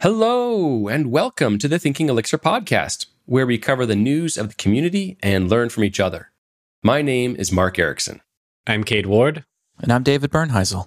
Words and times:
Hello, 0.00 0.86
and 0.86 1.10
welcome 1.10 1.58
to 1.58 1.66
the 1.66 1.80
Thinking 1.80 2.08
Elixir 2.08 2.38
podcast, 2.38 3.06
where 3.24 3.44
we 3.44 3.58
cover 3.58 3.84
the 3.84 3.96
news 3.96 4.36
of 4.36 4.50
the 4.50 4.54
community 4.54 5.18
and 5.20 5.50
learn 5.50 5.68
from 5.68 5.82
each 5.82 5.98
other. 5.98 6.30
My 6.80 7.02
name 7.02 7.34
is 7.34 7.50
Mark 7.50 7.76
Ericksen. 7.76 8.20
I'm 8.64 8.84
Cade 8.84 9.06
Ward. 9.06 9.44
And 9.80 9.92
I'm 9.92 10.04
David 10.04 10.30
Bernheisel. 10.30 10.86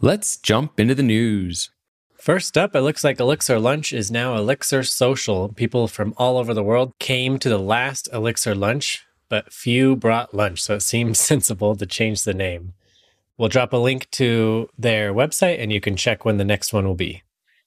Let's 0.00 0.38
jump 0.38 0.80
into 0.80 0.96
the 0.96 1.04
news. 1.04 1.70
First 2.16 2.58
up, 2.58 2.74
it 2.74 2.80
looks 2.80 3.04
like 3.04 3.20
Elixir 3.20 3.60
Lunch 3.60 3.92
is 3.92 4.10
now 4.10 4.36
Elixir 4.36 4.82
Social. 4.82 5.50
People 5.50 5.86
from 5.86 6.14
all 6.16 6.36
over 6.36 6.52
the 6.52 6.64
world 6.64 6.94
came 6.98 7.38
to 7.38 7.48
the 7.48 7.60
last 7.60 8.08
Elixir 8.12 8.56
Lunch, 8.56 9.06
but 9.28 9.52
few 9.52 9.94
brought 9.94 10.34
lunch, 10.34 10.60
so 10.60 10.74
it 10.74 10.82
seems 10.82 11.20
sensible 11.20 11.76
to 11.76 11.86
change 11.86 12.24
the 12.24 12.34
name. 12.34 12.74
We'll 13.38 13.48
drop 13.48 13.72
a 13.72 13.76
link 13.76 14.10
to 14.12 14.68
their 14.76 15.14
website 15.14 15.60
and 15.60 15.72
you 15.72 15.80
can 15.80 15.96
check 15.96 16.24
when 16.24 16.36
the 16.36 16.44
next 16.44 16.72
one 16.72 16.86
will 16.86 16.96
be. 16.96 17.22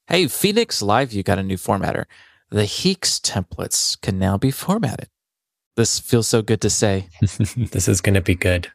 Hey, 0.08 0.28
Phoenix 0.28 0.82
LiveView 0.82 1.24
got 1.24 1.40
a 1.40 1.44
new 1.44 1.58
formatter. 1.58 2.06
The 2.50 2.64
HEEx 2.64 3.22
templates 3.22 4.00
can 4.02 4.20
now 4.20 4.38
be 4.38 4.52
formatted. 4.52 5.08
This 5.78 6.00
feels 6.00 6.28
so 6.28 6.42
good 6.42 6.60
to 6.62 6.70
say. 6.70 7.08
this 7.22 7.88
is 7.88 8.02
going 8.02 8.16
to 8.16 8.22
be 8.22 8.36
good. 8.36 8.70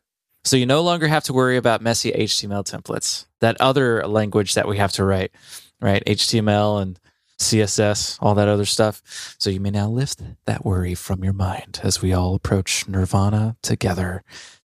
So 0.44 0.56
you 0.56 0.64
no 0.64 0.80
longer 0.80 1.08
have 1.08 1.24
to 1.24 1.32
worry 1.32 1.56
about 1.56 1.82
messy 1.82 2.12
HTML 2.12 2.64
templates, 2.64 3.26
that 3.40 3.60
other 3.60 4.06
language 4.06 4.54
that 4.54 4.68
we 4.68 4.78
have 4.78 4.92
to 4.92 5.04
write, 5.04 5.32
right? 5.80 6.02
HTML 6.06 6.80
and 6.80 6.98
CSS, 7.38 8.16
all 8.20 8.34
that 8.36 8.48
other 8.48 8.64
stuff. 8.64 9.36
So 9.38 9.50
you 9.50 9.60
may 9.60 9.70
now 9.70 9.88
lift 9.88 10.22
that 10.46 10.64
worry 10.64 10.94
from 10.94 11.22
your 11.22 11.32
mind 11.32 11.80
as 11.82 12.00
we 12.00 12.12
all 12.12 12.34
approach 12.34 12.88
Nirvana 12.88 13.56
together. 13.62 14.24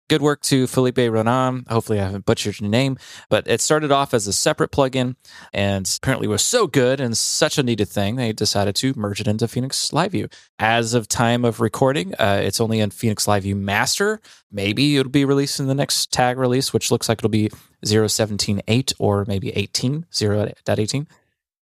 Good 0.08 0.22
work 0.22 0.42
to 0.42 0.68
Felipe 0.68 1.00
Renan. 1.00 1.66
Hopefully, 1.68 2.00
I 2.00 2.04
haven't 2.04 2.28
butchered 2.28 2.60
your 2.60 2.70
name, 2.70 3.00
but 3.28 3.48
it 3.48 3.60
started 3.60 3.92
off 3.92 4.14
as 4.14 4.28
a 4.28 4.34
separate 4.34 4.70
plugin 4.72 5.16
and 5.52 5.92
apparently 6.00 6.28
was 6.28 6.44
so 6.44 6.68
good 6.68 7.00
and 7.00 7.18
such 7.18 7.58
a 7.58 7.64
needed 7.64 7.90
thing, 7.90 8.16
they 8.16 8.32
decided 8.32 8.76
to 8.76 8.94
merge 8.96 9.20
it 9.20 9.28
into 9.28 9.48
Phoenix 9.48 9.90
LiveView. 9.90 10.32
As 10.60 10.94
of 10.94 11.08
time 11.08 11.44
of 11.44 11.60
recording, 11.60 12.14
uh, 12.20 12.40
it's 12.44 12.62
only 12.62 12.82
in 12.82 12.92
Phoenix 12.92 13.26
LiveView 13.26 13.56
Master. 13.56 14.22
Maybe 14.52 14.98
it'll 14.98 15.12
be 15.12 15.26
released 15.26 15.60
in 15.60 15.66
the 15.66 15.74
next 15.74 16.12
tag 16.12 16.38
release, 16.38 16.72
which 16.72 16.92
looks 16.92 17.10
like 17.10 17.18
it'll 17.18 17.30
be 17.30 17.50
0.17.8 17.84 18.94
or 19.00 19.26
maybe 19.28 19.50
18, 19.56 20.06
0.18. 20.12 21.08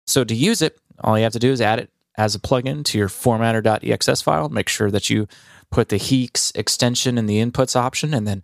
So 0.06 0.25
to 0.25 0.36
use 0.36 0.62
it, 0.62 0.78
all 1.00 1.18
you 1.18 1.23
have 1.23 1.31
to 1.31 1.40
do 1.40 1.53
is 1.53 1.62
add 1.62 1.80
it 1.80 1.90
as 2.17 2.36
a 2.36 2.39
plugin 2.39 2.83
to 2.86 2.97
your 2.97 3.09
formatter.exs 3.09 4.23
file. 4.23 4.50
Make 4.50 4.69
sure 4.69 4.92
that 4.92 5.09
you 5.09 5.28
put 5.72 5.89
the 5.89 5.97
HEEx 5.97 6.56
extension 6.56 7.17
in 7.17 7.25
the 7.25 7.44
inputs 7.44 7.75
option, 7.75 8.14
and 8.14 8.28
then 8.28 8.44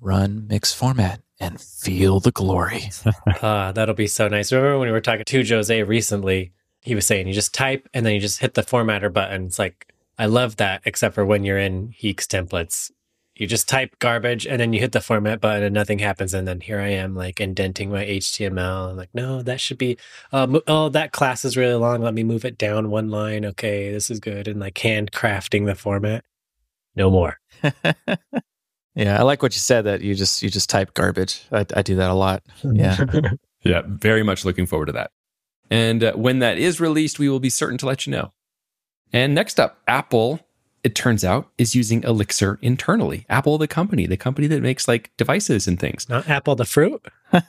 run 0.00 0.46
mix 0.48 0.72
format 0.72 1.20
and 1.40 1.60
feel 1.60 2.20
the 2.20 2.30
glory. 2.30 2.90
ah, 3.42 3.72
that'll 3.72 3.94
be 3.94 4.06
so 4.06 4.28
nice. 4.28 4.52
Remember 4.52 4.78
when 4.78 4.88
we 4.88 4.92
were 4.92 5.00
talking 5.00 5.24
to 5.24 5.44
Jose 5.44 5.82
recently? 5.82 6.52
He 6.82 6.94
was 6.94 7.06
saying 7.06 7.26
you 7.26 7.34
just 7.34 7.54
type 7.54 7.88
and 7.92 8.06
then 8.06 8.14
you 8.14 8.20
just 8.20 8.40
hit 8.40 8.54
the 8.54 8.62
formatter 8.62 9.12
button. 9.12 9.46
It's 9.46 9.58
like 9.58 9.92
I 10.18 10.26
love 10.26 10.56
that, 10.56 10.82
except 10.84 11.14
for 11.14 11.24
when 11.24 11.44
you're 11.44 11.58
in 11.58 11.88
HEEx 11.88 12.26
templates. 12.26 12.90
You 13.38 13.46
just 13.46 13.68
type 13.68 13.98
garbage 14.00 14.46
and 14.46 14.60
then 14.60 14.72
you 14.72 14.80
hit 14.80 14.90
the 14.90 15.00
format 15.00 15.40
button 15.40 15.62
and 15.62 15.72
nothing 15.72 16.00
happens. 16.00 16.34
And 16.34 16.46
then 16.46 16.60
here 16.60 16.80
I 16.80 16.88
am, 16.88 17.14
like 17.14 17.40
indenting 17.40 17.88
my 17.90 18.04
HTML. 18.04 18.90
I'm 18.90 18.96
like, 18.96 19.14
no, 19.14 19.42
that 19.42 19.60
should 19.60 19.78
be, 19.78 19.96
uh, 20.32 20.58
oh, 20.66 20.88
that 20.88 21.12
class 21.12 21.44
is 21.44 21.56
really 21.56 21.74
long. 21.74 22.02
Let 22.02 22.14
me 22.14 22.24
move 22.24 22.44
it 22.44 22.58
down 22.58 22.90
one 22.90 23.10
line. 23.10 23.44
Okay, 23.44 23.92
this 23.92 24.10
is 24.10 24.18
good. 24.18 24.48
And 24.48 24.58
like 24.58 24.74
handcrafting 24.74 25.66
the 25.66 25.76
format 25.76 26.24
no 26.96 27.10
more. 27.10 27.38
yeah, 28.94 29.18
I 29.18 29.22
like 29.22 29.40
what 29.40 29.54
you 29.54 29.60
said 29.60 29.82
that 29.82 30.02
you 30.02 30.14
just 30.14 30.42
you 30.42 30.50
just 30.50 30.68
type 30.68 30.92
garbage. 30.92 31.42
I, 31.52 31.64
I 31.74 31.82
do 31.82 31.94
that 31.96 32.10
a 32.10 32.14
lot. 32.14 32.42
Yeah, 32.64 33.04
yeah, 33.62 33.82
very 33.86 34.24
much 34.24 34.44
looking 34.44 34.66
forward 34.66 34.86
to 34.86 34.92
that. 34.92 35.12
And 35.70 36.02
uh, 36.02 36.12
when 36.14 36.40
that 36.40 36.58
is 36.58 36.80
released, 36.80 37.18
we 37.18 37.28
will 37.28 37.40
be 37.40 37.50
certain 37.50 37.78
to 37.78 37.86
let 37.86 38.06
you 38.06 38.10
know. 38.10 38.32
And 39.12 39.34
next 39.34 39.58
up, 39.60 39.78
Apple. 39.86 40.40
It 40.84 40.94
turns 40.94 41.24
out 41.24 41.48
is 41.58 41.74
using 41.74 42.02
Elixir 42.04 42.58
internally. 42.62 43.26
Apple, 43.28 43.58
the 43.58 43.68
company, 43.68 44.06
the 44.06 44.16
company 44.16 44.46
that 44.46 44.62
makes 44.62 44.86
like 44.86 45.10
devices 45.16 45.66
and 45.66 45.78
things. 45.78 46.08
Not 46.08 46.28
Apple, 46.28 46.54
the 46.54 46.64
fruit. 46.64 47.04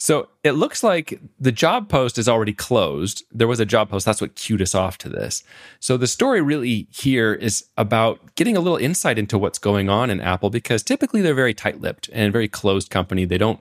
So 0.00 0.30
it 0.42 0.52
looks 0.52 0.82
like 0.82 1.20
the 1.38 1.52
job 1.52 1.90
post 1.90 2.16
is 2.16 2.26
already 2.26 2.54
closed. 2.54 3.22
There 3.30 3.46
was 3.46 3.60
a 3.60 3.66
job 3.66 3.90
post. 3.90 4.06
That's 4.06 4.22
what 4.22 4.34
cued 4.34 4.62
us 4.62 4.74
off 4.74 4.96
to 4.98 5.10
this. 5.10 5.44
So 5.78 5.98
the 5.98 6.06
story 6.06 6.40
really 6.40 6.88
here 6.90 7.34
is 7.34 7.66
about 7.76 8.34
getting 8.34 8.56
a 8.56 8.60
little 8.60 8.78
insight 8.78 9.18
into 9.18 9.36
what's 9.36 9.58
going 9.58 9.90
on 9.90 10.08
in 10.08 10.22
Apple 10.22 10.48
because 10.48 10.82
typically 10.82 11.20
they're 11.20 11.34
very 11.34 11.52
tight 11.52 11.82
lipped 11.82 12.08
and 12.14 12.32
very 12.32 12.48
closed 12.48 12.88
company. 12.88 13.26
They 13.26 13.36
don't 13.36 13.60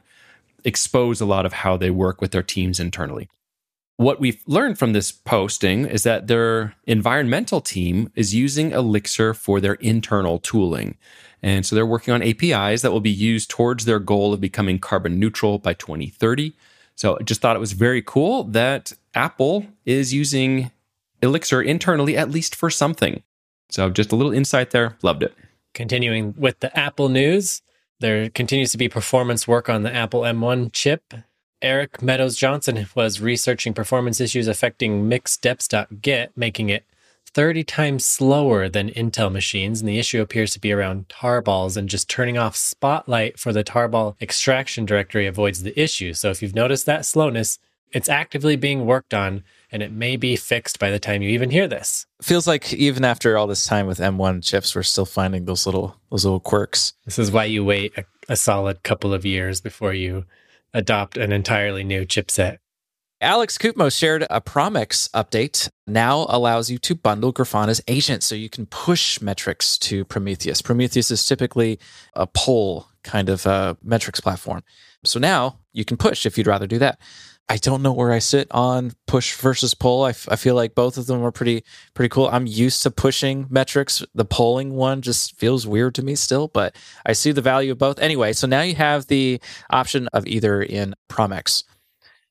expose 0.64 1.20
a 1.20 1.26
lot 1.26 1.46
of 1.46 1.52
how 1.52 1.76
they 1.76 1.92
work 1.92 2.22
with 2.22 2.32
their 2.32 2.42
teams 2.42 2.80
internally. 2.80 3.28
What 4.00 4.22
we've 4.22 4.42
learned 4.48 4.80
from 4.80 4.94
this 4.94 5.12
posting 5.12 5.86
is 5.86 6.04
that 6.04 6.28
their 6.28 6.74
environmental 6.88 7.60
team 7.60 8.14
is 8.16 8.34
using 8.34 8.72
Elixir 8.72 9.34
for 9.34 9.60
their 9.60 9.74
internal 9.74 10.40
tooling. 10.40 10.96
And 11.44 11.66
so 11.66 11.76
they're 11.76 11.86
working 11.86 12.14
on 12.14 12.24
APIs 12.24 12.82
that 12.82 12.94
will 12.94 13.02
be 13.02 13.12
used 13.12 13.50
towards 13.50 13.84
their 13.84 14.00
goal 14.00 14.34
of 14.34 14.40
becoming 14.40 14.80
carbon 14.80 15.20
neutral 15.20 15.60
by 15.60 15.74
2030. 15.74 16.54
So 16.96 17.18
I 17.20 17.24
just 17.24 17.42
thought 17.42 17.58
it 17.58 17.60
was 17.60 17.74
very 17.74 18.02
cool 18.02 18.46
that 18.46 18.94
Apple 19.16 19.66
is 19.86 20.14
using 20.14 20.72
Elixir 21.22 21.62
internally, 21.62 22.16
at 22.16 22.32
least 22.32 22.56
for 22.56 22.70
something. 22.70 23.22
So 23.68 23.90
just 23.90 24.14
a 24.14 24.16
little 24.16 24.32
insight 24.32 24.72
there. 24.72 24.98
Loved 25.02 25.24
it. 25.24 25.36
Continuing 25.74 26.36
with 26.38 26.58
the 26.62 26.74
Apple 26.80 27.10
news, 27.10 27.62
there 28.00 28.30
continues 28.30 28.72
to 28.72 28.78
be 28.78 28.88
performance 28.88 29.46
work 29.46 29.68
on 29.68 29.84
the 29.84 29.94
Apple 29.94 30.22
M1 30.22 30.72
chip. 30.72 31.14
Eric 31.62 32.02
Meadows-Jonsson 32.02 32.96
was 32.96 33.20
researching 33.20 33.74
performance 33.74 34.22
issues 34.22 34.48
affecting 34.48 35.10
mix 35.10 35.36
deps.get, 35.36 36.36
making 36.38 36.70
it 36.70 36.86
30 37.28 37.64
times 37.66 38.06
slower 38.06 38.70
than 38.70 38.90
Intel 38.90 39.32
machines, 39.32 39.82
and 39.82 39.90
the 39.90 40.00
issue 40.00 40.22
appears 40.22 40.54
to 40.54 40.60
be 40.60 40.72
around 40.72 41.10
tarballs, 41.10 41.76
and 41.76 41.90
just 41.90 42.10
turning 42.10 42.38
off 42.38 42.56
Spotlight 42.56 43.38
for 43.38 43.52
the 43.54 43.64
tarball 43.64 44.16
extraction 44.22 44.86
directory 44.86 45.28
avoids 45.28 45.64
the 45.64 45.80
issue. 45.80 46.14
So 46.14 46.30
if 46.30 46.42
you've 46.42 46.56
noticed 46.56 46.86
that 46.86 47.06
slowness, 47.06 47.60
it's 47.92 48.10
actively 48.10 48.56
being 48.56 48.86
worked 48.86 49.14
on, 49.14 49.44
and 49.72 49.84
it 49.84 49.92
may 49.92 50.16
be 50.16 50.36
fixed 50.36 50.80
by 50.80 50.92
the 50.92 51.00
time 51.00 51.22
you 51.22 51.30
even 51.30 51.50
hear 51.50 51.68
this. 51.68 52.06
Feels 52.22 52.48
like 52.48 52.74
even 52.74 53.04
after 53.04 53.38
all 53.38 53.48
this 53.48 53.66
time 53.66 53.86
with 53.86 54.00
M1 54.00 54.44
chips, 54.44 54.74
we're 54.76 54.84
still 54.84 55.06
finding 55.06 55.46
those 55.46 55.66
little 55.66 55.98
those 56.10 56.24
little 56.24 56.40
quirks. 56.40 56.94
This 57.06 57.20
is 57.20 57.32
why 57.32 57.46
you 57.46 57.66
wait 57.66 57.98
a, 57.98 58.06
a 58.30 58.36
solid 58.36 58.84
couple 58.84 59.14
of 59.14 59.26
years 59.26 59.60
before 59.60 59.94
you 59.94 60.26
adopt 60.74 61.18
an 61.18 61.32
entirely 61.32 61.84
new 61.84 62.06
chipset. 62.06 62.58
Alex 63.22 63.58
Koutmos 63.58 63.98
shared 63.98 64.26
a 64.30 64.40
PromEx 64.40 65.10
update 65.12 65.70
now 65.86 66.26
allows 66.30 66.70
you 66.70 66.78
to 66.78 66.96
bundle 66.96 67.34
Grafana's 67.34 67.82
agent 67.88 68.24
so 68.24 68.34
you 68.34 68.50
can 68.50 68.66
push 68.66 69.20
metrics 69.20 69.78
to 69.80 70.06
Prometheus. 70.06 70.62
Prometheus 70.62 71.12
is 71.12 71.26
typically 71.26 71.80
a 72.14 72.26
pull 72.28 72.88
kind 73.04 73.28
of 73.28 73.46
uh, 73.46 73.76
metrics 73.84 74.22
platform. 74.22 74.64
So 75.04 75.20
now 75.20 75.60
you 75.74 75.84
can 75.84 75.98
push 75.98 76.26
if 76.26 76.38
you'd 76.38 76.48
rather 76.48 76.68
do 76.68 76.80
that. 76.80 77.00
I 77.52 77.58
don't 77.58 77.82
know 77.82 77.92
where 77.92 78.12
I 78.12 78.20
sit 78.20 78.48
on 78.52 78.92
push 79.08 79.36
versus 79.36 79.74
pull. 79.74 80.04
I, 80.04 80.12
f- 80.12 80.28
I 80.30 80.36
feel 80.36 80.54
like 80.54 80.76
both 80.76 80.98
of 81.00 81.08
them 81.08 81.24
are 81.24 81.32
pretty 81.32 81.64
pretty 81.96 82.10
cool. 82.10 82.30
I'm 82.32 82.46
used 82.46 82.84
to 82.84 82.92
pushing 82.92 83.48
metrics. 83.50 84.04
The 84.14 84.24
polling 84.24 84.74
one 84.74 85.02
just 85.02 85.36
feels 85.36 85.66
weird 85.66 85.96
to 85.96 86.04
me 86.04 86.14
still, 86.14 86.48
but 86.48 86.76
I 87.08 87.14
see 87.14 87.32
the 87.32 87.42
value 87.42 87.72
of 87.72 87.80
both. 87.80 87.98
Anyway, 87.98 88.34
so 88.34 88.46
now 88.46 88.62
you 88.62 88.76
have 88.76 89.08
the 89.08 89.42
option 89.72 90.08
of 90.14 90.28
either 90.28 90.62
in 90.62 90.94
PromEx. 91.10 91.64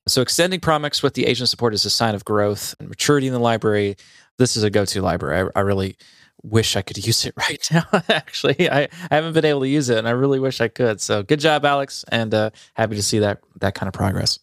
So 0.06 0.22
extending 0.22 0.60
PromEx 0.60 1.02
with 1.02 1.14
the 1.14 1.26
agent 1.26 1.48
support 1.48 1.74
is 1.74 1.84
a 1.84 1.90
sign 1.90 2.14
of 2.14 2.24
growth 2.24 2.76
and 2.78 2.88
maturity 2.88 3.26
in 3.26 3.32
the 3.32 3.40
library. 3.40 3.96
This 4.38 4.56
is 4.56 4.62
a 4.62 4.70
go-to 4.70 5.02
library. 5.02 5.50
I, 5.54 5.58
I 5.58 5.62
really 5.62 5.96
wish 6.44 6.76
I 6.76 6.82
could 6.82 7.04
use 7.06 7.26
it 7.26 7.34
right 7.36 7.66
now. 7.72 7.86
Actually, 8.08 8.70
I, 8.70 8.82
I 9.10 9.14
haven't 9.16 9.32
been 9.32 9.44
able 9.44 9.60
to 9.60 9.68
use 9.68 9.88
it, 9.88 9.98
and 9.98 10.06
I 10.06 10.12
really 10.12 10.38
wish 10.38 10.60
I 10.60 10.68
could. 10.68 11.00
So 11.00 11.24
good 11.24 11.40
job, 11.40 11.64
Alex, 11.64 12.04
and 12.12 12.32
uh, 12.32 12.50
happy 12.74 12.94
to 12.94 13.02
see 13.02 13.18
that 13.18 13.40
that 13.60 13.74
kind 13.74 13.88
of 13.88 13.94
progress. 13.94 14.38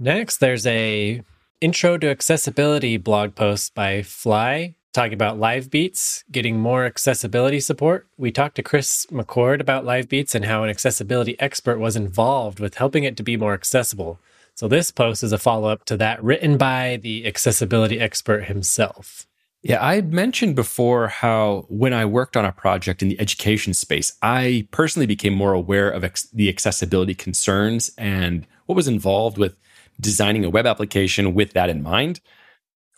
Next, 0.00 0.36
there's 0.36 0.64
a 0.64 1.22
intro 1.60 1.98
to 1.98 2.08
accessibility 2.08 2.98
blog 2.98 3.34
post 3.34 3.74
by 3.74 4.02
Fly 4.02 4.76
talking 4.92 5.12
about 5.12 5.38
LiveBeats 5.38 6.22
getting 6.30 6.58
more 6.58 6.84
accessibility 6.84 7.58
support. 7.58 8.06
We 8.16 8.30
talked 8.30 8.54
to 8.56 8.62
Chris 8.62 9.06
McCord 9.10 9.60
about 9.60 9.84
LiveBeats 9.84 10.36
and 10.36 10.44
how 10.44 10.62
an 10.62 10.70
accessibility 10.70 11.38
expert 11.40 11.78
was 11.78 11.96
involved 11.96 12.60
with 12.60 12.76
helping 12.76 13.04
it 13.04 13.16
to 13.16 13.24
be 13.24 13.36
more 13.36 13.54
accessible. 13.54 14.20
So 14.54 14.68
this 14.68 14.92
post 14.92 15.24
is 15.24 15.32
a 15.32 15.38
follow 15.38 15.68
up 15.68 15.84
to 15.86 15.96
that 15.96 16.22
written 16.22 16.56
by 16.56 17.00
the 17.02 17.26
accessibility 17.26 17.98
expert 17.98 18.44
himself. 18.44 19.26
Yeah, 19.62 19.84
I 19.84 20.00
mentioned 20.00 20.54
before 20.54 21.08
how 21.08 21.66
when 21.68 21.92
I 21.92 22.04
worked 22.04 22.36
on 22.36 22.44
a 22.44 22.52
project 22.52 23.02
in 23.02 23.08
the 23.08 23.20
education 23.20 23.74
space, 23.74 24.12
I 24.22 24.68
personally 24.70 25.06
became 25.06 25.34
more 25.34 25.52
aware 25.52 25.90
of 25.90 26.04
ex- 26.04 26.28
the 26.32 26.48
accessibility 26.48 27.14
concerns 27.14 27.90
and 27.98 28.46
what 28.66 28.76
was 28.76 28.86
involved 28.86 29.38
with 29.38 29.56
designing 30.00 30.44
a 30.44 30.50
web 30.50 30.66
application 30.66 31.34
with 31.34 31.52
that 31.52 31.70
in 31.70 31.82
mind. 31.82 32.20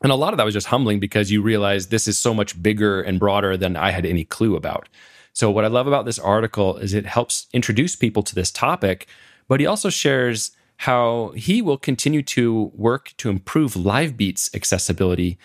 And 0.03 0.13
a 0.13 0.17
lot 0.17 0.33
of 0.33 0.39
that 0.39 0.45
was 0.45 0.55
just 0.55 0.69
humbling 0.69 0.99
because 0.99 1.31
you 1.31 1.43
realize 1.43 1.89
this 1.89 2.09
is 2.09 2.19
so 2.19 2.33
much 2.33 2.63
bigger 2.63 3.03
and 3.03 3.19
broader 3.19 3.57
than 3.57 3.77
I 3.77 3.91
had 3.91 4.07
any 4.07 4.25
clue 4.25 4.57
about. 4.57 4.89
So, 5.33 5.51
what 5.51 5.65
I 5.65 5.69
love 5.69 5.87
about 5.87 6.07
this 6.07 6.19
article 6.19 6.77
is 6.79 6.95
it 6.95 7.07
helps 7.07 7.47
introduce 7.53 7.97
people 7.97 8.23
to 8.25 8.35
this 8.35 8.51
topic, 8.51 9.07
but 9.47 9.61
he 9.61 9.67
also 9.67 9.91
shares 9.91 10.53
how 10.79 11.33
he 11.37 11.61
will 11.61 11.77
continue 11.77 12.23
to 12.23 12.73
work 12.75 13.13
to 13.19 13.29
improve 13.29 13.75
LiveBeats 13.75 14.55
accessibility. 14.55 15.39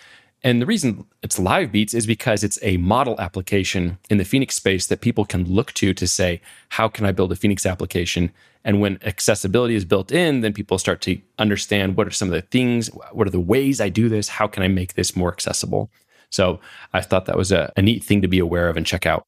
And 0.46 0.62
the 0.62 0.66
reason 0.66 1.04
it's 1.24 1.40
LiveBeats 1.40 1.92
is 1.92 2.06
because 2.06 2.44
it's 2.44 2.56
a 2.62 2.76
model 2.76 3.20
application 3.20 3.98
in 4.08 4.18
the 4.18 4.24
Phoenix 4.24 4.54
space 4.54 4.86
that 4.86 5.00
people 5.00 5.24
can 5.24 5.42
look 5.44 5.72
to 5.72 5.92
to 5.94 6.06
say, 6.06 6.40
how 6.68 6.86
can 6.86 7.04
I 7.04 7.10
build 7.10 7.32
a 7.32 7.36
Phoenix 7.36 7.66
application? 7.66 8.30
And 8.62 8.80
when 8.80 9.00
accessibility 9.02 9.74
is 9.74 9.84
built 9.84 10.12
in, 10.12 10.42
then 10.42 10.52
people 10.52 10.78
start 10.78 11.00
to 11.00 11.20
understand 11.40 11.96
what 11.96 12.06
are 12.06 12.12
some 12.12 12.28
of 12.28 12.32
the 12.32 12.42
things, 12.42 12.86
what 13.10 13.26
are 13.26 13.32
the 13.32 13.40
ways 13.40 13.80
I 13.80 13.88
do 13.88 14.08
this? 14.08 14.28
How 14.28 14.46
can 14.46 14.62
I 14.62 14.68
make 14.68 14.94
this 14.94 15.16
more 15.16 15.32
accessible? 15.32 15.90
So 16.30 16.60
I 16.92 17.00
thought 17.00 17.26
that 17.26 17.36
was 17.36 17.50
a, 17.50 17.72
a 17.76 17.82
neat 17.82 18.04
thing 18.04 18.22
to 18.22 18.28
be 18.28 18.38
aware 18.38 18.68
of 18.68 18.76
and 18.76 18.86
check 18.86 19.04
out. 19.04 19.24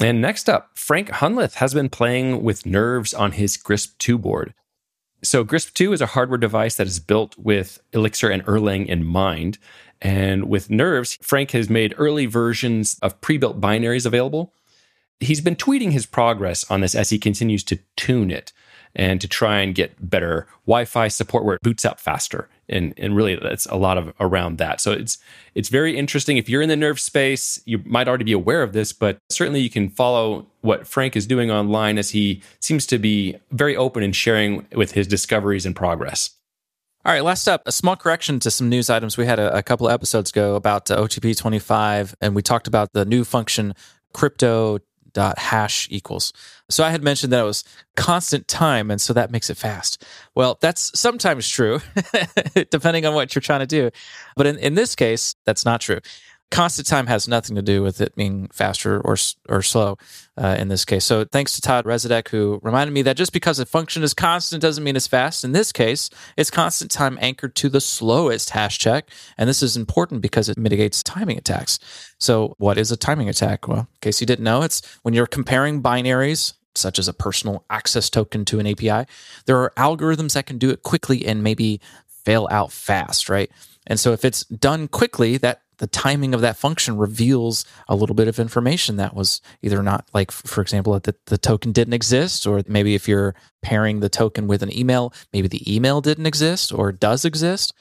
And 0.00 0.20
next 0.20 0.48
up, 0.48 0.70
Frank 0.74 1.10
Hunleth 1.10 1.54
has 1.54 1.74
been 1.74 1.88
playing 1.88 2.42
with 2.42 2.66
nerves 2.66 3.14
on 3.14 3.32
his 3.32 3.56
GRISP 3.56 3.96
2 3.98 4.18
board. 4.18 4.52
So, 5.22 5.42
GRISP 5.42 5.74
2 5.74 5.92
is 5.92 6.00
a 6.00 6.06
hardware 6.06 6.38
device 6.38 6.76
that 6.76 6.86
is 6.86 7.00
built 7.00 7.36
with 7.36 7.80
Elixir 7.92 8.30
and 8.30 8.44
Erlang 8.46 8.86
in 8.86 9.04
mind. 9.04 9.58
And 10.00 10.48
with 10.48 10.70
nerves, 10.70 11.18
Frank 11.20 11.50
has 11.52 11.68
made 11.68 11.94
early 11.96 12.26
versions 12.26 12.98
of 13.02 13.20
pre 13.20 13.38
built 13.38 13.60
binaries 13.60 14.06
available. 14.06 14.52
He's 15.20 15.40
been 15.40 15.56
tweeting 15.56 15.90
his 15.90 16.06
progress 16.06 16.68
on 16.70 16.80
this 16.80 16.94
as 16.94 17.10
he 17.10 17.18
continues 17.18 17.64
to 17.64 17.78
tune 17.96 18.30
it 18.30 18.52
and 18.94 19.20
to 19.20 19.28
try 19.28 19.60
and 19.60 19.74
get 19.74 20.10
better 20.10 20.46
Wi-Fi 20.66 21.08
support 21.08 21.44
where 21.44 21.56
it 21.56 21.62
boots 21.62 21.84
up 21.84 22.00
faster. 22.00 22.48
And 22.68 22.92
and 22.96 23.16
really 23.16 23.36
that's 23.36 23.66
a 23.66 23.76
lot 23.76 23.98
of 23.98 24.12
around 24.20 24.58
that. 24.58 24.80
So 24.80 24.92
it's 24.92 25.18
it's 25.54 25.70
very 25.70 25.96
interesting. 25.96 26.36
If 26.36 26.48
you're 26.48 26.62
in 26.62 26.68
the 26.68 26.76
nerve 26.76 27.00
space, 27.00 27.60
you 27.64 27.82
might 27.84 28.08
already 28.08 28.24
be 28.24 28.32
aware 28.32 28.62
of 28.62 28.72
this, 28.72 28.92
but 28.92 29.18
certainly 29.30 29.60
you 29.60 29.70
can 29.70 29.88
follow 29.88 30.46
what 30.60 30.86
Frank 30.86 31.16
is 31.16 31.26
doing 31.26 31.50
online 31.50 31.98
as 31.98 32.10
he 32.10 32.42
seems 32.60 32.86
to 32.86 32.98
be 32.98 33.36
very 33.50 33.76
open 33.76 34.02
in 34.02 34.12
sharing 34.12 34.66
with 34.74 34.92
his 34.92 35.06
discoveries 35.06 35.64
and 35.64 35.74
progress. 35.74 36.30
All 37.08 37.14
right, 37.14 37.24
last 37.24 37.48
up, 37.48 37.62
a 37.64 37.72
small 37.72 37.96
correction 37.96 38.38
to 38.40 38.50
some 38.50 38.68
news 38.68 38.90
items 38.90 39.16
we 39.16 39.24
had 39.24 39.38
a, 39.38 39.56
a 39.56 39.62
couple 39.62 39.88
episodes 39.88 40.28
ago 40.28 40.56
about 40.56 40.90
uh, 40.90 40.98
OTP 40.98 41.38
25, 41.38 42.14
and 42.20 42.34
we 42.34 42.42
talked 42.42 42.68
about 42.68 42.92
the 42.92 43.06
new 43.06 43.24
function 43.24 43.72
crypto 44.12 44.80
dot 45.14 45.38
hash 45.38 45.88
equals. 45.90 46.34
So 46.68 46.84
I 46.84 46.90
had 46.90 47.02
mentioned 47.02 47.32
that 47.32 47.40
it 47.40 47.44
was 47.44 47.64
constant 47.96 48.46
time, 48.46 48.90
and 48.90 49.00
so 49.00 49.14
that 49.14 49.30
makes 49.30 49.48
it 49.48 49.56
fast. 49.56 50.04
Well, 50.34 50.58
that's 50.60 51.00
sometimes 51.00 51.48
true, 51.48 51.80
depending 52.70 53.06
on 53.06 53.14
what 53.14 53.34
you're 53.34 53.40
trying 53.40 53.60
to 53.60 53.66
do. 53.66 53.90
But 54.36 54.46
in, 54.46 54.58
in 54.58 54.74
this 54.74 54.94
case, 54.94 55.34
that's 55.46 55.64
not 55.64 55.80
true 55.80 56.00
constant 56.50 56.88
time 56.88 57.06
has 57.06 57.28
nothing 57.28 57.56
to 57.56 57.62
do 57.62 57.82
with 57.82 58.00
it 58.00 58.14
being 58.16 58.48
faster 58.48 59.00
or 59.00 59.16
or 59.48 59.62
slow 59.62 59.98
uh, 60.36 60.56
in 60.58 60.68
this 60.68 60.84
case. 60.84 61.04
So 61.04 61.24
thanks 61.24 61.54
to 61.54 61.60
Todd 61.60 61.84
Resudek 61.84 62.28
who 62.28 62.60
reminded 62.62 62.92
me 62.92 63.02
that 63.02 63.16
just 63.16 63.32
because 63.32 63.58
a 63.58 63.66
function 63.66 64.02
is 64.02 64.14
constant 64.14 64.62
doesn't 64.62 64.82
mean 64.82 64.96
it's 64.96 65.06
fast. 65.06 65.44
In 65.44 65.52
this 65.52 65.72
case, 65.72 66.10
it's 66.36 66.50
constant 66.50 66.90
time 66.90 67.18
anchored 67.20 67.54
to 67.56 67.68
the 67.68 67.80
slowest 67.80 68.50
hash 68.50 68.78
check, 68.78 69.10
and 69.36 69.48
this 69.48 69.62
is 69.62 69.76
important 69.76 70.22
because 70.22 70.48
it 70.48 70.58
mitigates 70.58 71.02
timing 71.02 71.38
attacks. 71.38 71.78
So 72.18 72.54
what 72.58 72.78
is 72.78 72.90
a 72.90 72.96
timing 72.96 73.28
attack? 73.28 73.68
Well, 73.68 73.80
in 73.80 73.86
case 74.00 74.20
you 74.20 74.26
didn't 74.26 74.44
know, 74.44 74.62
it's 74.62 74.82
when 75.02 75.14
you're 75.14 75.26
comparing 75.26 75.82
binaries 75.82 76.54
such 76.74 76.98
as 76.98 77.08
a 77.08 77.12
personal 77.12 77.64
access 77.68 78.08
token 78.08 78.44
to 78.46 78.60
an 78.60 78.66
API. 78.66 79.10
There 79.46 79.58
are 79.58 79.72
algorithms 79.76 80.34
that 80.34 80.46
can 80.46 80.58
do 80.58 80.70
it 80.70 80.82
quickly 80.82 81.26
and 81.26 81.42
maybe 81.42 81.80
fail 82.06 82.46
out 82.50 82.72
fast, 82.72 83.28
right? 83.28 83.50
And 83.86 83.98
so 83.98 84.12
if 84.12 84.24
it's 84.24 84.44
done 84.44 84.86
quickly, 84.88 85.38
that 85.38 85.62
the 85.78 85.86
timing 85.86 86.34
of 86.34 86.40
that 86.40 86.56
function 86.56 86.96
reveals 86.96 87.64
a 87.88 87.96
little 87.96 88.14
bit 88.14 88.28
of 88.28 88.38
information 88.38 88.96
that 88.96 89.14
was 89.14 89.40
either 89.62 89.82
not 89.82 90.08
like 90.12 90.30
for 90.30 90.60
example 90.60 90.98
that 90.98 91.26
the 91.26 91.38
token 91.38 91.72
didn't 91.72 91.94
exist 91.94 92.46
or 92.46 92.62
maybe 92.66 92.94
if 92.94 93.08
you're 93.08 93.34
pairing 93.62 94.00
the 94.00 94.08
token 94.08 94.46
with 94.46 94.62
an 94.62 94.76
email 94.76 95.12
maybe 95.32 95.48
the 95.48 95.74
email 95.74 96.00
didn't 96.00 96.26
exist 96.26 96.72
or 96.72 96.92
does 96.92 97.24
exist. 97.24 97.72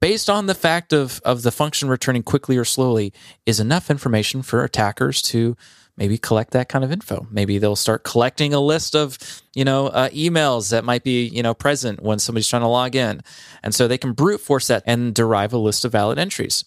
Based 0.00 0.30
on 0.30 0.46
the 0.46 0.54
fact 0.54 0.94
of 0.94 1.20
of 1.26 1.42
the 1.42 1.52
function 1.52 1.90
returning 1.90 2.22
quickly 2.22 2.56
or 2.56 2.64
slowly 2.64 3.12
is 3.44 3.60
enough 3.60 3.90
information 3.90 4.40
for 4.40 4.64
attackers 4.64 5.20
to 5.22 5.56
maybe 5.96 6.16
collect 6.16 6.52
that 6.52 6.70
kind 6.70 6.82
of 6.82 6.90
info. 6.90 7.26
Maybe 7.30 7.58
they'll 7.58 7.76
start 7.76 8.02
collecting 8.02 8.54
a 8.54 8.60
list 8.60 8.96
of 8.96 9.18
you 9.54 9.64
know 9.64 9.88
uh, 9.88 10.08
emails 10.08 10.70
that 10.70 10.84
might 10.84 11.04
be 11.04 11.26
you 11.26 11.42
know 11.42 11.52
present 11.52 12.02
when 12.02 12.18
somebody's 12.18 12.48
trying 12.48 12.62
to 12.62 12.68
log 12.68 12.96
in. 12.96 13.20
And 13.62 13.74
so 13.74 13.86
they 13.86 13.98
can 13.98 14.12
brute 14.12 14.40
force 14.40 14.68
that 14.68 14.82
and 14.86 15.14
derive 15.14 15.52
a 15.52 15.58
list 15.58 15.84
of 15.84 15.92
valid 15.92 16.18
entries 16.18 16.64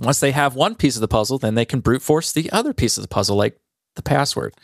once 0.00 0.20
they 0.20 0.32
have 0.32 0.54
one 0.54 0.74
piece 0.74 0.96
of 0.96 1.00
the 1.00 1.08
puzzle, 1.08 1.38
then 1.38 1.54
they 1.54 1.64
can 1.64 1.80
brute 1.80 2.02
force 2.02 2.32
the 2.32 2.50
other 2.50 2.72
piece 2.72 2.96
of 2.96 3.02
the 3.02 3.08
puzzle, 3.08 3.36
like 3.36 3.58
the 3.94 4.02
password. 4.02 4.54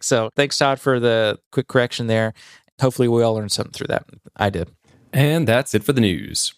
So 0.00 0.30
thanks, 0.36 0.58
Todd, 0.58 0.80
for 0.80 1.00
the 1.00 1.38
quick 1.52 1.68
correction 1.68 2.06
there. 2.06 2.34
Hopefully, 2.80 3.08
we 3.08 3.22
all 3.22 3.34
learned 3.34 3.52
something 3.52 3.72
through 3.72 3.86
that. 3.88 4.04
I 4.36 4.50
did. 4.50 4.70
And 5.12 5.46
that's 5.46 5.74
it 5.74 5.82
for 5.82 5.92
the 5.92 6.00
news. 6.00 6.52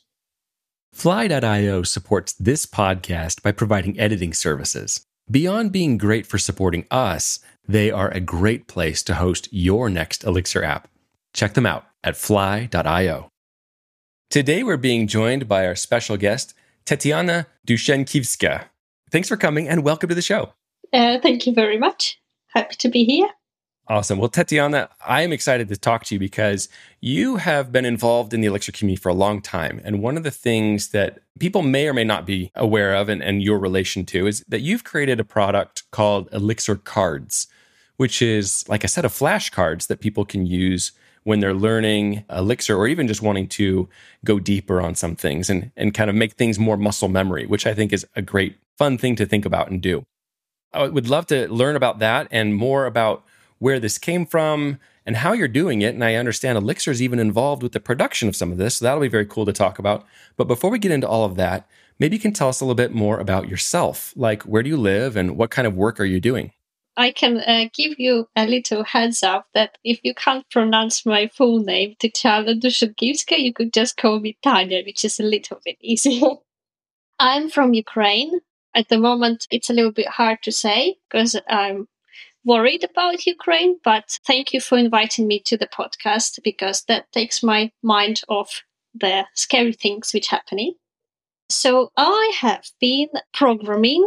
Fly.io 0.93 1.83
supports 1.85 2.33
this 2.33 2.67
podcast 2.67 3.43
by 3.43 3.53
providing 3.53 3.99
editing 4.01 4.33
services. 4.33 5.05
Beyond 5.31 5.71
being 5.71 5.99
great 5.99 6.27
for 6.27 6.39
supporting 6.39 6.87
us, 6.91 7.39
they 7.69 7.91
are 7.91 8.09
a 8.11 8.21
great 8.21 8.67
place 8.67 9.03
to 9.05 9.15
host 9.15 9.49
your 9.53 9.91
next 9.91 10.25
Elixir 10.25 10.65
app. 10.65 10.89
Check 11.35 11.55
them 11.55 11.67
out 11.67 11.85
at 12.03 12.17
fly.io. 12.17 13.29
Today, 14.31 14.63
we're 14.63 14.77
being 14.77 15.07
joined 15.07 15.47
by 15.47 15.67
our 15.67 15.77
special 15.77 16.17
guest, 16.17 16.55
Tetiana 16.89 17.45
Dushenkivska. 17.67 18.65
Thanks 19.11 19.29
for 19.29 19.37
coming 19.37 19.69
and 19.69 19.85
welcome 19.85 20.09
to 20.09 20.15
the 20.15 20.23
show. 20.23 20.55
Uh, 20.91 21.19
thank 21.21 21.47
you 21.47 21.53
very 21.53 21.77
much. 21.77 22.19
Happy 22.47 22.77
to 22.77 22.89
be 22.89 23.05
here. 23.05 23.29
Awesome. 23.89 24.19
Well, 24.19 24.31
Tetiana, 24.31 24.89
I 25.07 25.21
am 25.21 25.31
excited 25.31 25.69
to 25.69 25.77
talk 25.77 26.05
to 26.05 26.15
you 26.15 26.19
because 26.19 26.71
you 27.03 27.37
have 27.37 27.71
been 27.73 27.85
involved 27.85 28.33
in 28.33 28.41
the 28.41 28.47
Elixir 28.47 28.73
community 28.73 29.03
for 29.03 29.11
a 29.11 29.15
long 29.15 29.43
time. 29.43 29.83
And 29.85 30.03
one 30.03 30.17
of 30.17 30.23
the 30.23 30.31
things 30.31 30.89
that 30.93 31.19
people 31.39 31.61
may 31.61 31.89
or 31.89 31.93
may 31.93 32.05
not 32.05 32.25
be 32.25 32.51
aware 32.55 32.95
of 32.95 33.11
and, 33.11 33.23
and 33.23 33.43
your 33.43 33.59
relation 33.59 34.07
to 34.07 34.27
is 34.27 34.43
that 34.49 34.63
you've 34.63 34.85
created 34.85 35.21
a 35.21 35.25
product 35.25 35.83
called 35.91 36.31
Elixir 36.33 36.77
Cards, 36.77 37.49
which 37.99 38.23
is 38.23 38.67
like 38.67 38.83
a 38.83 38.89
set 38.89 39.05
of 39.05 39.13
flashcards 39.13 39.89
that 39.89 40.01
people 40.01 40.25
can 40.25 40.47
use 40.47 40.93
when 41.29 41.41
they're 41.41 41.53
learning 41.53 42.25
Elixir 42.31 42.75
or 42.75 42.89
even 42.89 43.07
just 43.07 43.21
wanting 43.21 43.47
to 43.47 43.87
go 44.25 44.41
deeper 44.41 44.81
on 44.81 44.95
some 44.95 45.15
things 45.15 45.51
and, 45.51 45.71
and 45.77 45.93
kind 45.93 46.09
of 46.09 46.17
make 46.17 46.33
things 46.33 46.59
more 46.59 46.79
muscle 46.79 47.07
memory, 47.07 47.45
which 47.45 47.67
I 47.67 47.75
think 47.75 47.93
is 47.93 48.07
a 48.17 48.23
great, 48.23 48.57
fun 48.79 48.97
thing 48.97 49.15
to 49.17 49.27
think 49.27 49.45
about 49.45 49.71
and 49.71 49.83
do. 49.83 50.07
I 50.73 50.89
would 50.89 51.11
love 51.11 51.27
to 51.27 51.47
learn 51.53 51.77
about 51.77 51.99
that 51.99 52.29
and 52.31 52.55
more 52.55 52.87
about 52.87 53.27
where 53.59 53.79
this 53.79 53.99
came 53.99 54.25
from 54.25 54.79
and 55.05 55.17
how 55.17 55.35
you're 55.35 55.49
doing 55.49 55.83
it. 55.83 55.93
And 55.95 56.03
I 56.03 56.15
understand 56.15 56.57
Elixir 56.57 56.93
is 56.93 57.03
even 57.03 57.19
involved 57.19 57.63
with 57.63 57.73
the 57.73 57.81
production 57.81 58.31
of 58.31 58.35
some 58.35 58.51
of 58.51 58.57
this. 58.57 58.79
So 58.79 58.87
that'll 58.87 59.03
be 59.03 59.09
very 59.09 59.27
cool 59.27 59.45
to 59.45 59.53
talk 59.53 59.79
about. 59.79 60.07
But 60.39 60.49
before 60.49 60.71
we 60.71 60.79
get 60.79 60.93
into 60.93 61.07
all 61.07 61.27
of 61.27 61.37
that, 61.37 61.69
maybe 61.99 62.17
you 62.17 62.23
can 62.23 62.33
tell 62.33 62.49
us 62.49 62.63
a 62.63 62.65
little 62.65 62.75
bit 62.75 62.95
more 62.95 63.21
about 63.21 63.51
yourself. 63.51 64.15
Like, 64.17 64.45
where 64.45 64.63
do 64.63 64.71
you 64.71 64.79
live 64.79 65.15
and 65.15 65.37
what 65.37 65.51
kind 65.51 65.67
of 65.67 65.77
work 65.77 66.01
are 66.01 66.07
you 66.07 66.21
doing? 66.21 66.53
I 66.99 67.13
can 67.13 67.39
uh, 67.39 67.69
give 67.73 68.01
you 68.01 68.29
a 68.35 68.45
little 68.45 68.83
heads 68.83 69.23
up 69.23 69.47
that 69.55 69.79
if 69.85 70.01
you 70.03 70.15
can't 70.15 70.45
pronounce 70.51 71.07
my 71.07 71.29
full 71.29 71.61
name, 71.61 71.95
Tetiana 72.01 72.61
Dushenkivska, 72.61 73.39
you 73.39 73.53
could 73.53 73.73
just 73.73 73.97
call 73.97 74.19
me 74.19 74.37
Tanya, 74.43 74.83
which 74.85 75.05
is 75.05 75.21
a 75.21 75.23
little 75.23 75.61
bit 75.65 75.77
easier. 75.81 76.29
I'm 77.21 77.51
from 77.51 77.73
Ukraine. 77.73 78.41
At 78.75 78.89
the 78.89 78.99
moment, 78.99 79.47
it's 79.49 79.71
a 79.71 79.73
little 79.73 79.93
bit 79.93 80.09
hard 80.09 80.43
to 80.43 80.51
say 80.51 80.97
because 81.09 81.41
I'm 81.49 81.87
worried 82.45 82.83
about 82.83 83.27
Ukraine, 83.27 83.79
but 83.85 84.19
thank 84.27 84.53
you 84.53 84.61
for 84.61 84.77
inviting 84.77 85.29
me 85.29 85.39
to 85.47 85.57
the 85.57 85.69
podcast 85.69 86.41
because 86.43 86.83
that 86.89 87.13
takes 87.13 87.45
my 87.45 87.71
mind 87.81 88.23
off 88.29 88.65
the 88.93 89.25
scary 89.35 89.73
things 89.73 90.13
which 90.13 90.33
are 90.33 90.37
happening. 90.37 90.75
So 91.49 91.93
I 91.97 92.33
have 92.41 92.65
been 92.81 93.09
programming 93.33 94.07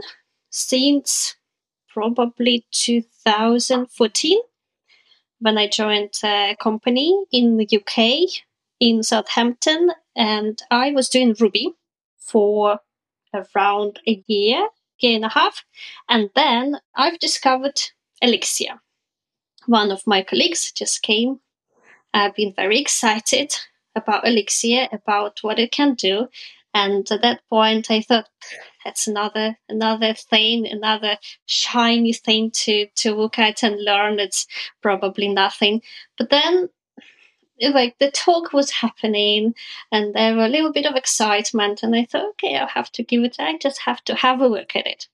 since 0.49 1.35
probably 1.93 2.65
2014 2.71 4.39
when 5.39 5.57
I 5.57 5.67
joined 5.67 6.13
a 6.23 6.55
company 6.59 7.25
in 7.31 7.57
the 7.57 7.67
UK 7.71 8.43
in 8.79 9.03
Southampton, 9.03 9.91
and 10.15 10.61
I 10.69 10.91
was 10.91 11.09
doing 11.09 11.35
Ruby 11.39 11.73
for 12.17 12.79
around 13.33 13.99
a 14.07 14.23
year, 14.27 14.67
year 14.99 15.15
and 15.15 15.25
a 15.25 15.29
half, 15.29 15.65
and 16.09 16.29
then 16.35 16.79
I've 16.95 17.19
discovered 17.19 17.79
Elixir. 18.21 18.81
One 19.65 19.91
of 19.91 20.05
my 20.05 20.21
colleagues 20.23 20.71
just 20.71 21.01
came. 21.01 21.39
I've 22.13 22.35
been 22.35 22.53
very 22.55 22.79
excited 22.79 23.55
about 23.95 24.27
Elixir, 24.27 24.87
about 24.91 25.39
what 25.41 25.59
it 25.59 25.71
can 25.71 25.95
do, 25.95 26.27
and 26.73 27.09
at 27.11 27.21
that 27.21 27.41
point, 27.49 27.89
I 27.89 28.01
thought 28.01 28.29
that's 28.83 29.07
another 29.07 29.57
another 29.69 30.13
thing, 30.13 30.67
another 30.67 31.17
shiny 31.45 32.13
thing 32.13 32.51
to 32.51 32.87
to 32.95 33.15
look 33.15 33.39
at 33.39 33.63
and 33.63 33.83
learn. 33.83 34.19
It's 34.19 34.47
probably 34.81 35.27
nothing. 35.27 35.81
But 36.17 36.29
then, 36.29 36.69
like 37.61 37.97
the 37.99 38.11
talk 38.11 38.53
was 38.53 38.71
happening, 38.71 39.55
and 39.91 40.13
there 40.13 40.35
were 40.35 40.45
a 40.45 40.49
little 40.49 40.71
bit 40.73 40.85
of 40.85 40.95
excitement, 40.95 41.83
and 41.83 41.95
I 41.95 42.05
thought, 42.05 42.29
okay, 42.31 42.57
I'll 42.57 42.67
have 42.67 42.91
to 42.93 43.03
give 43.03 43.23
it. 43.23 43.37
I 43.39 43.57
just 43.57 43.81
have 43.81 44.03
to 44.05 44.15
have 44.15 44.41
a 44.41 44.47
look 44.47 44.75
at 44.75 44.87
it. 44.87 45.07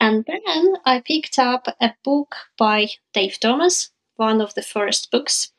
And 0.00 0.24
then 0.26 0.76
I 0.84 1.00
picked 1.00 1.38
up 1.38 1.68
a 1.80 1.94
book 2.04 2.36
by 2.56 2.88
Dave 3.12 3.40
Thomas, 3.40 3.90
one 4.16 4.40
of 4.40 4.54
the 4.54 4.62
first 4.62 5.10
books 5.10 5.52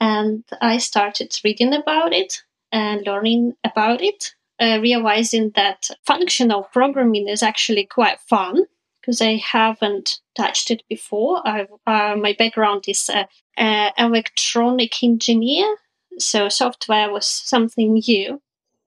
And 0.00 0.44
I 0.60 0.78
started 0.78 1.38
reading 1.44 1.72
about 1.74 2.12
it 2.12 2.42
and 2.72 3.06
learning 3.06 3.54
about 3.64 4.02
it, 4.02 4.34
uh, 4.60 4.78
realizing 4.80 5.50
that 5.56 5.90
functional 6.06 6.64
programming 6.72 7.28
is 7.28 7.42
actually 7.42 7.84
quite 7.84 8.20
fun 8.20 8.64
because 9.00 9.20
I 9.20 9.36
haven't 9.36 10.20
touched 10.34 10.70
it 10.70 10.82
before. 10.88 11.42
Uh, 11.46 11.66
my 11.86 12.34
background 12.38 12.84
is 12.88 13.10
uh, 13.10 13.90
electronic 13.98 15.02
engineer, 15.02 15.76
so 16.18 16.48
software 16.48 17.10
was 17.10 17.26
something 17.26 17.94
new. 17.94 18.40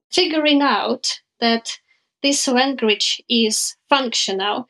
Figuring 0.09 0.61
out 0.61 1.19
that 1.39 1.77
this 2.23 2.47
language 2.47 3.21
is 3.29 3.75
functional 3.89 4.67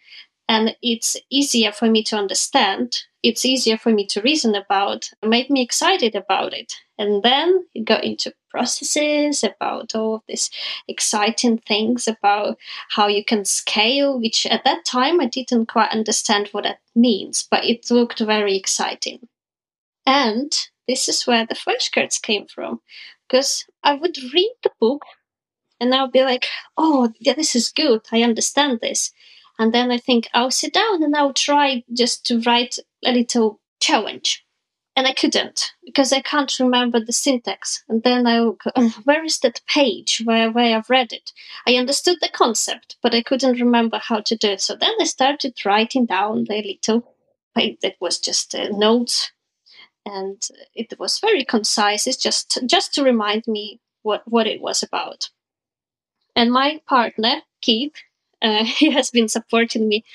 and 0.50 0.76
it's 0.82 1.16
easier 1.30 1.72
for 1.72 1.90
me 1.90 2.04
to 2.04 2.16
understand 2.16 3.04
it's 3.24 3.46
easier 3.46 3.78
for 3.78 3.92
me 3.92 4.06
to 4.06 4.22
reason 4.22 4.56
about 4.56 5.10
made 5.26 5.50
me 5.50 5.62
excited 5.62 6.16
about 6.16 6.54
it 6.54 6.74
and 6.98 7.24
then 7.24 7.66
go 7.84 7.96
into 7.98 8.34
processes 8.50 9.44
about 9.44 9.96
all 9.96 10.16
of 10.16 10.22
these 10.28 10.50
exciting 10.88 11.58
things 11.58 12.08
about 12.08 12.58
how 12.90 13.08
you 13.08 13.24
can 13.24 13.44
scale 13.46 14.20
which 14.20 14.46
at 14.46 14.64
that 14.64 14.86
time 14.86 15.20
i 15.20 15.26
didn't 15.26 15.68
quite 15.68 15.92
understand 15.92 16.48
what 16.52 16.64
that 16.64 16.80
means 16.96 17.48
but 17.50 17.66
it 17.66 17.90
looked 17.92 18.20
very 18.20 18.56
exciting 18.56 19.28
and 20.06 20.68
this 20.88 21.10
is 21.10 21.28
where 21.28 21.46
the 21.46 21.56
flashcards 21.56 22.22
came 22.22 22.46
from 22.48 22.80
because 23.28 23.66
i 23.84 23.94
would 23.94 24.18
read 24.34 24.54
the 24.64 24.72
book 24.80 25.04
and 25.80 25.94
I'll 25.94 26.10
be 26.10 26.24
like, 26.24 26.48
oh, 26.78 27.12
yeah, 27.20 27.34
this 27.34 27.56
is 27.56 27.70
good. 27.70 28.02
I 28.12 28.24
understand 28.24 28.80
this. 28.82 29.12
And 29.60 29.74
then 29.74 29.92
I 29.92 29.98
think 29.98 30.28
I'll 30.34 30.52
sit 30.52 30.74
down 30.74 31.04
and 31.04 31.16
I'll 31.16 31.34
try 31.34 31.84
just 31.94 32.26
to 32.28 32.40
write 32.42 32.78
a 33.06 33.12
little 33.12 33.60
challenge. 33.80 34.44
And 34.96 35.06
I 35.06 35.14
couldn't 35.14 35.74
because 35.86 36.12
I 36.12 36.22
can't 36.22 36.60
remember 36.60 37.00
the 37.00 37.14
syntax. 37.14 37.84
And 37.88 38.02
then 38.02 38.26
I, 38.26 38.40
where 39.04 39.24
is 39.24 39.40
that 39.40 39.62
page 39.68 40.24
where, 40.26 40.50
where 40.52 40.76
I've 40.76 40.90
read 40.90 41.14
it? 41.14 41.34
I 41.68 41.76
understood 41.76 42.18
the 42.20 42.30
concept, 42.30 42.98
but 43.04 43.14
I 43.14 43.22
couldn't 43.22 43.60
remember 43.60 44.00
how 44.00 44.22
to 44.22 44.36
do 44.36 44.50
it. 44.50 44.62
So 44.62 44.76
then 44.76 44.94
I 45.00 45.04
started 45.04 45.54
writing 45.64 46.08
down 46.08 46.46
the 46.46 46.64
little, 46.64 47.14
page 47.56 47.78
that 47.82 47.96
was 48.00 48.20
just 48.20 48.56
a 48.56 48.72
note. 48.76 49.32
and 50.06 50.42
it 50.74 50.98
was 51.00 51.20
very 51.20 51.44
concise. 51.44 52.08
It's 52.08 52.18
just, 52.18 52.60
just 52.66 52.94
to 52.96 53.04
remind 53.04 53.44
me 53.46 53.80
what, 54.02 54.24
what 54.26 54.48
it 54.48 54.62
was 54.62 54.82
about. 54.82 55.30
And 56.36 56.52
my 56.52 56.82
partner, 56.88 57.42
Keith, 57.62 57.94
uh, 58.42 58.64
he 58.80 58.92
has 58.92 59.12
been 59.12 59.28
supporting 59.28 59.88
me 59.88 60.06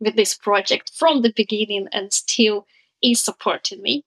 with 0.00 0.16
this 0.16 0.34
project 0.34 0.92
from 0.94 1.22
the 1.22 1.32
beginning 1.32 1.88
and 1.92 2.12
still 2.12 2.66
is 3.02 3.20
supporting 3.20 3.82
me. 3.82 4.04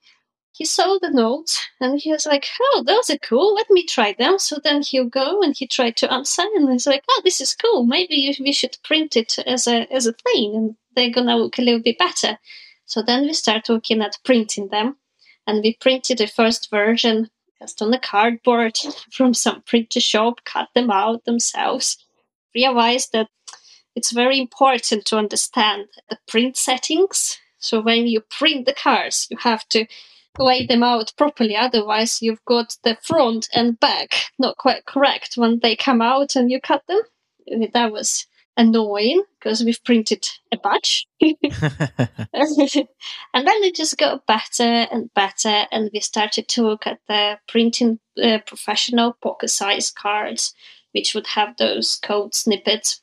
He 0.54 0.66
saw 0.66 1.00
the 1.00 1.10
notes 1.10 1.66
and 1.80 2.00
he 2.00 2.12
was 2.12 2.26
like, 2.26 2.48
Oh, 2.62 2.84
those 2.86 3.10
are 3.10 3.18
cool. 3.18 3.56
Let 3.56 3.70
me 3.70 3.86
try 3.86 4.14
them. 4.18 4.38
So 4.38 4.58
then 4.64 4.82
he'll 4.82 5.10
go 5.10 5.42
and 5.42 5.56
he 5.58 5.66
tried 5.66 5.98
to 5.98 6.12
answer 6.12 6.44
and 6.56 6.70
he's 6.70 6.88
like, 6.88 7.04
Oh, 7.10 7.22
this 7.24 7.42
is 7.42 7.56
cool. 7.56 7.86
Maybe 7.86 8.36
we 8.40 8.52
should 8.52 8.78
print 8.84 9.16
it 9.16 9.40
as 9.48 9.66
a, 9.68 9.92
as 9.92 10.08
a 10.08 10.14
thing 10.14 10.56
and 10.56 10.76
they're 10.96 11.10
going 11.10 11.28
to 11.28 11.36
look 11.36 11.58
a 11.58 11.62
little 11.62 11.82
bit 11.82 11.98
better. 11.98 12.38
So 12.86 13.02
then 13.02 13.24
we 13.24 13.34
start 13.34 13.70
looking 13.70 14.02
at 14.02 14.20
printing 14.26 14.68
them 14.68 14.98
and 15.48 15.64
we 15.64 15.78
printed 15.80 16.18
the 16.18 16.28
first 16.28 16.70
version 16.70 17.30
just 17.60 17.82
on 17.82 17.92
the 17.92 18.00
cardboard 18.00 18.78
from 19.12 19.34
some 19.34 19.62
printer 19.62 20.02
shop, 20.02 20.42
cut 20.44 20.68
them 20.76 20.92
out 20.92 21.24
themselves, 21.26 21.98
realized 22.54 23.14
that 23.14 23.30
it's 23.96 24.12
very 24.12 24.40
important 24.40 25.06
to 25.06 25.18
understand 25.18 25.86
the 26.10 26.18
print 26.28 26.58
settings. 26.58 27.38
So 27.58 27.82
when 27.82 28.08
you 28.08 28.22
print 28.22 28.66
the 28.66 28.74
cards, 28.74 29.28
you 29.30 29.38
have 29.38 29.68
to 29.70 29.86
lay 30.38 30.66
them 30.66 30.84
out 30.84 31.14
properly. 31.18 31.56
Otherwise, 31.56 32.22
you've 32.22 32.44
got 32.46 32.78
the 32.84 32.98
front 33.04 33.50
and 33.54 33.80
back 33.80 34.32
not 34.40 34.58
quite 34.58 34.86
correct 34.86 35.34
when 35.36 35.60
they 35.60 35.76
come 35.76 36.02
out 36.02 36.36
and 36.36 36.50
you 36.50 36.60
cut 36.62 36.84
them. 36.88 37.02
That 37.74 37.92
was 37.92 38.28
annoying 38.58 39.24
because 39.40 39.64
we've 39.64 39.84
printed 39.84 40.28
a 40.52 40.58
batch. 40.58 41.08
and 41.22 41.38
then 43.48 43.64
it 43.64 43.76
just 43.76 43.98
got 43.98 44.26
better 44.26 44.64
and 44.64 45.14
better, 45.14 45.66
and 45.72 45.90
we 45.94 46.00
started 46.00 46.48
to 46.50 46.64
look 46.64 46.88
at 46.88 47.00
the 47.08 47.40
printing 47.48 48.00
uh, 48.22 48.40
professional 48.46 49.18
pocket 49.22 49.50
size 49.50 49.92
cards, 49.92 50.54
which 50.92 51.14
would 51.14 51.28
have 51.28 51.58
those 51.58 51.98
code 51.98 52.36
snippets. 52.36 53.02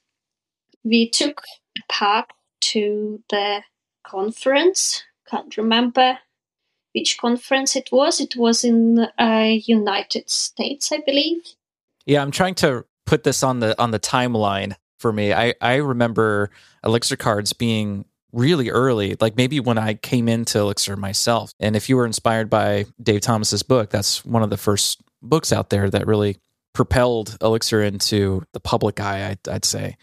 We 0.84 1.08
took 1.10 1.42
pack 1.88 2.30
to 2.60 3.22
the 3.30 3.62
conference, 4.04 5.04
can't 5.28 5.56
remember 5.56 6.18
which 6.94 7.18
conference 7.18 7.76
it 7.76 7.90
was. 7.92 8.20
It 8.20 8.34
was 8.36 8.64
in 8.64 8.98
uh, 9.18 9.56
United 9.64 10.30
States, 10.30 10.90
I 10.90 10.98
believe. 11.04 11.42
Yeah, 12.06 12.22
I'm 12.22 12.30
trying 12.30 12.54
to 12.56 12.86
put 13.06 13.24
this 13.24 13.42
on 13.42 13.60
the 13.60 13.80
on 13.80 13.90
the 13.90 14.00
timeline 14.00 14.74
for 14.98 15.12
me. 15.12 15.32
I, 15.32 15.54
I 15.60 15.76
remember 15.76 16.50
Elixir 16.82 17.16
cards 17.16 17.52
being 17.52 18.04
really 18.32 18.70
early, 18.70 19.16
like 19.20 19.36
maybe 19.36 19.60
when 19.60 19.78
I 19.78 19.94
came 19.94 20.28
into 20.28 20.58
Elixir 20.58 20.96
myself. 20.96 21.52
And 21.60 21.76
if 21.76 21.88
you 21.88 21.96
were 21.96 22.06
inspired 22.06 22.50
by 22.50 22.86
Dave 23.02 23.20
Thomas's 23.20 23.62
book, 23.62 23.90
that's 23.90 24.24
one 24.24 24.42
of 24.42 24.50
the 24.50 24.56
first 24.56 25.00
books 25.22 25.52
out 25.52 25.70
there 25.70 25.88
that 25.90 26.06
really 26.06 26.38
propelled 26.72 27.36
Elixir 27.40 27.82
into 27.82 28.44
the 28.52 28.60
public 28.60 29.00
eye, 29.00 29.30
I'd, 29.30 29.48
I'd 29.48 29.64
say. 29.64 29.96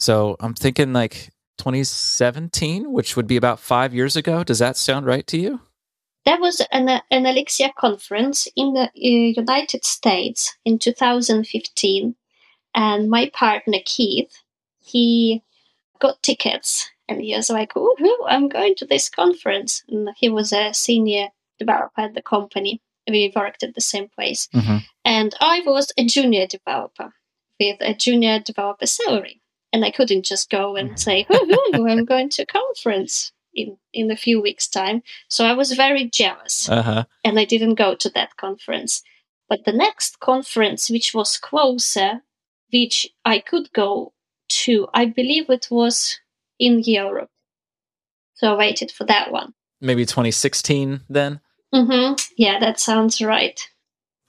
So 0.00 0.36
I'm 0.40 0.54
thinking 0.54 0.92
like 0.92 1.30
2017, 1.58 2.90
which 2.90 3.16
would 3.16 3.26
be 3.26 3.36
about 3.36 3.60
five 3.60 3.94
years 3.94 4.16
ago. 4.16 4.42
Does 4.42 4.58
that 4.58 4.76
sound 4.76 5.06
right 5.06 5.26
to 5.28 5.38
you? 5.38 5.60
There 6.24 6.40
was 6.40 6.60
an, 6.72 6.88
an 6.88 7.26
Elixir 7.26 7.70
conference 7.76 8.48
in 8.56 8.74
the 8.74 8.84
uh, 8.84 8.90
United 8.94 9.84
States 9.84 10.56
in 10.64 10.78
2015 10.78 12.14
and 12.74 13.10
my 13.10 13.30
partner, 13.32 13.78
Keith, 13.84 14.42
he 14.78 15.42
got 15.98 16.22
tickets 16.22 16.88
and 17.08 17.20
he 17.20 17.34
was 17.34 17.50
like, 17.50 17.72
oh, 17.76 18.26
I'm 18.28 18.48
going 18.48 18.74
to 18.76 18.86
this 18.86 19.08
conference. 19.08 19.82
And 19.88 20.08
he 20.16 20.28
was 20.28 20.52
a 20.52 20.72
senior 20.72 21.28
developer 21.58 22.00
at 22.00 22.14
the 22.14 22.22
company. 22.22 22.80
We 23.08 23.32
worked 23.34 23.62
at 23.62 23.74
the 23.74 23.80
same 23.80 24.08
place. 24.08 24.48
Mm-hmm. 24.54 24.78
And 25.04 25.34
I 25.40 25.62
was 25.66 25.92
a 25.98 26.04
junior 26.04 26.46
developer 26.46 27.12
with 27.58 27.78
a 27.80 27.94
junior 27.94 28.38
developer 28.38 28.86
salary. 28.86 29.39
And 29.72 29.84
I 29.84 29.90
couldn't 29.90 30.24
just 30.24 30.50
go 30.50 30.76
and 30.76 30.90
mm-hmm. 30.90 30.96
say, 30.96 31.26
I'm 31.30 32.04
going 32.04 32.28
to 32.30 32.42
a 32.42 32.46
conference 32.46 33.32
in, 33.54 33.76
in 33.92 34.10
a 34.10 34.16
few 34.16 34.40
weeks' 34.40 34.68
time. 34.68 35.02
So 35.28 35.44
I 35.44 35.52
was 35.52 35.72
very 35.72 36.08
jealous. 36.08 36.68
Uh-huh. 36.68 37.04
And 37.24 37.38
I 37.38 37.44
didn't 37.44 37.76
go 37.76 37.94
to 37.94 38.10
that 38.10 38.36
conference. 38.36 39.02
But 39.48 39.64
the 39.64 39.72
next 39.72 40.20
conference, 40.20 40.90
which 40.90 41.14
was 41.14 41.36
closer 41.36 42.22
which 42.72 43.08
I 43.24 43.38
could 43.38 43.72
go 43.72 44.12
to. 44.48 44.88
I 44.94 45.06
believe 45.06 45.50
it 45.50 45.68
was 45.70 46.18
in 46.58 46.80
Europe. 46.80 47.30
So 48.34 48.54
I 48.54 48.56
waited 48.56 48.90
for 48.90 49.04
that 49.04 49.30
one. 49.30 49.54
Maybe 49.80 50.04
2016 50.04 51.02
then? 51.08 51.40
Mm-hmm. 51.74 52.14
Yeah, 52.36 52.58
that 52.58 52.80
sounds 52.80 53.20
right. 53.20 53.60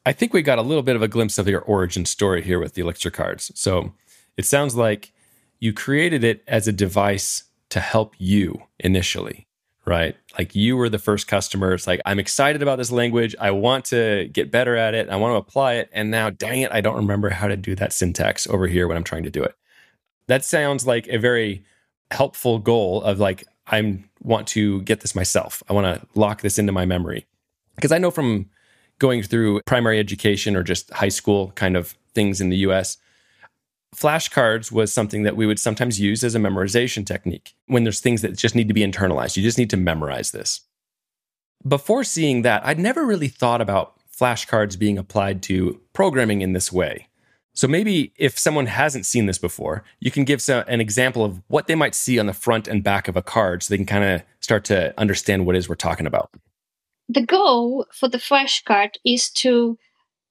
I 0.05 0.13
think 0.13 0.33
we 0.33 0.41
got 0.41 0.57
a 0.57 0.63
little 0.63 0.83
bit 0.83 0.95
of 0.95 1.01
a 1.01 1.07
glimpse 1.07 1.37
of 1.37 1.47
your 1.47 1.61
origin 1.61 2.05
story 2.05 2.41
here 2.41 2.59
with 2.59 2.73
the 2.73 2.81
Elixir 2.81 3.11
cards. 3.11 3.51
So 3.55 3.93
it 4.37 4.45
sounds 4.45 4.75
like 4.75 5.13
you 5.61 5.71
created 5.71 6.25
it 6.25 6.43
as 6.47 6.67
a 6.67 6.73
device 6.73 7.45
to 7.69 7.79
help 7.79 8.15
you 8.17 8.63
initially 8.79 9.47
right? 9.85 10.15
Like 10.37 10.55
you 10.55 10.77
were 10.77 10.89
the 10.89 10.99
first 10.99 11.27
customer. 11.27 11.73
It's 11.73 11.87
like, 11.87 12.01
I'm 12.05 12.19
excited 12.19 12.61
about 12.61 12.77
this 12.77 12.91
language. 12.91 13.35
I 13.39 13.51
want 13.51 13.85
to 13.85 14.29
get 14.31 14.51
better 14.51 14.75
at 14.75 14.93
it. 14.93 15.09
I 15.09 15.15
want 15.15 15.33
to 15.33 15.37
apply 15.37 15.73
it. 15.75 15.89
And 15.91 16.11
now, 16.11 16.29
dang 16.29 16.61
it, 16.61 16.71
I 16.71 16.81
don't 16.81 16.95
remember 16.95 17.29
how 17.29 17.47
to 17.47 17.57
do 17.57 17.75
that 17.75 17.93
syntax 17.93 18.47
over 18.47 18.67
here 18.67 18.87
when 18.87 18.97
I'm 18.97 19.03
trying 19.03 19.23
to 19.23 19.29
do 19.29 19.43
it. 19.43 19.55
That 20.27 20.45
sounds 20.45 20.85
like 20.85 21.07
a 21.07 21.17
very 21.17 21.63
helpful 22.11 22.59
goal 22.59 23.01
of 23.01 23.19
like, 23.19 23.45
I 23.67 24.03
want 24.21 24.47
to 24.49 24.81
get 24.83 25.01
this 25.01 25.15
myself. 25.15 25.63
I 25.67 25.73
want 25.73 25.99
to 25.99 26.07
lock 26.13 26.41
this 26.41 26.59
into 26.59 26.71
my 26.71 26.85
memory. 26.85 27.25
Because 27.75 27.91
I 27.91 27.97
know 27.97 28.11
from 28.11 28.49
going 28.99 29.23
through 29.23 29.61
primary 29.65 29.97
education 29.97 30.55
or 30.55 30.61
just 30.61 30.91
high 30.91 31.09
school 31.09 31.51
kind 31.55 31.75
of 31.75 31.95
things 32.13 32.39
in 32.39 32.49
the 32.49 32.57
US, 32.57 32.97
flashcards 33.95 34.71
was 34.71 34.93
something 34.93 35.23
that 35.23 35.35
we 35.35 35.45
would 35.45 35.59
sometimes 35.59 35.99
use 35.99 36.23
as 36.23 36.35
a 36.35 36.39
memorization 36.39 37.05
technique 37.05 37.53
when 37.67 37.83
there's 37.83 37.99
things 37.99 38.21
that 38.21 38.37
just 38.37 38.55
need 38.55 38.67
to 38.67 38.73
be 38.73 38.85
internalized. 38.85 39.35
You 39.35 39.43
just 39.43 39.57
need 39.57 39.69
to 39.71 39.77
memorize 39.77 40.31
this. 40.31 40.61
Before 41.67 42.03
seeing 42.03 42.41
that, 42.41 42.65
I'd 42.65 42.79
never 42.79 43.05
really 43.05 43.27
thought 43.27 43.61
about 43.61 43.99
flashcards 44.11 44.79
being 44.79 44.97
applied 44.97 45.41
to 45.43 45.79
programming 45.93 46.41
in 46.41 46.53
this 46.53 46.71
way. 46.71 47.07
So 47.53 47.67
maybe 47.67 48.13
if 48.17 48.39
someone 48.39 48.67
hasn't 48.67 49.05
seen 49.05 49.25
this 49.25 49.37
before, 49.37 49.83
you 49.99 50.09
can 50.09 50.23
give 50.23 50.41
some, 50.41 50.63
an 50.67 50.79
example 50.79 51.25
of 51.25 51.41
what 51.47 51.67
they 51.67 51.75
might 51.75 51.95
see 51.95 52.17
on 52.17 52.27
the 52.27 52.33
front 52.33 52.67
and 52.67 52.83
back 52.83 53.07
of 53.07 53.17
a 53.17 53.21
card 53.21 53.61
so 53.61 53.73
they 53.73 53.77
can 53.77 53.85
kind 53.85 54.03
of 54.05 54.21
start 54.39 54.63
to 54.65 54.97
understand 54.97 55.45
what 55.45 55.55
is 55.55 55.67
we're 55.67 55.75
talking 55.75 56.07
about. 56.07 56.31
The 57.09 57.25
goal 57.25 57.87
for 57.91 58.07
the 58.07 58.19
flashcard 58.19 58.95
is 59.05 59.29
to 59.31 59.77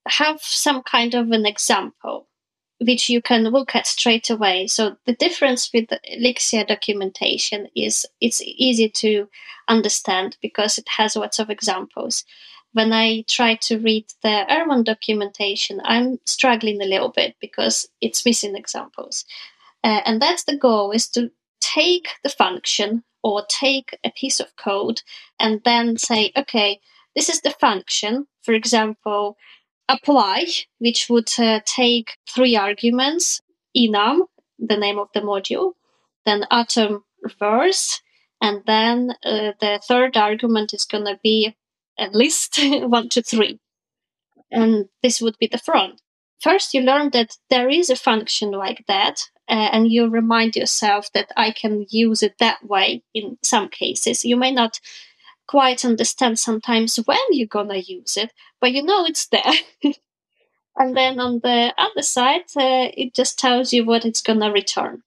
have 0.09 0.41
some 0.41 0.83
kind 0.83 1.15
of 1.15 1.31
an 1.31 1.45
example 1.45 2.30
which 2.81 3.11
you 3.11 3.21
can 3.21 3.45
look 3.45 3.75
at 3.75 3.87
straight 3.87 4.31
away. 4.31 4.67
So 4.67 4.97
the 5.05 5.15
difference 5.15 5.71
with 5.73 5.89
the 5.89 6.01
Elixir 6.05 6.65
documentation 6.65 7.69
is 7.77 8.07
it's 8.21 8.41
easy 8.43 8.89
to 8.89 9.29
understand 9.69 10.37
because 10.41 10.79
it 10.79 10.89
has 10.89 11.17
lots 11.17 11.39
of 11.39 11.51
examples. 11.51 12.25
when 12.73 12.93
I 12.93 13.25
try 13.29 13.57
to 13.57 13.79
read 13.79 14.07
the 14.23 14.45
Erlang 14.49 14.85
documentation, 14.85 15.81
I'm 15.85 16.19
struggling 16.25 16.81
a 16.81 16.87
little 16.87 17.09
bit 17.09 17.35
because 17.41 17.89
it's 18.01 18.25
missing 18.25 18.55
examples. 18.55 19.25
Uh, 19.83 20.01
and 20.05 20.23
that's 20.23 20.45
the 20.45 20.57
goal 20.57 20.93
is 20.93 21.09
to 21.11 21.31
take 21.61 22.09
the 22.23 22.29
function 22.29 23.03
or 23.23 23.45
take 23.49 23.99
a 24.05 24.11
piece 24.11 24.41
of 24.41 24.55
code 24.57 25.03
and 25.39 25.61
then 25.65 25.97
say, 25.97 26.33
okay, 26.37 26.81
this 27.17 27.29
is 27.29 27.41
the 27.41 27.51
function. 27.51 28.27
For 28.43 28.55
example, 28.55 29.37
apply, 29.91 30.47
which 30.79 31.09
would 31.11 31.31
uh, 31.39 31.61
take 31.65 32.17
three 32.29 32.57
arguments 32.57 33.41
enum, 33.77 34.21
the 34.59 34.77
name 34.77 34.99
of 34.99 35.09
the 35.15 35.21
module, 35.21 35.73
then 36.27 36.45
atom 36.51 37.05
reverse, 37.23 38.01
and 38.41 38.63
then 38.67 39.13
uh, 39.25 39.53
the 39.61 39.81
third 39.87 40.17
argument 40.17 40.73
is 40.73 40.85
going 40.85 41.05
to 41.05 41.19
be 41.23 41.57
a 41.99 42.09
list 42.13 42.59
one 42.63 43.09
to 43.11 43.23
three. 43.23 43.59
And 44.51 44.89
this 45.03 45.21
would 45.21 45.37
be 45.39 45.47
the 45.47 45.59
front. 45.59 46.01
First, 46.41 46.73
you 46.73 46.81
learn 46.81 47.11
that 47.11 47.37
there 47.51 47.69
is 47.69 47.91
a 47.91 47.97
function 47.97 48.51
like 48.51 48.85
that, 48.89 49.21
uh, 49.49 49.69
and 49.73 49.93
you 49.93 50.09
remind 50.09 50.57
yourself 50.57 51.13
that 51.13 51.31
I 51.37 51.51
can 51.51 51.87
use 51.91 52.23
it 52.23 52.37
that 52.39 52.65
way 52.65 53.03
in 53.13 53.37
some 53.43 53.69
cases. 53.69 54.25
You 54.25 54.37
may 54.37 54.51
not 54.51 54.81
quite 55.51 55.85
understand 55.85 56.39
sometimes 56.39 56.95
when 57.07 57.19
you're 57.31 57.45
gonna 57.49 57.79
use 57.79 58.17
it, 58.17 58.33
but 58.61 58.71
you 58.71 58.85
know 58.85 59.05
it's 59.05 59.27
there. 59.27 59.53
and 60.77 60.97
then 60.97 61.19
on 61.19 61.41
the 61.43 61.75
other 61.77 62.03
side, 62.03 62.43
uh, 62.57 62.87
it 62.97 63.13
just 63.15 63.37
tells 63.37 63.73
you 63.73 63.85
what 63.85 64.05
it's 64.05 64.23
gonna 64.23 64.53
return. 64.53 65.03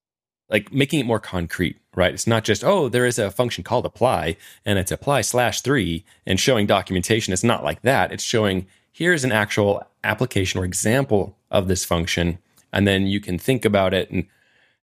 Like 0.50 0.74
making 0.74 1.00
it 1.00 1.06
more 1.06 1.22
concrete, 1.22 1.78
right? 1.96 2.14
It's 2.14 2.28
not 2.28 2.44
just, 2.44 2.62
oh, 2.62 2.90
there 2.90 3.06
is 3.06 3.18
a 3.18 3.32
function 3.32 3.64
called 3.64 3.86
apply 3.86 4.36
and 4.66 4.78
it's 4.78 4.92
apply 4.92 5.22
slash 5.22 5.62
three 5.62 6.04
and 6.26 6.38
showing 6.38 6.68
documentation. 6.68 7.32
It's 7.32 7.46
not 7.46 7.64
like 7.64 7.82
that. 7.84 8.12
It's 8.12 8.22
showing 8.22 8.68
here's 8.92 9.24
an 9.24 9.32
actual 9.32 9.82
application 10.04 10.60
or 10.60 10.66
example 10.66 11.38
of 11.52 11.70
this 11.70 11.86
function. 11.86 12.38
And 12.74 12.86
then 12.86 13.08
you 13.08 13.22
can 13.22 13.40
think 13.40 13.64
about 13.64 13.94
it 13.94 14.12
and 14.12 14.28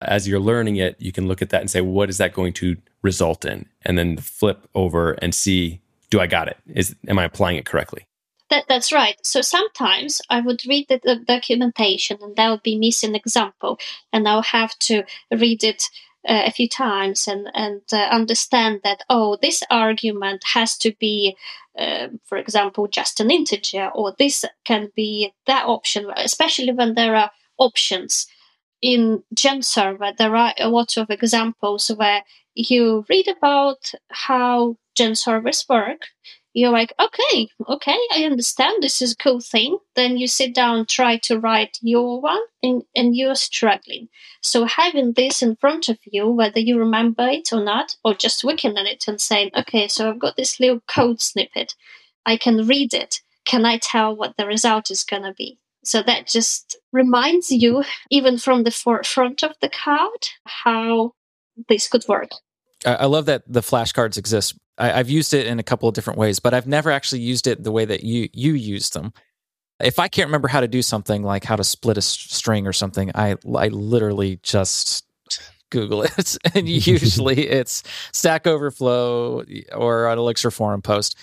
as 0.01 0.27
you're 0.27 0.39
learning 0.39 0.77
it, 0.77 0.95
you 0.99 1.11
can 1.11 1.27
look 1.27 1.41
at 1.41 1.49
that 1.49 1.61
and 1.61 1.69
say, 1.69 1.81
what 1.81 2.09
is 2.09 2.17
that 2.17 2.33
going 2.33 2.53
to 2.53 2.77
result 3.01 3.45
in? 3.45 3.67
And 3.83 3.97
then 3.97 4.17
flip 4.17 4.67
over 4.73 5.13
and 5.13 5.33
see, 5.35 5.81
do 6.09 6.19
I 6.19 6.27
got 6.27 6.47
it? 6.47 6.57
Is 6.67 6.95
am 7.07 7.19
I 7.19 7.25
applying 7.25 7.57
it 7.57 7.65
correctly? 7.65 8.05
That, 8.49 8.65
that's 8.67 8.91
right. 8.91 9.15
So 9.23 9.41
sometimes 9.41 10.21
I 10.29 10.41
would 10.41 10.65
read 10.65 10.87
the, 10.89 10.99
the 11.03 11.17
documentation 11.17 12.17
and 12.21 12.35
that 12.35 12.49
would 12.49 12.63
be 12.63 12.77
missing 12.77 13.13
example, 13.13 13.77
and 14.11 14.27
I'll 14.27 14.41
have 14.41 14.77
to 14.79 15.03
read 15.31 15.63
it 15.63 15.83
uh, 16.27 16.43
a 16.45 16.51
few 16.51 16.67
times 16.67 17.27
and 17.27 17.49
and 17.53 17.81
uh, 17.93 18.07
understand 18.11 18.81
that 18.83 19.03
oh, 19.09 19.37
this 19.41 19.61
argument 19.69 20.43
has 20.53 20.77
to 20.79 20.93
be, 20.99 21.37
uh, 21.77 22.07
for 22.25 22.37
example, 22.37 22.87
just 22.87 23.19
an 23.19 23.29
integer, 23.29 23.89
or 23.93 24.15
this 24.17 24.43
can 24.65 24.91
be 24.95 25.33
that 25.45 25.65
option, 25.65 26.11
especially 26.15 26.73
when 26.73 26.95
there 26.95 27.15
are 27.15 27.31
options 27.57 28.27
in 28.81 29.23
GenServer, 29.35 30.15
there 30.17 30.35
are 30.35 30.53
a 30.57 30.69
lot 30.69 30.97
of 30.97 31.09
examples 31.09 31.89
where 31.89 32.23
you 32.55 33.05
read 33.09 33.27
about 33.27 33.91
how 34.09 34.77
GenServers 34.97 35.67
work. 35.69 36.07
You're 36.53 36.71
like, 36.71 36.93
okay, 36.99 37.47
okay, 37.69 37.97
I 38.11 38.23
understand 38.23 38.81
this 38.81 39.01
is 39.01 39.11
a 39.11 39.17
cool 39.17 39.39
thing. 39.39 39.77
Then 39.95 40.17
you 40.17 40.27
sit 40.27 40.55
down, 40.55 40.87
try 40.87 41.17
to 41.17 41.39
write 41.39 41.77
your 41.81 42.19
one, 42.19 42.41
and, 42.63 42.83
and 42.95 43.15
you're 43.15 43.35
struggling. 43.35 44.09
So 44.41 44.65
having 44.65 45.13
this 45.13 45.43
in 45.43 45.55
front 45.57 45.89
of 45.89 45.99
you, 46.05 46.27
whether 46.27 46.59
you 46.59 46.79
remember 46.79 47.27
it 47.27 47.53
or 47.53 47.63
not, 47.63 47.95
or 48.03 48.15
just 48.15 48.43
looking 48.43 48.77
at 48.77 48.87
it 48.87 49.07
and 49.07 49.21
saying, 49.21 49.51
okay, 49.55 49.87
so 49.87 50.09
I've 50.09 50.19
got 50.19 50.37
this 50.37 50.59
little 50.59 50.81
code 50.87 51.21
snippet. 51.21 51.75
I 52.25 52.35
can 52.35 52.65
read 52.65 52.93
it. 52.93 53.21
Can 53.45 53.63
I 53.63 53.77
tell 53.77 54.15
what 54.15 54.35
the 54.35 54.47
result 54.47 54.89
is 54.89 55.03
going 55.03 55.23
to 55.23 55.33
be? 55.33 55.59
So 55.83 56.03
that 56.03 56.27
just 56.27 56.77
reminds 56.91 57.51
you, 57.51 57.83
even 58.09 58.37
from 58.37 58.63
the 58.63 58.71
forefront 58.71 59.43
of 59.43 59.53
the 59.61 59.69
card, 59.69 60.27
how 60.45 61.13
this 61.67 61.87
could 61.87 62.05
work. 62.07 62.29
I 62.85 63.05
love 63.05 63.25
that 63.25 63.43
the 63.47 63.61
flashcards 63.61 64.17
exist. 64.17 64.55
I, 64.77 64.89
have 64.89 65.09
used 65.09 65.33
it 65.33 65.47
in 65.47 65.59
a 65.59 65.63
couple 65.63 65.89
of 65.89 65.95
different 65.95 66.17
ways, 66.17 66.39
but 66.39 66.53
I've 66.53 66.67
never 66.67 66.91
actually 66.91 67.21
used 67.21 67.47
it 67.47 67.63
the 67.63 67.71
way 67.71 67.85
that 67.85 68.03
you 68.03 68.29
you 68.31 68.53
used 68.53 68.93
them. 68.93 69.13
If 69.81 69.99
I 69.99 70.07
can't 70.07 70.27
remember 70.27 70.47
how 70.47 70.61
to 70.61 70.67
do 70.67 70.81
something 70.81 71.21
like 71.23 71.43
how 71.43 71.57
to 71.57 71.63
split 71.63 71.97
a 71.97 72.01
string 72.01 72.65
or 72.65 72.73
something, 72.73 73.11
I 73.15 73.35
I 73.55 73.67
literally 73.67 74.39
just 74.43 75.05
Google 75.69 76.03
it, 76.03 76.37
and 76.55 76.67
usually 76.87 77.47
it's 77.47 77.83
Stack 78.13 78.47
Overflow 78.47 79.43
or 79.75 80.07
an 80.07 80.17
Elixir 80.17 80.51
forum 80.51 80.81
post 80.81 81.17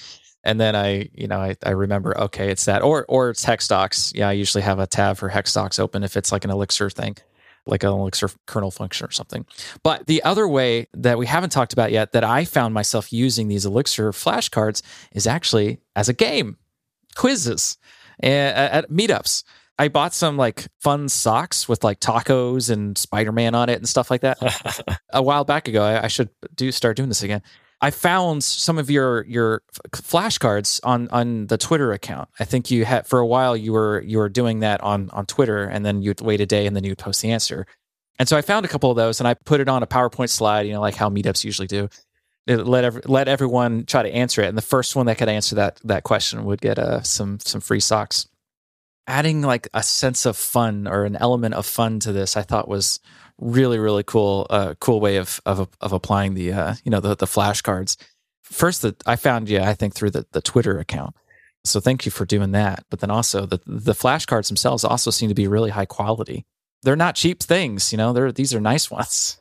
and 0.47 0.61
then 0.61 0.77
I, 0.77 1.09
you 1.13 1.27
know, 1.27 1.41
I, 1.41 1.57
I 1.65 1.71
remember, 1.71 2.17
okay, 2.19 2.51
it's 2.51 2.65
that, 2.67 2.83
or 2.83 3.05
or 3.09 3.31
it's 3.31 3.45
hexdocs. 3.45 4.15
Yeah, 4.15 4.29
I 4.29 4.33
usually 4.33 4.63
have 4.63 4.79
a 4.79 4.87
tab 4.87 5.17
for 5.17 5.29
hex 5.29 5.53
docs 5.53 5.79
open 5.81 6.05
if 6.05 6.17
it's 6.17 6.31
like 6.31 6.45
an 6.45 6.51
Elixir 6.51 6.89
thing, 6.89 7.17
like 7.67 7.83
an 7.83 7.91
Elixir 7.91 8.31
kernel 8.47 8.71
function 8.71 9.07
or 9.07 9.11
something. 9.11 9.45
But 9.83 10.07
the 10.07 10.23
other 10.23 10.47
way 10.47 10.87
that 10.95 11.19
we 11.19 11.27
haven't 11.27 11.51
talked 11.51 11.73
about 11.73 11.91
yet 11.91 12.13
that 12.13 12.23
I 12.23 12.45
found 12.45 12.75
myself 12.75 13.13
using 13.13 13.49
these 13.49 13.67
Elixir 13.67 14.13
flashcards 14.13 14.83
is 15.11 15.27
actually 15.27 15.81
as 15.97 16.09
a 16.09 16.13
game, 16.13 16.59
quizzes 17.17 17.77
eh, 18.23 18.31
at, 18.31 18.85
at 18.85 18.91
meetups. 18.91 19.43
I 19.81 19.89
bought 19.89 20.15
some 20.15 20.37
like 20.37 20.69
fun 20.81 21.09
socks 21.09 21.69
with 21.69 21.83
like 21.83 21.99
tacos 21.99 22.71
and 22.71 22.97
Spider 22.97 23.33
Man 23.33 23.57
on 23.57 23.69
it 23.69 23.79
and 23.79 23.89
stuff 23.89 24.13
like 24.13 24.21
that 24.21 24.39
a 25.13 25.23
while 25.23 25.45
back 25.45 25.67
ago. 25.67 25.83
I, 25.83 26.05
I 26.05 26.09
should 26.09 26.31
do 26.55 26.71
start 26.71 26.97
doing 26.97 27.09
this 27.09 27.25
again. 27.25 27.43
I 27.81 27.91
found 27.91 28.43
some 28.43 28.79
of 28.79 28.91
your 28.91 29.25
your 29.27 29.63
flashcards 29.93 30.81
on 30.83 31.09
on 31.09 31.47
the 31.49 31.59
Twitter 31.59 31.93
account. 31.93 32.29
I 32.41 32.45
think 32.45 32.71
you 32.71 32.85
had 32.85 33.07
for 33.07 33.19
a 33.19 33.27
while 33.27 33.57
you 33.57 33.73
were 33.73 34.03
you 34.03 34.19
were 34.19 34.29
doing 34.29 34.61
that 34.61 34.81
on 34.81 35.11
on 35.11 35.27
Twitter, 35.27 35.65
and 35.65 35.85
then 35.85 36.03
you'd 36.03 36.21
wait 36.21 36.41
a 36.41 36.47
day 36.47 36.67
and 36.67 36.75
then 36.75 36.85
you'd 36.85 36.99
post 36.99 37.23
the 37.23 37.31
answer. 37.31 37.67
And 38.19 38.29
so 38.29 38.37
I 38.37 38.41
found 38.41 38.65
a 38.65 38.69
couple 38.69 38.91
of 38.91 38.97
those, 38.97 39.21
and 39.21 39.29
I 39.29 39.35
put 39.35 39.61
it 39.61 39.69
on 39.69 39.83
a 39.83 39.87
PowerPoint 39.87 40.31
slide, 40.31 40.63
you 40.63 40.73
know, 40.73 40.81
like 40.81 40.95
how 40.95 41.11
meetups 41.11 41.45
usually 41.45 41.69
do. 41.69 41.91
It 42.47 42.67
let 42.67 42.85
every, 42.85 43.03
let 43.05 43.29
everyone 43.29 43.85
try 43.85 44.03
to 44.03 44.15
answer 44.15 44.41
it, 44.43 44.49
and 44.49 44.57
the 44.57 44.63
first 44.63 44.97
one 44.97 45.07
that 45.07 45.19
could 45.19 45.29
answer 45.29 45.57
that 45.57 45.81
that 45.85 46.05
question 46.05 46.45
would 46.45 46.63
get 46.63 46.79
uh, 46.79 47.03
some 47.03 47.41
some 47.41 47.61
free 47.61 47.81
socks. 47.81 48.27
Adding 49.09 49.43
like 49.43 49.69
a 49.75 49.83
sense 49.83 50.27
of 50.27 50.37
fun 50.37 50.89
or 50.89 51.05
an 51.05 51.17
element 51.17 51.55
of 51.55 51.67
fun 51.67 52.01
to 52.01 52.13
this, 52.13 52.37
I 52.37 52.43
thought 52.43 52.69
was 52.69 53.01
really 53.39 53.79
really 53.79 54.03
cool 54.03 54.47
uh, 54.51 54.75
cool 54.81 55.01
way 55.01 55.17
of 55.17 55.41
of 55.47 55.69
of 55.81 55.93
applying 55.93 56.35
the 56.35 56.53
uh, 56.53 56.75
you 56.85 56.91
know 56.91 57.01
the 57.01 57.15
the 57.15 57.27
flashcards. 57.27 57.97
First, 58.43 58.83
that 58.83 59.03
I 59.07 59.17
found 59.17 59.49
you, 59.49 59.61
I 59.61 59.75
think 59.75 59.95
through 59.95 60.11
the 60.11 60.27
the 60.33 60.43
Twitter 60.43 60.79
account. 60.79 61.17
So 61.65 61.81
thank 61.81 62.07
you 62.07 62.13
for 62.13 62.25
doing 62.25 62.53
that. 62.53 62.85
But 62.91 63.01
then 63.01 63.11
also 63.11 63.47
the 63.47 63.61
the 63.67 63.93
flashcards 63.93 64.49
themselves 64.49 64.85
also 64.85 65.11
seem 65.11 65.29
to 65.29 65.35
be 65.35 65.49
really 65.49 65.71
high 65.71 65.87
quality. 65.87 66.47
They're 66.83 66.97
not 66.97 67.17
cheap 67.17 67.43
things, 67.43 67.93
you 67.93 67.99
know. 67.99 68.13
They're 68.13 68.33
these 68.33 68.55
are 68.55 68.61
nice 68.61 68.91
ones. 68.91 69.39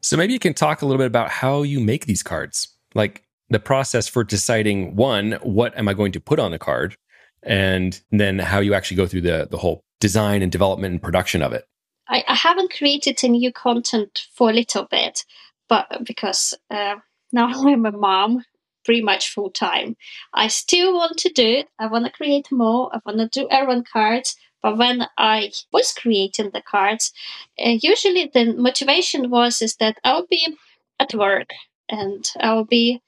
So 0.00 0.16
maybe 0.16 0.32
you 0.32 0.38
can 0.38 0.54
talk 0.54 0.82
a 0.82 0.86
little 0.86 0.98
bit 0.98 1.06
about 1.06 1.30
how 1.30 1.62
you 1.62 1.80
make 1.80 2.06
these 2.06 2.22
cards, 2.22 2.68
like 2.94 3.24
the 3.50 3.58
process 3.58 4.08
for 4.08 4.24
deciding 4.24 4.96
one, 4.96 5.32
what 5.42 5.76
am 5.76 5.88
I 5.88 5.94
going 5.94 6.12
to 6.12 6.20
put 6.20 6.38
on 6.38 6.50
the 6.50 6.58
card, 6.58 6.96
and 7.42 8.00
then 8.10 8.38
how 8.38 8.60
you 8.60 8.74
actually 8.74 8.96
go 8.96 9.06
through 9.06 9.22
the 9.22 9.48
the 9.50 9.58
whole 9.58 9.82
design 10.00 10.42
and 10.42 10.52
development 10.52 10.92
and 10.92 11.02
production 11.02 11.42
of 11.42 11.52
it. 11.52 11.66
I, 12.08 12.24
I 12.26 12.34
haven't 12.34 12.76
created 12.76 13.22
a 13.22 13.28
new 13.28 13.52
content 13.52 14.26
for 14.32 14.50
a 14.50 14.54
little 14.54 14.84
bit, 14.84 15.24
but 15.68 16.04
because 16.04 16.54
uh, 16.70 16.96
now 17.32 17.48
I'm 17.66 17.86
a 17.86 17.92
mom, 17.92 18.44
pretty 18.84 19.02
much 19.02 19.30
full 19.30 19.50
time. 19.50 19.96
I 20.32 20.48
still 20.48 20.94
want 20.94 21.18
to 21.18 21.28
do 21.28 21.44
it. 21.44 21.68
I 21.78 21.88
want 21.88 22.06
to 22.06 22.12
create 22.12 22.50
more. 22.52 22.94
I 22.94 23.00
want 23.04 23.18
to 23.18 23.28
do 23.28 23.48
Erlang 23.48 23.84
cards. 23.84 24.36
But 24.62 24.78
when 24.78 25.06
I 25.18 25.52
was 25.72 25.92
creating 25.92 26.50
the 26.50 26.62
cards, 26.62 27.12
uh, 27.58 27.76
usually 27.80 28.30
the 28.32 28.54
motivation 28.54 29.30
was 29.30 29.60
is 29.60 29.76
that 29.76 29.98
I'll 30.02 30.26
be 30.26 30.56
at 30.98 31.14
work 31.14 31.50
and 31.88 32.28
I'll 32.40 32.64
be 32.64 33.02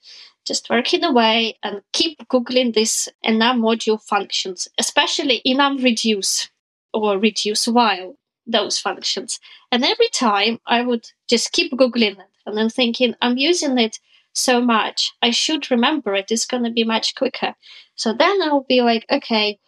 just 0.44 0.70
working 0.70 1.04
away 1.04 1.58
and 1.62 1.82
keep 1.92 2.18
googling 2.28 2.74
this 2.74 3.08
enum 3.24 3.60
module 3.60 4.02
functions, 4.02 4.68
especially 4.78 5.42
enum 5.46 5.82
reduce 5.82 6.50
or 6.92 7.18
reduce 7.18 7.66
while 7.68 8.17
those 8.48 8.78
functions. 8.78 9.38
And 9.70 9.84
every 9.84 10.08
time 10.08 10.58
I 10.66 10.82
would 10.82 11.10
just 11.28 11.52
keep 11.52 11.72
Googling 11.72 12.18
it 12.18 12.30
and 12.46 12.56
then 12.56 12.70
thinking, 12.70 13.14
I'm 13.20 13.36
using 13.36 13.78
it 13.78 14.00
so 14.32 14.60
much, 14.60 15.12
I 15.22 15.30
should 15.30 15.70
remember 15.70 16.14
it. 16.14 16.30
It's 16.30 16.46
going 16.46 16.64
to 16.64 16.70
be 16.70 16.84
much 16.84 17.14
quicker. 17.14 17.54
So 17.94 18.12
then 18.12 18.42
I'll 18.42 18.64
be 18.68 18.80
like, 18.80 19.04
okay, 19.10 19.58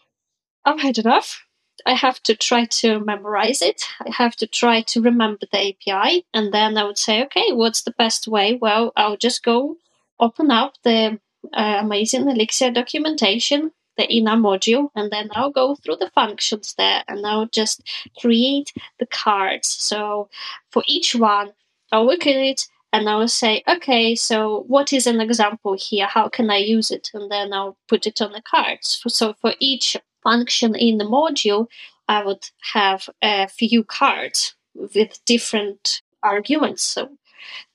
I've 0.64 0.80
had 0.80 0.98
enough. 0.98 1.44
I 1.86 1.94
have 1.94 2.22
to 2.24 2.36
try 2.36 2.66
to 2.66 3.00
memorize 3.00 3.62
it. 3.62 3.82
I 4.00 4.10
have 4.10 4.36
to 4.36 4.46
try 4.46 4.82
to 4.82 5.00
remember 5.00 5.46
the 5.50 5.70
API. 5.70 6.26
And 6.34 6.52
then 6.52 6.76
I 6.76 6.84
would 6.84 6.98
say, 6.98 7.22
okay, 7.24 7.52
what's 7.52 7.82
the 7.82 7.92
best 7.92 8.28
way? 8.28 8.58
Well, 8.60 8.92
I'll 8.96 9.16
just 9.16 9.42
go 9.42 9.76
open 10.18 10.50
up 10.50 10.74
the 10.84 11.18
uh, 11.54 11.76
amazing 11.80 12.28
Elixir 12.28 12.70
documentation 12.70 13.72
the 14.00 14.06
enum 14.08 14.40
module 14.40 14.88
and 14.94 15.10
then 15.10 15.28
I'll 15.32 15.50
go 15.50 15.74
through 15.76 15.96
the 15.96 16.10
functions 16.14 16.74
there 16.78 17.02
and 17.08 17.26
I'll 17.26 17.46
just 17.46 17.82
create 18.18 18.72
the 18.98 19.06
cards. 19.06 19.68
So 19.68 20.28
for 20.70 20.82
each 20.86 21.14
one, 21.14 21.52
I'll 21.92 22.06
look 22.06 22.26
at 22.26 22.36
it 22.36 22.66
and 22.92 23.08
I 23.08 23.16
will 23.16 23.28
say, 23.28 23.62
okay, 23.68 24.14
so 24.14 24.64
what 24.66 24.92
is 24.92 25.06
an 25.06 25.20
example 25.20 25.76
here? 25.78 26.06
How 26.06 26.28
can 26.28 26.50
I 26.50 26.56
use 26.56 26.90
it? 26.90 27.10
And 27.14 27.30
then 27.30 27.52
I'll 27.52 27.76
put 27.88 28.06
it 28.06 28.20
on 28.20 28.32
the 28.32 28.42
cards. 28.42 29.02
So 29.06 29.34
for 29.34 29.54
each 29.60 29.96
function 30.22 30.74
in 30.74 30.98
the 30.98 31.04
module, 31.04 31.66
I 32.08 32.24
would 32.24 32.48
have 32.72 33.08
a 33.22 33.48
few 33.48 33.84
cards 33.84 34.54
with 34.74 35.24
different 35.24 36.02
arguments. 36.22 36.82
So 36.82 37.10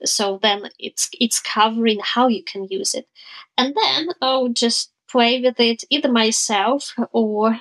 so 0.04 0.40
then 0.42 0.70
it's 0.80 1.10
it's 1.20 1.40
covering 1.40 2.00
how 2.04 2.28
you 2.28 2.44
can 2.44 2.68
use 2.70 2.94
it. 2.94 3.08
And 3.58 3.76
then 3.76 4.10
I'll 4.22 4.50
just 4.50 4.92
play 5.10 5.42
with 5.42 5.60
it 5.60 5.84
either 5.90 6.12
myself 6.12 6.94
or 7.12 7.60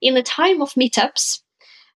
in 0.00 0.14
the 0.14 0.22
time 0.22 0.60
of 0.62 0.72
meetups 0.74 1.40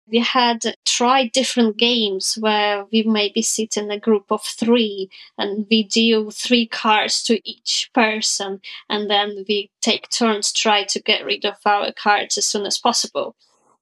we 0.09 0.21
had 0.21 0.77
tried 0.85 1.33
different 1.33 1.77
games 1.77 2.39
where 2.41 2.85
we 2.93 3.03
maybe 3.03 3.43
sit 3.43 3.77
in 3.77 3.91
a 3.91 3.99
group 3.99 4.27
of 4.31 4.43
three 4.43 5.11
and 5.37 5.67
we 5.71 5.83
deal 5.83 6.31
three 6.31 6.67
cards 6.67 7.23
to 7.25 7.41
each 7.49 7.91
person 7.93 8.61
and 8.89 9.11
then 9.11 9.45
we 9.49 9.71
take 9.81 10.09
turns 10.11 10.53
try 10.53 10.85
to 10.85 11.03
get 11.03 11.25
rid 11.25 11.45
of 11.45 11.57
our 11.65 11.93
cards 11.93 12.39
as 12.39 12.47
soon 12.47 12.67
as 12.67 12.79
possible. 12.79 13.35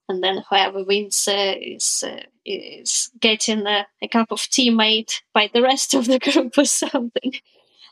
And 0.08 0.22
then 0.22 0.42
whoever 0.48 0.84
wins 0.84 1.28
uh, 1.28 1.54
is 1.58 2.04
uh, 2.06 2.24
is 2.44 3.10
getting 3.20 3.66
a, 3.66 3.86
a, 4.02 4.08
cup 4.08 4.30
of 4.30 4.42
tea 4.42 4.68
made 4.68 5.10
by 5.32 5.48
the 5.52 5.62
rest 5.62 5.94
of 5.94 6.04
the 6.04 6.18
group 6.32 6.58
or 6.58 6.66
something. 6.66 7.32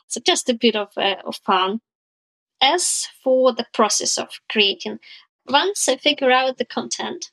So 0.07 0.21
just 0.23 0.47
a 0.47 0.53
bit 0.53 0.75
of, 0.75 0.89
uh, 0.95 1.15
of 1.25 1.37
fun 1.37 1.81
as 2.63 3.07
for 3.23 3.53
the 3.53 3.67
process 3.73 4.17
of 4.17 4.39
creating 4.49 4.99
once 5.47 5.87
i 5.87 5.95
figure 5.95 6.31
out 6.31 6.57
the 6.57 6.65
content 6.65 7.31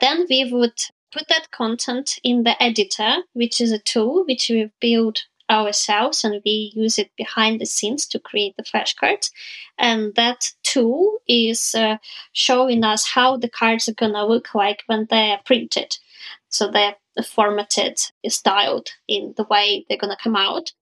then 0.00 0.26
we 0.28 0.50
would 0.52 0.78
put 1.12 1.28
that 1.28 1.50
content 1.50 2.18
in 2.22 2.42
the 2.42 2.60
editor, 2.62 3.22
which 3.32 3.60
is 3.60 3.72
a 3.72 3.78
tool 3.78 4.24
which 4.26 4.50
we've 4.50 4.72
built 4.80 5.24
ourselves 5.48 6.24
and 6.24 6.42
we 6.44 6.72
use 6.74 6.98
it 6.98 7.10
behind 7.16 7.60
the 7.60 7.66
scenes 7.66 8.06
to 8.06 8.18
create 8.18 8.56
the 8.56 8.62
flashcards. 8.62 9.30
And 9.78 10.14
that 10.16 10.52
tool 10.62 11.18
is 11.28 11.74
uh, 11.74 11.98
showing 12.32 12.84
us 12.84 13.06
how 13.06 13.36
the 13.36 13.48
cards 13.48 13.88
are 13.88 13.94
going 13.94 14.12
to 14.12 14.26
look 14.26 14.54
like 14.54 14.82
when 14.86 15.06
they're 15.08 15.40
printed. 15.44 15.96
So 16.48 16.70
they're 16.70 16.96
formatted, 17.24 17.98
styled 18.28 18.90
in 19.08 19.34
the 19.36 19.44
way 19.44 19.86
they're 19.88 19.98
going 19.98 20.14
to 20.14 20.22
come 20.22 20.36
out. 20.36 20.72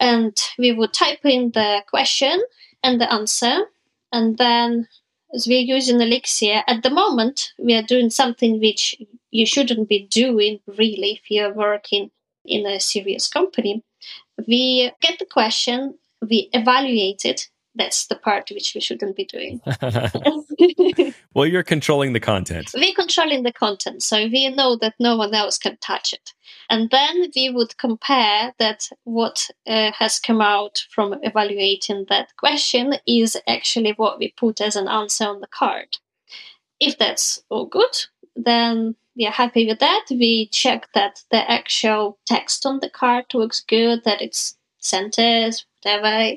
And 0.00 0.36
we 0.58 0.72
would 0.72 0.92
type 0.92 1.24
in 1.24 1.52
the 1.52 1.82
question 1.88 2.40
and 2.82 3.00
the 3.00 3.12
answer, 3.12 3.66
and 4.12 4.38
then 4.38 4.88
as 5.34 5.46
we're 5.46 5.58
using 5.58 6.00
Elixir, 6.00 6.62
at 6.66 6.82
the 6.82 6.90
moment, 6.90 7.52
we 7.58 7.74
are 7.74 7.82
doing 7.82 8.10
something 8.10 8.60
which 8.60 8.96
you 9.30 9.44
shouldn't 9.44 9.88
be 9.88 10.06
doing 10.06 10.60
really 10.66 11.12
if 11.12 11.30
you're 11.30 11.52
working 11.52 12.10
in 12.44 12.66
a 12.66 12.80
serious 12.80 13.28
company. 13.28 13.82
We 14.46 14.90
get 15.00 15.18
the 15.18 15.26
question, 15.26 15.98
we 16.22 16.48
evaluate 16.52 17.24
it, 17.24 17.48
that's 17.78 18.06
the 18.06 18.16
part 18.16 18.50
which 18.50 18.74
we 18.74 18.80
shouldn't 18.80 19.16
be 19.16 19.24
doing. 19.24 19.60
well, 21.34 21.46
you're 21.46 21.62
controlling 21.62 22.12
the 22.12 22.20
content. 22.20 22.70
We're 22.74 22.94
controlling 22.94 23.44
the 23.44 23.52
content, 23.52 24.02
so 24.02 24.16
we 24.26 24.48
know 24.48 24.76
that 24.76 24.94
no 24.98 25.16
one 25.16 25.34
else 25.34 25.56
can 25.56 25.78
touch 25.80 26.12
it. 26.12 26.34
And 26.68 26.90
then 26.90 27.30
we 27.34 27.50
would 27.50 27.78
compare 27.78 28.52
that 28.58 28.88
what 29.04 29.48
uh, 29.66 29.92
has 29.92 30.18
come 30.18 30.40
out 30.40 30.84
from 30.90 31.18
evaluating 31.22 32.06
that 32.08 32.36
question 32.36 32.94
is 33.06 33.36
actually 33.46 33.92
what 33.92 34.18
we 34.18 34.34
put 34.36 34.60
as 34.60 34.76
an 34.76 34.88
answer 34.88 35.24
on 35.24 35.40
the 35.40 35.46
card. 35.46 35.98
If 36.80 36.98
that's 36.98 37.40
all 37.48 37.66
good, 37.66 37.96
then 38.36 38.96
we 39.16 39.26
are 39.26 39.32
happy 39.32 39.66
with 39.66 39.80
that. 39.80 40.06
We 40.10 40.48
check 40.48 40.88
that 40.94 41.22
the 41.30 41.50
actual 41.50 42.18
text 42.26 42.66
on 42.66 42.80
the 42.80 42.90
card 42.90 43.26
looks 43.34 43.60
good, 43.60 44.04
that 44.04 44.22
it's 44.22 44.56
centers, 44.78 45.66
whatever, 45.82 46.36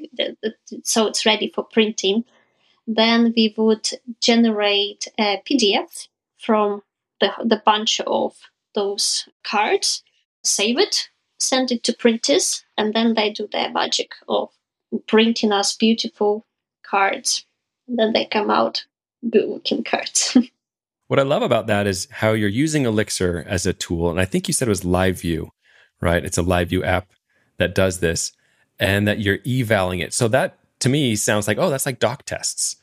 so 0.83 1.07
it's 1.07 1.25
ready 1.25 1.51
for 1.53 1.63
printing. 1.63 2.23
Then 2.87 3.33
we 3.35 3.53
would 3.57 3.89
generate 4.19 5.07
a 5.19 5.41
PDF 5.49 6.07
from 6.37 6.81
the, 7.19 7.31
the 7.43 7.61
bunch 7.63 8.01
of 8.01 8.35
those 8.73 9.27
cards, 9.43 10.03
save 10.43 10.79
it, 10.79 11.09
send 11.39 11.71
it 11.71 11.83
to 11.83 11.93
printers, 11.93 12.63
and 12.77 12.93
then 12.93 13.13
they 13.13 13.31
do 13.31 13.47
their 13.51 13.71
magic 13.71 14.13
of 14.27 14.49
printing 15.07 15.51
us 15.51 15.75
beautiful 15.75 16.45
cards. 16.83 17.45
And 17.87 17.97
then 17.97 18.13
they 18.13 18.25
come 18.25 18.49
out 18.49 18.85
good 19.29 19.47
looking 19.47 19.83
cards. 19.83 20.37
what 21.07 21.19
I 21.19 21.23
love 21.23 21.43
about 21.43 21.67
that 21.67 21.87
is 21.87 22.07
how 22.11 22.31
you're 22.31 22.49
using 22.49 22.85
Elixir 22.85 23.43
as 23.47 23.65
a 23.65 23.73
tool. 23.73 24.09
And 24.09 24.19
I 24.19 24.25
think 24.25 24.47
you 24.47 24.53
said 24.53 24.67
it 24.67 24.69
was 24.69 24.81
LiveView, 24.81 25.49
right? 26.01 26.23
It's 26.23 26.37
a 26.37 26.43
LiveView 26.43 26.85
app 26.85 27.11
that 27.57 27.75
does 27.75 27.99
this 27.99 28.31
and 28.81 29.07
that 29.07 29.19
you're 29.19 29.39
evaling 29.45 29.99
it. 29.99 30.11
So 30.11 30.27
that 30.29 30.57
to 30.79 30.89
me 30.89 31.15
sounds 31.15 31.47
like, 31.47 31.59
oh, 31.59 31.69
that's 31.69 31.85
like 31.85 31.99
doc 31.99 32.23
tests, 32.25 32.77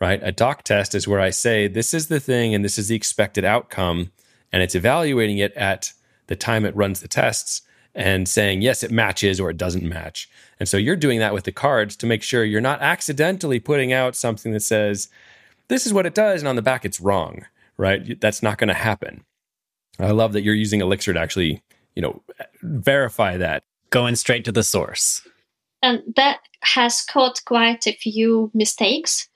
right? 0.00 0.18
A 0.22 0.32
doc 0.32 0.64
test 0.64 0.94
is 0.94 1.06
where 1.06 1.20
I 1.20 1.28
say, 1.30 1.68
this 1.68 1.92
is 1.92 2.08
the 2.08 2.18
thing 2.18 2.54
and 2.54 2.64
this 2.64 2.78
is 2.78 2.88
the 2.88 2.96
expected 2.96 3.44
outcome. 3.44 4.10
And 4.50 4.62
it's 4.62 4.74
evaluating 4.74 5.38
it 5.38 5.52
at 5.52 5.92
the 6.26 6.36
time 6.36 6.64
it 6.64 6.74
runs 6.74 7.00
the 7.00 7.08
tests 7.08 7.62
and 7.94 8.26
saying, 8.26 8.62
yes, 8.62 8.82
it 8.82 8.90
matches 8.90 9.38
or 9.38 9.50
it 9.50 9.58
doesn't 9.58 9.84
match. 9.84 10.28
And 10.58 10.66
so 10.66 10.78
you're 10.78 10.96
doing 10.96 11.18
that 11.18 11.34
with 11.34 11.44
the 11.44 11.52
cards 11.52 11.96
to 11.96 12.06
make 12.06 12.22
sure 12.22 12.44
you're 12.44 12.62
not 12.62 12.80
accidentally 12.80 13.60
putting 13.60 13.92
out 13.92 14.16
something 14.16 14.52
that 14.52 14.60
says, 14.60 15.08
this 15.68 15.86
is 15.86 15.92
what 15.92 16.06
it 16.06 16.14
does. 16.14 16.40
And 16.40 16.48
on 16.48 16.56
the 16.56 16.62
back, 16.62 16.86
it's 16.86 17.00
wrong, 17.00 17.44
right? 17.76 18.18
That's 18.18 18.42
not 18.42 18.56
going 18.56 18.68
to 18.68 18.74
happen. 18.74 19.24
I 19.98 20.12
love 20.12 20.32
that 20.32 20.42
you're 20.42 20.54
using 20.54 20.80
Elixir 20.80 21.12
to 21.12 21.20
actually, 21.20 21.62
you 21.94 22.00
know, 22.00 22.22
verify 22.62 23.36
that. 23.36 23.62
Going 23.90 24.16
straight 24.16 24.46
to 24.46 24.52
the 24.52 24.62
source 24.62 25.28
and 25.82 26.02
that 26.16 26.40
has 26.62 27.02
caught 27.02 27.44
quite 27.44 27.86
a 27.86 27.92
few 27.92 28.50
mistakes 28.54 29.28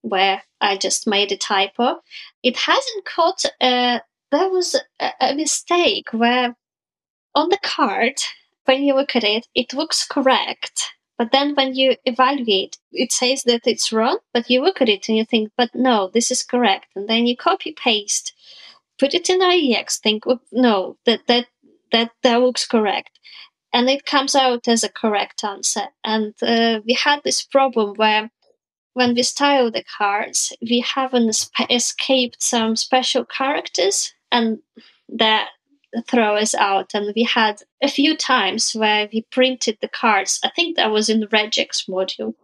where 0.00 0.42
I 0.60 0.76
just 0.76 1.06
made 1.06 1.30
a 1.30 1.36
typo. 1.36 2.00
It 2.42 2.56
hasn't 2.56 3.04
caught. 3.04 3.44
Uh, 3.60 4.00
there 4.32 4.48
was 4.48 4.80
a, 4.98 5.10
a 5.20 5.34
mistake 5.34 6.08
where 6.12 6.56
on 7.34 7.50
the 7.50 7.58
card, 7.62 8.14
when 8.64 8.82
you 8.82 8.94
look 8.94 9.14
at 9.14 9.24
it, 9.24 9.46
it 9.54 9.74
looks 9.74 10.06
correct. 10.06 10.92
But 11.18 11.32
then 11.32 11.54
when 11.54 11.74
you 11.74 11.96
evaluate, 12.06 12.78
it 12.92 13.12
says 13.12 13.42
that 13.42 13.66
it's 13.66 13.92
wrong, 13.92 14.20
but 14.32 14.48
you 14.48 14.62
look 14.62 14.80
at 14.80 14.88
it 14.88 15.06
and 15.08 15.18
you 15.18 15.26
think, 15.26 15.52
but 15.54 15.74
no, 15.74 16.08
this 16.08 16.30
is 16.30 16.42
correct. 16.42 16.86
And 16.96 17.08
then 17.08 17.26
you 17.26 17.36
copy 17.36 17.72
paste, 17.72 18.32
put 18.98 19.12
it 19.12 19.28
in 19.28 19.40
IEX, 19.40 19.98
think, 19.98 20.24
no, 20.50 20.96
that, 21.04 21.26
that, 21.26 21.46
that, 21.92 22.12
that 22.22 22.40
looks 22.40 22.66
correct 22.66 23.18
and 23.72 23.88
it 23.88 24.04
comes 24.04 24.34
out 24.34 24.68
as 24.68 24.82
a 24.82 24.88
correct 24.88 25.44
answer. 25.44 25.88
And 26.04 26.34
uh, 26.42 26.80
we 26.84 26.94
had 26.94 27.20
this 27.22 27.42
problem 27.42 27.94
where 27.96 28.30
when 28.94 29.14
we 29.14 29.22
style 29.22 29.70
the 29.70 29.84
cards, 29.84 30.52
we 30.60 30.80
haven't 30.80 31.32
sp- 31.38 31.70
escaped 31.70 32.42
some 32.42 32.76
special 32.76 33.24
characters, 33.24 34.12
and 34.32 34.58
that 35.08 35.48
throw 36.06 36.36
us 36.36 36.54
out. 36.54 36.92
And 36.94 37.12
we 37.14 37.22
had 37.22 37.62
a 37.82 37.88
few 37.88 38.16
times 38.16 38.72
where 38.72 39.08
we 39.12 39.22
printed 39.30 39.78
the 39.80 39.88
cards. 39.88 40.40
I 40.44 40.50
think 40.50 40.76
that 40.76 40.90
was 40.90 41.08
in 41.08 41.20
the 41.20 41.28
regex 41.28 41.88
module, 41.88 42.34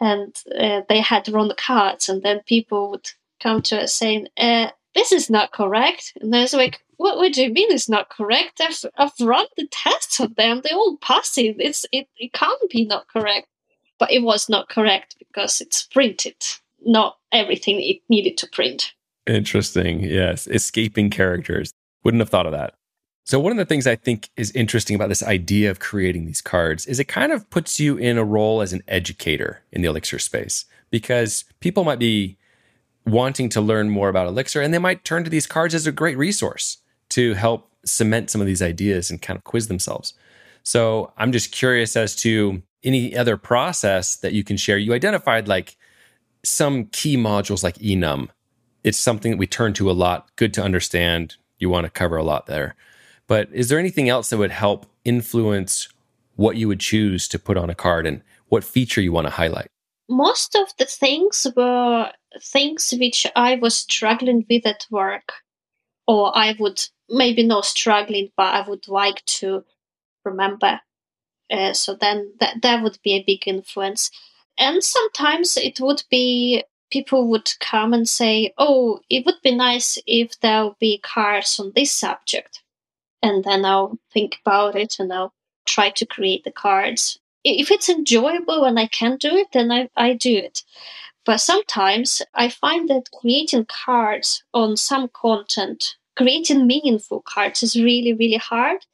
and 0.00 0.36
uh, 0.58 0.82
they 0.88 1.00
had 1.00 1.24
the 1.24 1.56
cards, 1.56 2.08
and 2.08 2.22
then 2.22 2.40
people 2.46 2.90
would 2.90 3.10
come 3.42 3.62
to 3.62 3.82
us 3.82 3.94
saying, 3.94 4.28
uh, 4.36 4.68
"This 4.94 5.12
is 5.12 5.30
not 5.30 5.52
correct," 5.52 6.12
and 6.20 6.32
there's 6.32 6.54
like, 6.54 6.80
what, 6.98 7.16
what 7.16 7.32
do 7.32 7.42
you 7.42 7.52
mean 7.52 7.70
it's 7.70 7.88
not 7.88 8.10
correct? 8.10 8.60
I've, 8.60 8.84
I've 8.96 9.26
run 9.26 9.46
the 9.56 9.68
tests 9.70 10.20
on 10.20 10.34
them. 10.36 10.60
They're 10.62 10.76
all 10.76 10.98
passive. 10.98 11.56
It's, 11.58 11.86
it, 11.92 12.08
it 12.16 12.32
can't 12.32 12.70
be 12.70 12.84
not 12.84 13.06
correct. 13.08 13.46
But 13.98 14.12
it 14.12 14.22
was 14.22 14.48
not 14.48 14.68
correct 14.68 15.16
because 15.18 15.60
it's 15.60 15.84
printed, 15.84 16.36
not 16.84 17.16
everything 17.32 17.80
it 17.80 18.00
needed 18.08 18.36
to 18.38 18.48
print. 18.48 18.92
Interesting. 19.26 20.00
Yes. 20.00 20.46
Escaping 20.46 21.10
characters. 21.10 21.72
Wouldn't 22.04 22.20
have 22.20 22.28
thought 22.28 22.46
of 22.46 22.52
that. 22.52 22.74
So, 23.24 23.38
one 23.38 23.52
of 23.52 23.58
the 23.58 23.66
things 23.66 23.86
I 23.86 23.96
think 23.96 24.30
is 24.36 24.50
interesting 24.52 24.96
about 24.96 25.10
this 25.10 25.22
idea 25.22 25.70
of 25.70 25.80
creating 25.80 26.26
these 26.26 26.40
cards 26.40 26.86
is 26.86 26.98
it 26.98 27.08
kind 27.08 27.30
of 27.30 27.48
puts 27.50 27.78
you 27.78 27.96
in 27.96 28.16
a 28.16 28.24
role 28.24 28.62
as 28.62 28.72
an 28.72 28.82
educator 28.88 29.62
in 29.70 29.82
the 29.82 29.88
Elixir 29.88 30.18
space 30.18 30.64
because 30.90 31.44
people 31.60 31.84
might 31.84 31.98
be 31.98 32.38
wanting 33.04 33.48
to 33.50 33.60
learn 33.60 33.90
more 33.90 34.08
about 34.08 34.28
Elixir 34.28 34.62
and 34.62 34.72
they 34.72 34.78
might 34.78 35.04
turn 35.04 35.24
to 35.24 35.30
these 35.30 35.46
cards 35.46 35.74
as 35.74 35.86
a 35.86 35.92
great 35.92 36.16
resource 36.16 36.78
to 37.18 37.34
help 37.34 37.68
cement 37.84 38.30
some 38.30 38.40
of 38.40 38.46
these 38.46 38.62
ideas 38.62 39.10
and 39.10 39.20
kind 39.20 39.36
of 39.36 39.42
quiz 39.42 39.66
themselves. 39.66 40.14
So 40.62 41.12
I'm 41.16 41.32
just 41.32 41.50
curious 41.50 41.96
as 41.96 42.14
to 42.16 42.62
any 42.84 43.16
other 43.16 43.36
process 43.36 44.14
that 44.16 44.34
you 44.34 44.44
can 44.44 44.56
share. 44.56 44.78
You 44.78 44.94
identified 44.94 45.48
like 45.48 45.76
some 46.44 46.84
key 46.86 47.16
modules 47.16 47.64
like 47.64 47.76
enum. 47.78 48.28
It's 48.84 48.98
something 48.98 49.32
that 49.32 49.38
we 49.38 49.48
turn 49.48 49.72
to 49.74 49.90
a 49.90 49.98
lot, 50.04 50.28
good 50.36 50.54
to 50.54 50.62
understand. 50.62 51.34
You 51.58 51.68
want 51.70 51.86
to 51.86 51.90
cover 51.90 52.16
a 52.16 52.22
lot 52.22 52.46
there. 52.46 52.76
But 53.26 53.48
is 53.52 53.68
there 53.68 53.80
anything 53.80 54.08
else 54.08 54.30
that 54.30 54.38
would 54.38 54.52
help 54.52 54.86
influence 55.04 55.88
what 56.36 56.54
you 56.54 56.68
would 56.68 56.78
choose 56.78 57.26
to 57.28 57.38
put 57.40 57.56
on 57.56 57.68
a 57.68 57.74
card 57.74 58.06
and 58.06 58.22
what 58.46 58.62
feature 58.62 59.00
you 59.00 59.10
want 59.10 59.26
to 59.26 59.32
highlight? 59.32 59.66
Most 60.08 60.54
of 60.54 60.68
the 60.78 60.84
things 60.84 61.48
were 61.56 62.12
things 62.40 62.94
which 62.96 63.26
I 63.34 63.56
was 63.56 63.76
struggling 63.76 64.46
with 64.48 64.64
at 64.64 64.86
work, 64.88 65.32
or 66.06 66.30
I 66.38 66.54
would 66.60 66.80
maybe 67.08 67.42
not 67.42 67.64
struggling, 67.64 68.30
but 68.36 68.54
I 68.54 68.68
would 68.68 68.88
like 68.88 69.24
to 69.40 69.64
remember. 70.24 70.80
Uh, 71.50 71.72
so 71.72 71.94
then 71.94 72.32
that 72.40 72.62
that 72.62 72.82
would 72.82 72.98
be 73.02 73.12
a 73.14 73.24
big 73.24 73.46
influence. 73.48 74.10
And 74.58 74.82
sometimes 74.82 75.56
it 75.56 75.80
would 75.80 76.02
be 76.10 76.64
people 76.90 77.28
would 77.28 77.50
come 77.60 77.94
and 77.94 78.08
say, 78.08 78.52
"Oh, 78.58 79.00
it 79.08 79.24
would 79.26 79.40
be 79.42 79.54
nice 79.54 79.98
if 80.06 80.38
there 80.40 80.64
would 80.64 80.78
be 80.78 80.98
cards 80.98 81.58
on 81.60 81.72
this 81.74 81.92
subject," 81.92 82.62
and 83.22 83.44
then 83.44 83.64
I'll 83.64 83.98
think 84.12 84.38
about 84.44 84.76
it 84.76 84.98
and 84.98 85.12
I'll 85.12 85.34
try 85.66 85.90
to 85.90 86.06
create 86.06 86.44
the 86.44 86.52
cards. 86.52 87.18
If 87.44 87.70
it's 87.70 87.88
enjoyable 87.88 88.64
and 88.64 88.78
I 88.78 88.86
can 88.88 89.16
do 89.16 89.36
it, 89.36 89.48
then 89.52 89.70
I, 89.70 89.88
I 89.96 90.14
do 90.14 90.36
it. 90.36 90.64
But 91.24 91.38
sometimes 91.40 92.22
I 92.34 92.48
find 92.48 92.88
that 92.88 93.10
creating 93.12 93.66
cards 93.66 94.44
on 94.54 94.76
some 94.76 95.08
content, 95.08 95.96
creating 96.18 96.66
meaningful 96.66 97.22
cards 97.22 97.62
is 97.62 97.76
really, 97.76 98.12
really 98.12 98.36
hard. 98.36 98.84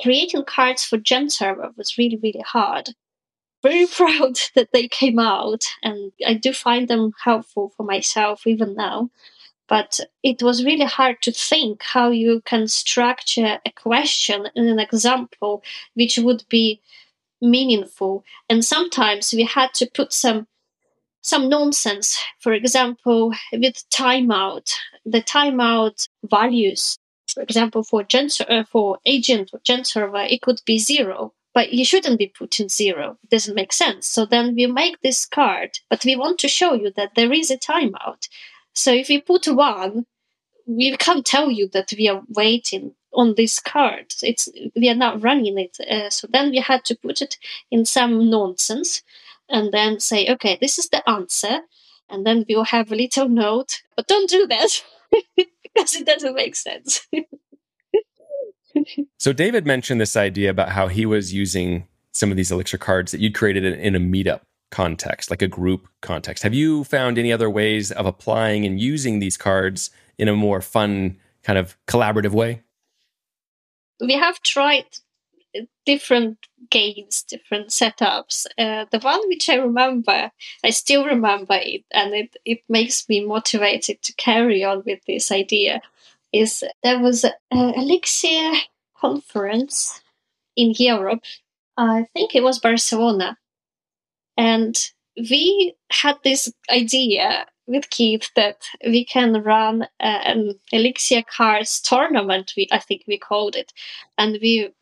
Creating 0.00 0.44
cards 0.44 0.84
for 0.84 0.98
Gen 0.98 1.30
Server 1.30 1.70
was 1.76 1.96
really, 1.96 2.16
really 2.22 2.44
hard. 2.46 2.90
Very 3.62 3.86
proud 3.96 4.38
that 4.54 4.68
they 4.72 4.86
came 4.86 5.18
out, 5.18 5.64
and 5.82 6.12
I 6.26 6.34
do 6.34 6.52
find 6.52 6.86
them 6.86 7.12
helpful 7.24 7.72
for 7.74 7.84
myself 7.84 8.46
even 8.46 8.74
now. 8.74 9.10
But 9.66 9.98
it 10.22 10.42
was 10.42 10.62
really 10.62 10.84
hard 10.84 11.22
to 11.22 11.32
think 11.32 11.82
how 11.82 12.10
you 12.10 12.42
can 12.44 12.68
structure 12.68 13.58
a 13.64 13.72
question 13.72 14.46
in 14.54 14.68
an 14.68 14.78
example 14.78 15.64
which 15.94 16.18
would 16.18 16.44
be 16.50 16.82
meaningful. 17.40 18.24
And 18.50 18.62
sometimes 18.62 19.32
we 19.32 19.44
had 19.44 19.72
to 19.74 19.86
put 19.86 20.12
some 20.12 20.48
some 21.24 21.48
nonsense. 21.48 22.22
For 22.38 22.52
example, 22.52 23.32
with 23.52 23.82
timeout, 23.90 24.70
the 25.06 25.22
timeout 25.22 26.06
values, 26.22 26.98
for 27.26 27.42
example, 27.42 27.82
for 27.82 28.04
gen, 28.04 28.28
uh, 28.46 28.64
for 28.64 28.98
agent 29.06 29.50
or 29.54 29.60
gen 29.64 29.84
server, 29.84 30.22
it 30.22 30.42
could 30.42 30.60
be 30.66 30.78
zero, 30.78 31.32
but 31.54 31.72
you 31.72 31.84
shouldn't 31.84 32.18
be 32.18 32.26
putting 32.38 32.68
zero. 32.68 33.16
It 33.24 33.30
doesn't 33.30 33.54
make 33.54 33.72
sense. 33.72 34.06
So 34.06 34.26
then 34.26 34.54
we 34.54 34.66
make 34.66 35.00
this 35.00 35.24
card, 35.24 35.78
but 35.88 36.04
we 36.04 36.14
want 36.14 36.38
to 36.40 36.48
show 36.48 36.74
you 36.74 36.92
that 36.96 37.14
there 37.16 37.32
is 37.32 37.50
a 37.50 37.56
timeout. 37.56 38.28
So 38.74 38.92
if 38.92 39.08
we 39.08 39.18
put 39.20 39.48
one, 39.48 40.04
we 40.66 40.94
can't 40.98 41.24
tell 41.24 41.50
you 41.50 41.68
that 41.68 41.94
we 41.96 42.06
are 42.08 42.22
waiting 42.28 42.94
on 43.14 43.34
this 43.34 43.60
card. 43.60 44.12
It's 44.22 44.48
we 44.76 44.90
are 44.90 44.94
not 44.94 45.22
running 45.22 45.58
it. 45.58 45.78
Uh, 45.80 46.10
so 46.10 46.26
then 46.30 46.50
we 46.50 46.58
had 46.58 46.84
to 46.86 46.96
put 46.96 47.22
it 47.22 47.38
in 47.70 47.86
some 47.86 48.28
nonsense, 48.28 49.02
and 49.48 49.72
then 49.72 50.00
say, 50.00 50.28
okay, 50.28 50.58
this 50.60 50.78
is 50.78 50.88
the 50.88 51.08
answer, 51.08 51.60
and 52.08 52.26
then 52.26 52.44
we'll 52.48 52.64
have 52.64 52.92
a 52.92 52.96
little 52.96 53.28
note. 53.28 53.82
But 53.96 54.06
don't 54.06 54.28
do 54.28 54.46
that 54.46 54.84
because 55.36 55.94
it 55.94 56.06
doesn't 56.06 56.34
make 56.34 56.56
sense. 56.56 57.06
so 59.18 59.32
David 59.32 59.66
mentioned 59.66 60.00
this 60.00 60.16
idea 60.16 60.50
about 60.50 60.70
how 60.70 60.88
he 60.88 61.06
was 61.06 61.32
using 61.32 61.86
some 62.12 62.30
of 62.30 62.36
these 62.36 62.52
elixir 62.52 62.78
cards 62.78 63.12
that 63.12 63.20
you'd 63.20 63.34
created 63.34 63.64
in, 63.64 63.74
in 63.74 63.94
a 63.94 64.00
meetup 64.00 64.40
context, 64.70 65.30
like 65.30 65.42
a 65.42 65.48
group 65.48 65.88
context. 66.00 66.42
Have 66.42 66.54
you 66.54 66.84
found 66.84 67.18
any 67.18 67.32
other 67.32 67.50
ways 67.50 67.92
of 67.92 68.06
applying 68.06 68.64
and 68.64 68.80
using 68.80 69.18
these 69.18 69.36
cards 69.36 69.90
in 70.18 70.28
a 70.28 70.34
more 70.34 70.60
fun, 70.60 71.18
kind 71.42 71.58
of 71.58 71.76
collaborative 71.86 72.32
way? 72.32 72.62
We 74.00 74.14
have 74.14 74.40
tried 74.42 74.86
different 75.86 76.38
games, 76.70 77.22
different 77.22 77.68
setups. 77.68 78.46
Uh, 78.58 78.86
the 78.90 78.98
one 79.00 79.20
which 79.28 79.48
I 79.48 79.56
remember, 79.56 80.30
I 80.64 80.70
still 80.70 81.04
remember 81.04 81.54
it, 81.54 81.84
and 81.92 82.14
it, 82.14 82.36
it 82.44 82.60
makes 82.68 83.08
me 83.08 83.24
motivated 83.24 84.02
to 84.02 84.14
carry 84.14 84.64
on 84.64 84.82
with 84.84 85.00
this 85.06 85.30
idea. 85.30 85.80
Is 86.32 86.64
there 86.82 86.98
was 86.98 87.24
an 87.24 87.32
Elixir 87.52 88.52
conference 88.96 90.00
in 90.56 90.72
Europe, 90.78 91.22
I 91.76 92.06
think 92.12 92.34
it 92.34 92.42
was 92.42 92.58
Barcelona, 92.58 93.36
and 94.36 94.76
we 95.16 95.74
had 95.90 96.16
this 96.22 96.52
idea 96.70 97.46
with 97.66 97.90
Keith 97.90 98.30
that 98.36 98.62
we 98.86 99.04
can 99.04 99.42
run 99.42 99.86
an 100.00 100.54
Elixir 100.72 101.22
Cards 101.22 101.80
tournament. 101.80 102.52
We 102.56 102.68
I 102.70 102.78
think 102.78 103.02
we 103.06 103.18
called 103.18 103.56
it, 103.56 103.72
and 104.18 104.38
we 104.40 104.72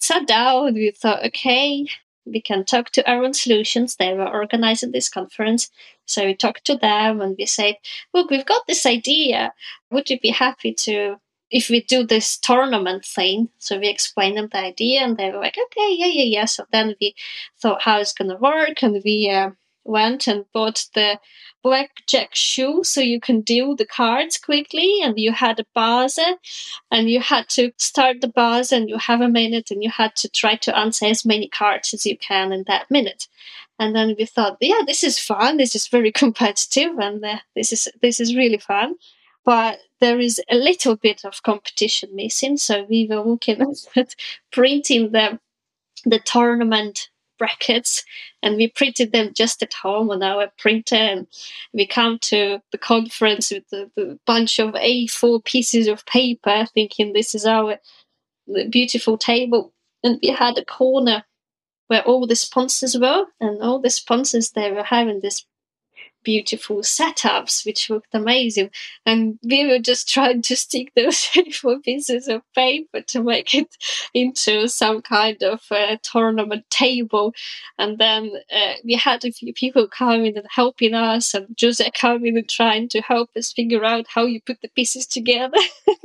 sat 0.00 0.26
down. 0.26 0.74
We 0.74 0.90
thought, 0.90 1.24
okay, 1.26 1.86
we 2.24 2.40
can 2.40 2.64
talk 2.64 2.90
to 2.90 3.02
Erlang 3.04 3.34
Solutions. 3.34 3.96
They 3.96 4.14
were 4.14 4.28
organizing 4.28 4.92
this 4.92 5.08
conference, 5.08 5.70
so 6.06 6.24
we 6.24 6.34
talked 6.34 6.64
to 6.66 6.76
them 6.76 7.20
and 7.20 7.36
we 7.38 7.46
said, 7.46 7.76
look, 8.12 8.30
we've 8.30 8.46
got 8.46 8.66
this 8.66 8.86
idea. 8.86 9.52
Would 9.90 10.10
you 10.10 10.18
be 10.20 10.30
happy 10.30 10.74
to? 10.84 11.16
If 11.52 11.68
we 11.68 11.82
do 11.82 12.04
this 12.04 12.38
tournament 12.38 13.04
thing, 13.04 13.48
so 13.58 13.76
we 13.76 13.88
explained 13.88 14.36
them 14.36 14.48
the 14.52 14.58
idea, 14.58 15.00
and 15.00 15.16
they 15.16 15.32
were 15.32 15.40
like, 15.40 15.58
"Okay, 15.58 15.96
yeah, 15.98 16.06
yeah, 16.06 16.22
yeah." 16.22 16.44
So 16.44 16.64
then 16.70 16.94
we 17.00 17.16
thought 17.60 17.82
how 17.82 17.98
it's 17.98 18.12
gonna 18.12 18.36
work, 18.36 18.84
and 18.84 19.02
we 19.04 19.28
uh, 19.28 19.50
went 19.84 20.26
and 20.26 20.44
bought 20.52 20.86
the 20.94 21.18
blackjack 21.62 22.34
shoe 22.34 22.82
so 22.82 23.00
you 23.00 23.20
can 23.20 23.40
deal 23.40 23.76
the 23.76 23.86
cards 23.86 24.38
quickly 24.38 25.00
and 25.02 25.18
you 25.18 25.32
had 25.32 25.60
a 25.60 25.66
buzzer 25.74 26.36
and 26.90 27.10
you 27.10 27.20
had 27.20 27.48
to 27.48 27.70
start 27.76 28.20
the 28.20 28.28
buzzer 28.28 28.76
and 28.76 28.88
you 28.88 28.96
have 28.96 29.20
a 29.20 29.28
minute 29.28 29.70
and 29.70 29.82
you 29.82 29.90
had 29.90 30.14
to 30.16 30.28
try 30.28 30.54
to 30.54 30.76
answer 30.76 31.06
as 31.06 31.24
many 31.24 31.48
cards 31.48 31.92
as 31.92 32.06
you 32.06 32.16
can 32.16 32.52
in 32.52 32.64
that 32.66 32.90
minute. 32.90 33.28
And 33.78 33.94
then 33.94 34.14
we 34.18 34.26
thought 34.26 34.58
yeah 34.60 34.82
this 34.86 35.04
is 35.04 35.18
fun. 35.18 35.56
This 35.56 35.74
is 35.74 35.88
very 35.88 36.12
competitive 36.22 36.98
and 36.98 37.24
uh, 37.24 37.38
this 37.54 37.72
is 37.72 37.88
this 38.00 38.20
is 38.20 38.36
really 38.36 38.58
fun. 38.58 38.96
But 39.44 39.80
there 40.00 40.20
is 40.20 40.40
a 40.50 40.54
little 40.54 40.96
bit 40.96 41.24
of 41.24 41.42
competition 41.42 42.10
missing 42.14 42.56
so 42.56 42.84
we 42.88 43.06
were 43.08 43.20
looking 43.20 43.60
at 43.96 44.14
printing 44.50 45.12
the 45.12 45.38
the 46.04 46.18
tournament 46.20 47.10
brackets 47.40 48.04
and 48.42 48.56
we 48.56 48.68
printed 48.68 49.12
them 49.12 49.32
just 49.34 49.62
at 49.62 49.72
home 49.72 50.10
on 50.10 50.22
our 50.22 50.48
printer 50.58 50.94
and 50.94 51.26
we 51.72 51.86
come 51.86 52.18
to 52.20 52.60
the 52.70 52.78
conference 52.78 53.50
with 53.50 53.64
a, 53.72 54.18
bunch 54.26 54.60
of 54.60 54.74
A4 54.74 55.42
pieces 55.44 55.88
of 55.88 56.06
paper 56.06 56.66
thinking 56.74 57.12
this 57.12 57.34
is 57.34 57.46
our 57.46 57.78
beautiful 58.68 59.16
table 59.16 59.72
and 60.04 60.18
we 60.22 60.28
had 60.28 60.58
a 60.58 60.64
corner 60.64 61.24
where 61.88 62.02
all 62.02 62.26
the 62.26 62.36
sponsors 62.36 62.96
were 62.96 63.24
and 63.40 63.62
all 63.62 63.80
the 63.80 63.90
sponsors 63.90 64.50
they 64.50 64.70
were 64.70 64.84
having 64.84 65.20
this 65.20 65.46
beautiful 66.22 66.78
setups 66.78 67.64
which 67.64 67.90
looked 67.90 68.14
amazing. 68.14 68.70
And 69.06 69.38
we 69.42 69.66
were 69.66 69.78
just 69.78 70.08
trying 70.08 70.42
to 70.42 70.56
stick 70.56 70.92
those 70.94 71.24
four 71.52 71.78
pieces 71.80 72.28
of 72.28 72.42
paper 72.54 73.00
to 73.02 73.22
make 73.22 73.54
it 73.54 73.76
into 74.14 74.68
some 74.68 75.02
kind 75.02 75.42
of 75.42 75.62
uh, 75.70 75.96
tournament 76.02 76.68
table. 76.70 77.34
And 77.78 77.98
then 77.98 78.32
uh, 78.54 78.74
we 78.84 78.94
had 78.94 79.24
a 79.24 79.32
few 79.32 79.52
people 79.52 79.88
coming 79.88 80.36
and 80.36 80.46
helping 80.50 80.94
us 80.94 81.34
and 81.34 81.56
Jose 81.60 81.90
coming 81.98 82.36
and 82.36 82.48
trying 82.48 82.88
to 82.90 83.00
help 83.00 83.30
us 83.36 83.52
figure 83.52 83.84
out 83.84 84.06
how 84.08 84.24
you 84.24 84.40
put 84.40 84.60
the 84.60 84.68
pieces 84.68 85.06
together. 85.06 85.58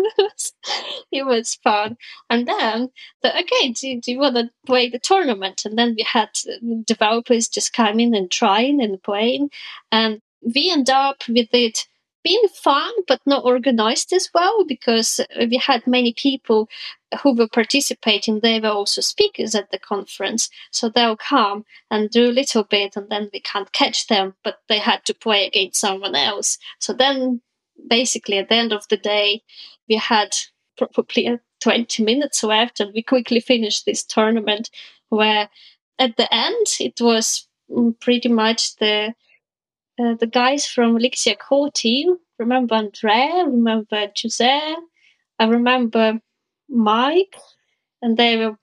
It 1.12 1.26
was 1.26 1.56
fun. 1.56 1.98
And 2.30 2.48
then 2.48 2.90
the, 3.22 3.40
okay 3.40 3.70
do, 3.70 4.02
do 4.02 4.12
you 4.12 4.20
want 4.20 4.36
to 4.36 4.50
play 4.66 4.90
the 4.90 5.00
tournament? 5.00 5.64
And 5.64 5.78
then 5.78 5.96
we 5.98 6.04
had 6.04 6.30
developers 6.86 7.48
just 7.48 7.74
coming 7.74 8.16
and 8.16 8.30
trying 8.30 8.82
and 8.82 9.02
playing. 9.02 9.50
and 9.92 10.05
we 10.54 10.72
end 10.72 10.90
up 10.90 11.24
with 11.28 11.50
it 11.52 11.88
being 12.24 12.48
fun 12.56 12.92
but 13.08 13.22
not 13.28 13.46
organized 13.46 14.12
as 14.12 14.30
well 14.34 14.66
because 14.66 15.20
we 15.38 15.58
had 15.58 15.86
many 15.86 16.12
people 16.12 16.68
who 17.22 17.36
were 17.36 17.48
participating. 17.48 18.40
They 18.40 18.60
were 18.60 18.70
also 18.70 19.02
speakers 19.02 19.54
at 19.54 19.70
the 19.70 19.78
conference. 19.78 20.50
So 20.72 20.90
they'll 20.90 21.18
come 21.18 21.66
and 21.92 22.10
do 22.10 22.30
a 22.30 22.34
little 22.40 22.64
bit 22.64 22.98
and 22.98 23.10
then 23.10 23.30
we 23.32 23.42
can't 23.42 23.72
catch 23.74 24.08
them 24.08 24.34
but 24.44 24.58
they 24.68 24.80
had 24.80 25.06
to 25.06 25.14
play 25.14 25.46
against 25.46 25.80
someone 25.80 26.16
else. 26.16 26.58
So 26.80 26.94
then 26.94 27.42
basically 27.88 28.40
at 28.40 28.50
the 28.50 28.56
end 28.56 28.74
of 28.74 28.88
the 28.88 28.98
day 28.98 29.44
we 29.88 29.96
had 29.98 30.36
probably 30.78 31.40
20 31.62 32.04
minutes 32.04 32.44
left 32.44 32.80
and 32.80 32.92
we 32.94 33.04
quickly 33.04 33.40
finished 33.40 33.86
this 33.86 34.04
tournament 34.04 34.72
where 35.10 35.48
at 36.00 36.18
the 36.18 36.34
end 36.34 36.68
it 36.80 37.00
was 37.00 37.48
mm, 37.70 37.98
pretty 38.00 38.30
much 38.30 38.76
the 38.78 39.14
uh, 40.00 40.16
the 40.16 40.28
guys 40.28 40.66
from 40.66 40.98
Elixir 40.98 41.36
core 41.36 41.72
team. 41.72 42.18
Remember 42.38 42.76
Andrea, 42.76 43.46
remember 43.46 44.12
Jose, 44.22 44.76
I 45.40 45.46
remember 45.46 46.20
Mike, 46.70 47.36
and 48.02 48.18
they 48.18 48.38
were, 48.38 48.58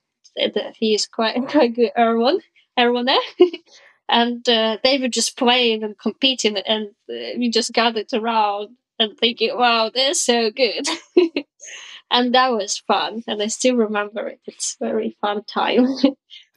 he 0.75 0.93
is 0.93 1.07
quite, 1.07 1.35
quite 1.47 1.75
good, 1.75 1.91
Erwan, 1.97 2.39
Erwan 2.77 3.15
and 4.09 4.47
uh, 4.47 4.77
they 4.83 4.97
were 4.99 5.07
just 5.07 5.37
playing 5.37 5.83
and 5.83 5.97
competing, 5.97 6.57
and 6.57 6.89
uh, 7.09 7.37
we 7.37 7.49
just 7.49 7.73
gathered 7.73 8.13
around 8.13 8.75
and 8.99 9.17
thinking, 9.17 9.57
wow, 9.57 9.89
they're 9.93 10.13
so 10.13 10.51
good. 10.51 10.87
and 12.11 12.35
that 12.35 12.51
was 12.51 12.77
fun, 12.77 13.23
and 13.27 13.41
I 13.41 13.47
still 13.47 13.75
remember 13.75 14.27
it. 14.27 14.39
It's 14.45 14.77
very 14.79 15.17
fun 15.21 15.43
time. 15.45 15.87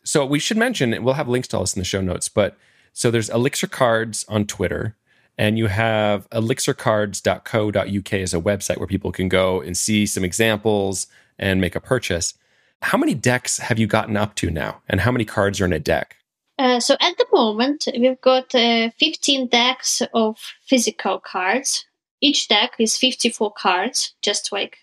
so 0.05 0.27
we 0.27 0.39
should 0.39 0.59
mention, 0.59 1.03
we'll 1.03 1.15
have 1.15 1.29
links 1.29 1.49
to 1.49 1.57
all 1.57 1.63
this 1.63 1.75
in 1.75 1.81
the 1.81 1.85
show 1.85 2.01
notes, 2.01 2.29
but 2.29 2.57
so 2.97 3.11
there's 3.11 3.29
Elixir 3.29 3.67
Cards 3.67 4.25
on 4.27 4.47
Twitter, 4.47 4.97
and 5.37 5.59
you 5.59 5.67
have 5.67 6.27
elixircards.co.uk 6.31 8.13
as 8.15 8.33
a 8.33 8.41
website 8.41 8.79
where 8.79 8.87
people 8.87 9.13
can 9.13 9.29
go 9.29 9.61
and 9.61 9.77
see 9.77 10.07
some 10.07 10.25
examples 10.25 11.07
and 11.39 11.61
make 11.61 11.77
a 11.77 11.81
purchase. 11.81 12.33
How 12.81 12.97
many 12.97 13.13
decks 13.13 13.59
have 13.59 13.79
you 13.79 13.87
gotten 13.87 14.17
up 14.17 14.35
to 14.37 14.51
now? 14.51 14.81
And 14.89 15.03
how 15.03 15.13
many 15.13 15.27
cards 15.27 15.61
are 15.61 15.67
in 15.67 15.75
a 15.75 15.79
deck? 15.79 16.17
Uh, 16.59 16.81
so 16.81 16.97
at 16.99 17.19
the 17.19 17.27
moment, 17.35 17.87
we've 17.99 18.19
got 18.23 18.55
uh, 18.55 18.89
15 18.99 19.49
decks 19.49 20.01
of 20.15 20.39
physical 20.67 21.21
cards. 21.21 21.85
Each 22.23 22.49
deck 22.49 22.77
is 22.79 22.97
54 22.97 23.53
cards, 23.59 24.15
just 24.23 24.53
like 24.53 24.79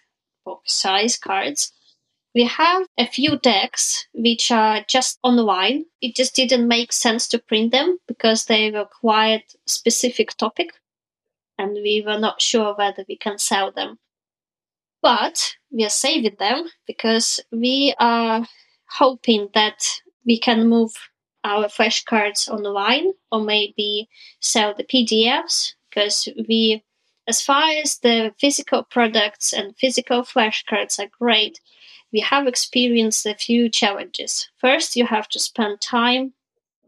size 0.66 1.18
cards. 1.18 1.72
We 2.36 2.46
have 2.46 2.88
a 2.98 3.06
few 3.06 3.38
decks 3.38 4.08
which 4.14 4.52
are 4.52 4.84
just 4.88 5.20
online. 5.22 5.86
It 6.02 6.16
just 6.16 6.36
didn't 6.36 6.68
make 6.68 6.92
sense 6.92 7.28
to 7.30 7.40
print 7.40 7.72
them 7.72 8.00
because 8.08 8.46
they 8.46 8.72
were 8.72 8.86
quite 8.86 9.54
specific 9.68 10.36
topic 10.38 10.72
and 11.60 11.74
we 11.74 12.04
were 12.06 12.20
not 12.20 12.42
sure 12.42 12.74
whether 12.76 13.06
we 13.08 13.18
can 13.18 13.38
sell 13.38 13.72
them. 13.72 14.00
But 15.02 15.56
we 15.72 15.86
are 15.86 15.90
saving 15.90 16.38
them 16.40 16.66
because 16.88 17.40
we 17.52 17.94
are 18.00 18.48
hoping 18.90 19.50
that 19.54 19.86
we 20.26 20.40
can 20.40 20.68
move 20.68 20.94
our 21.44 21.66
flashcards 21.66 22.48
online 22.50 23.12
or 23.32 23.42
maybe 23.42 24.10
sell 24.40 24.74
the 24.74 24.84
PDFs 24.84 25.74
because 25.90 26.28
we, 26.48 26.84
as 27.28 27.42
far 27.42 27.70
as 27.84 28.00
the 28.00 28.34
physical 28.40 28.84
products 28.84 29.54
and 29.54 29.78
physical 29.78 30.24
flashcards 30.24 31.00
are 31.00 31.10
great, 31.20 31.60
we 32.14 32.20
have 32.20 32.46
experienced 32.48 33.26
a 33.26 33.34
few 33.34 33.68
challenges. 33.68 34.50
First, 34.58 34.96
you 34.96 35.06
have 35.08 35.28
to 35.30 35.40
spend 35.40 35.82
time 35.82 36.34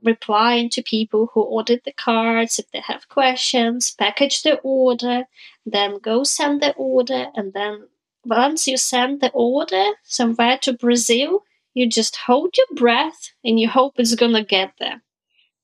replying 0.04 0.70
to 0.70 0.84
people 0.84 1.32
who 1.34 1.42
ordered 1.42 1.82
the 1.84 1.92
cards 1.92 2.60
if 2.60 2.70
they 2.70 2.80
have 2.80 3.10
questions, 3.10 3.90
package 3.90 4.44
the 4.44 4.58
order, 4.60 5.24
then 5.66 5.98
go 5.98 6.24
send 6.24 6.62
the 6.62 6.74
order, 6.76 7.28
and 7.36 7.54
then 7.54 7.88
once 8.24 8.68
you 8.68 8.78
send 8.78 9.20
the 9.20 9.32
order 9.32 9.86
somewhere 10.04 10.60
to 10.62 10.74
Brazil, 10.74 11.44
you 11.74 11.88
just 11.88 12.16
hold 12.16 12.56
your 12.56 12.68
breath 12.76 13.34
and 13.44 13.60
you 13.60 13.68
hope 13.68 13.96
it's 13.98 14.16
gonna 14.16 14.44
get 14.44 14.74
there. 14.80 15.02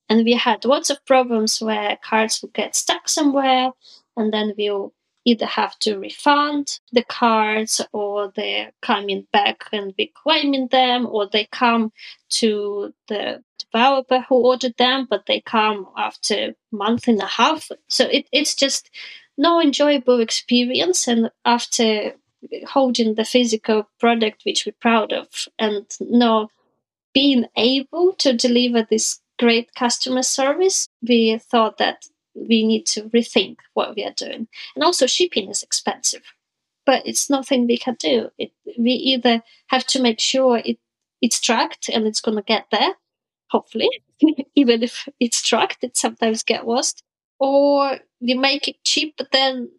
And 0.09 0.25
we 0.25 0.33
had 0.33 0.65
lots 0.65 0.89
of 0.89 1.05
problems 1.05 1.61
where 1.61 1.97
cards 2.03 2.41
would 2.41 2.53
get 2.53 2.75
stuck 2.75 3.07
somewhere, 3.07 3.71
and 4.17 4.33
then 4.33 4.53
we'll 4.57 4.93
either 5.25 5.45
have 5.45 5.77
to 5.79 5.97
refund 5.97 6.79
the 6.91 7.03
cards 7.03 7.81
or 7.91 8.31
they're 8.35 8.71
coming 8.81 9.27
back 9.31 9.65
and 9.71 9.93
reclaiming 9.97 10.67
them, 10.67 11.05
or 11.05 11.27
they 11.27 11.47
come 11.51 11.91
to 12.29 12.93
the 13.07 13.43
developer 13.59 14.25
who 14.27 14.35
ordered 14.35 14.75
them, 14.77 15.07
but 15.09 15.25
they 15.27 15.41
come 15.41 15.87
after 15.97 16.53
month 16.71 17.07
and 17.07 17.21
a 17.21 17.25
half. 17.25 17.69
So 17.87 18.05
it, 18.05 18.27
it's 18.31 18.55
just 18.55 18.89
no 19.37 19.61
enjoyable 19.61 20.19
experience. 20.19 21.07
And 21.07 21.31
after 21.45 22.13
holding 22.67 23.15
the 23.15 23.25
physical 23.25 23.87
product 23.99 24.41
which 24.45 24.65
we're 24.65 24.73
proud 24.79 25.13
of 25.13 25.27
and 25.59 25.85
now 25.99 26.49
being 27.13 27.45
able 27.55 28.13
to 28.13 28.33
deliver 28.33 28.87
this 28.89 29.19
great 29.37 29.73
customer 29.75 30.23
service, 30.23 30.87
we 31.07 31.37
thought 31.37 31.77
that 31.77 32.05
we 32.33 32.65
need 32.65 32.85
to 32.87 33.03
rethink 33.09 33.57
what 33.73 33.95
we 33.95 34.03
are 34.03 34.13
doing. 34.15 34.47
And 34.75 34.83
also, 34.83 35.05
shipping 35.07 35.49
is 35.49 35.63
expensive, 35.63 36.33
but 36.85 37.05
it's 37.05 37.29
nothing 37.29 37.67
we 37.67 37.77
can 37.77 37.95
do. 37.99 38.29
It, 38.37 38.51
we 38.77 38.91
either 38.91 39.43
have 39.67 39.85
to 39.87 40.01
make 40.01 40.19
sure 40.19 40.61
it, 40.63 40.77
it's 41.21 41.39
tracked 41.39 41.89
and 41.89 42.07
it's 42.07 42.21
going 42.21 42.37
to 42.37 42.43
get 42.43 42.67
there, 42.71 42.95
hopefully, 43.49 43.89
even 44.55 44.83
if 44.83 45.07
it's 45.19 45.41
tracked, 45.41 45.83
it 45.83 45.97
sometimes 45.97 46.43
get 46.43 46.67
lost, 46.67 47.03
or 47.39 47.99
we 48.19 48.33
make 48.33 48.67
it 48.67 48.83
cheap, 48.83 49.15
but 49.17 49.31
then 49.31 49.69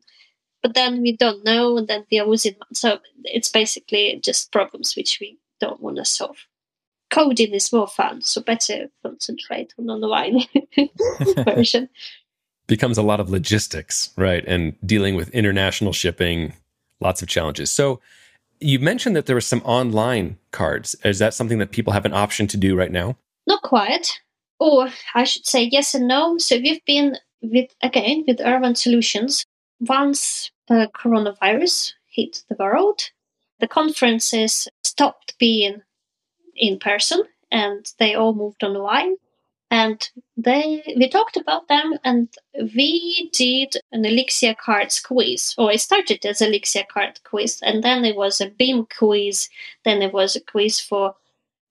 but 0.62 0.74
then 0.74 1.02
we 1.02 1.16
don't 1.16 1.44
know, 1.44 1.76
and 1.76 1.88
then 1.88 2.06
we 2.10 2.20
are 2.20 2.26
losing. 2.26 2.54
So 2.72 3.00
it's 3.24 3.50
basically 3.50 4.20
just 4.22 4.52
problems 4.52 4.94
which 4.96 5.18
we 5.20 5.38
don't 5.60 5.80
want 5.80 5.96
to 5.96 6.04
solve. 6.04 6.46
Coding 7.10 7.52
is 7.52 7.72
more 7.72 7.88
fun, 7.88 8.22
so 8.22 8.40
better 8.40 8.88
concentrate 9.02 9.74
on 9.78 9.86
the 9.86 9.92
online 9.92 10.46
version. 11.44 11.88
Becomes 12.66 12.96
a 12.96 13.02
lot 13.02 13.20
of 13.20 13.28
logistics, 13.28 14.10
right? 14.16 14.44
And 14.46 14.74
dealing 14.86 15.14
with 15.14 15.28
international 15.30 15.92
shipping, 15.92 16.54
lots 17.00 17.22
of 17.22 17.28
challenges. 17.28 17.70
So 17.70 18.00
you 18.60 18.78
mentioned 18.78 19.16
that 19.16 19.26
there 19.26 19.36
were 19.36 19.40
some 19.40 19.62
online 19.64 20.38
cards. 20.52 20.94
Is 21.04 21.18
that 21.18 21.34
something 21.34 21.58
that 21.58 21.72
people 21.72 21.92
have 21.92 22.04
an 22.04 22.14
option 22.14 22.46
to 22.48 22.56
do 22.56 22.76
right 22.76 22.92
now? 22.92 23.16
Not 23.46 23.62
quite. 23.62 24.20
Or 24.58 24.88
I 25.14 25.24
should 25.24 25.46
say 25.46 25.64
yes 25.64 25.94
and 25.94 26.06
no. 26.06 26.38
So 26.38 26.56
we've 26.56 26.84
been 26.84 27.18
with 27.42 27.74
again 27.82 28.24
with 28.26 28.38
Erlang 28.38 28.76
Solutions 28.76 29.44
once 29.88 30.50
the 30.68 30.88
coronavirus 30.94 31.92
hit 32.06 32.44
the 32.48 32.56
world, 32.58 33.10
the 33.58 33.66
conferences 33.66 34.68
stopped 34.84 35.34
being 35.38 35.82
in 36.54 36.78
person 36.78 37.22
and 37.50 37.92
they 37.98 38.14
all 38.14 38.34
moved 38.34 38.62
online. 38.62 39.16
And 39.72 40.06
they 40.36 40.82
we 40.98 41.08
talked 41.08 41.38
about 41.38 41.66
them 41.68 41.94
and 42.04 42.28
we 42.76 43.30
did 43.32 43.74
an 43.90 44.04
Elixir 44.04 44.54
cards 44.54 45.00
quiz. 45.00 45.54
Or 45.56 45.72
it 45.72 45.80
started 45.80 46.26
as 46.26 46.42
Elixir 46.42 46.84
card 46.92 47.20
quiz 47.24 47.58
and 47.62 47.82
then 47.82 48.04
it 48.04 48.14
was 48.14 48.38
a 48.38 48.50
BEAM 48.50 48.86
quiz, 48.94 49.48
then 49.86 50.02
it 50.02 50.12
was 50.12 50.36
a 50.36 50.42
quiz 50.42 50.78
for 50.78 51.14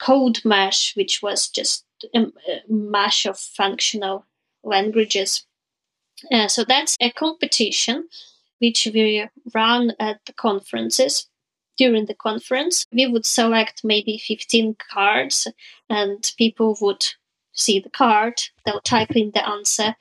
CodeMesh, 0.02 0.96
which 0.96 1.22
was 1.22 1.48
just 1.48 1.86
a 2.16 2.26
mash 2.68 3.28
of 3.28 3.38
functional 3.38 4.26
languages. 4.64 5.46
Uh, 6.32 6.48
so 6.48 6.64
that's 6.64 6.98
a 7.00 7.12
competition 7.12 8.10
which 8.58 8.88
we 8.92 9.28
run 9.54 9.94
at 10.00 10.26
the 10.26 10.34
conferences. 10.34 11.28
During 11.78 12.08
the 12.08 12.16
conference, 12.16 12.88
we 12.92 13.06
would 13.06 13.28
select 13.28 13.84
maybe 13.84 14.18
15 14.18 14.76
cards, 14.92 15.48
and 15.90 16.32
people 16.38 16.78
would 16.82 17.06
see 17.54 17.80
the 17.80 17.90
card, 17.90 18.42
they'll 18.66 18.82
type 18.82 19.16
in 19.16 19.32
the 19.32 19.48
answer, 19.48 19.96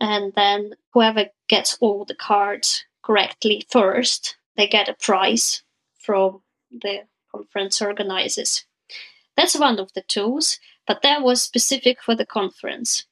and 0.00 0.32
then 0.34 0.74
whoever 0.92 1.26
gets 1.48 1.76
all 1.80 2.04
the 2.04 2.14
cards 2.14 2.84
correctly 3.02 3.66
first, 3.68 4.36
they 4.56 4.66
get 4.66 4.88
a 4.88 4.94
prize 4.94 5.62
from 5.98 6.42
the 6.70 7.04
conference 7.30 7.80
organizers. 7.80 8.64
That's 9.36 9.58
one 9.58 9.78
of 9.78 9.92
the 9.92 10.02
tools, 10.02 10.58
but 10.86 11.02
that 11.02 11.22
was 11.22 11.42
specific 11.42 12.02
for 12.02 12.14
the 12.14 12.26
conference. 12.26 13.06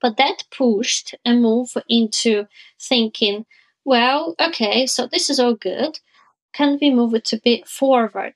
But 0.00 0.16
that 0.16 0.44
pushed 0.50 1.14
a 1.24 1.34
move 1.34 1.76
into 1.88 2.46
thinking, 2.80 3.46
well, 3.84 4.34
okay, 4.40 4.86
so 4.86 5.06
this 5.06 5.30
is 5.30 5.40
all 5.40 5.54
good. 5.54 6.00
Can 6.52 6.78
we 6.80 6.90
move 6.90 7.14
it 7.14 7.32
a 7.32 7.40
bit 7.42 7.66
forward? 7.66 8.34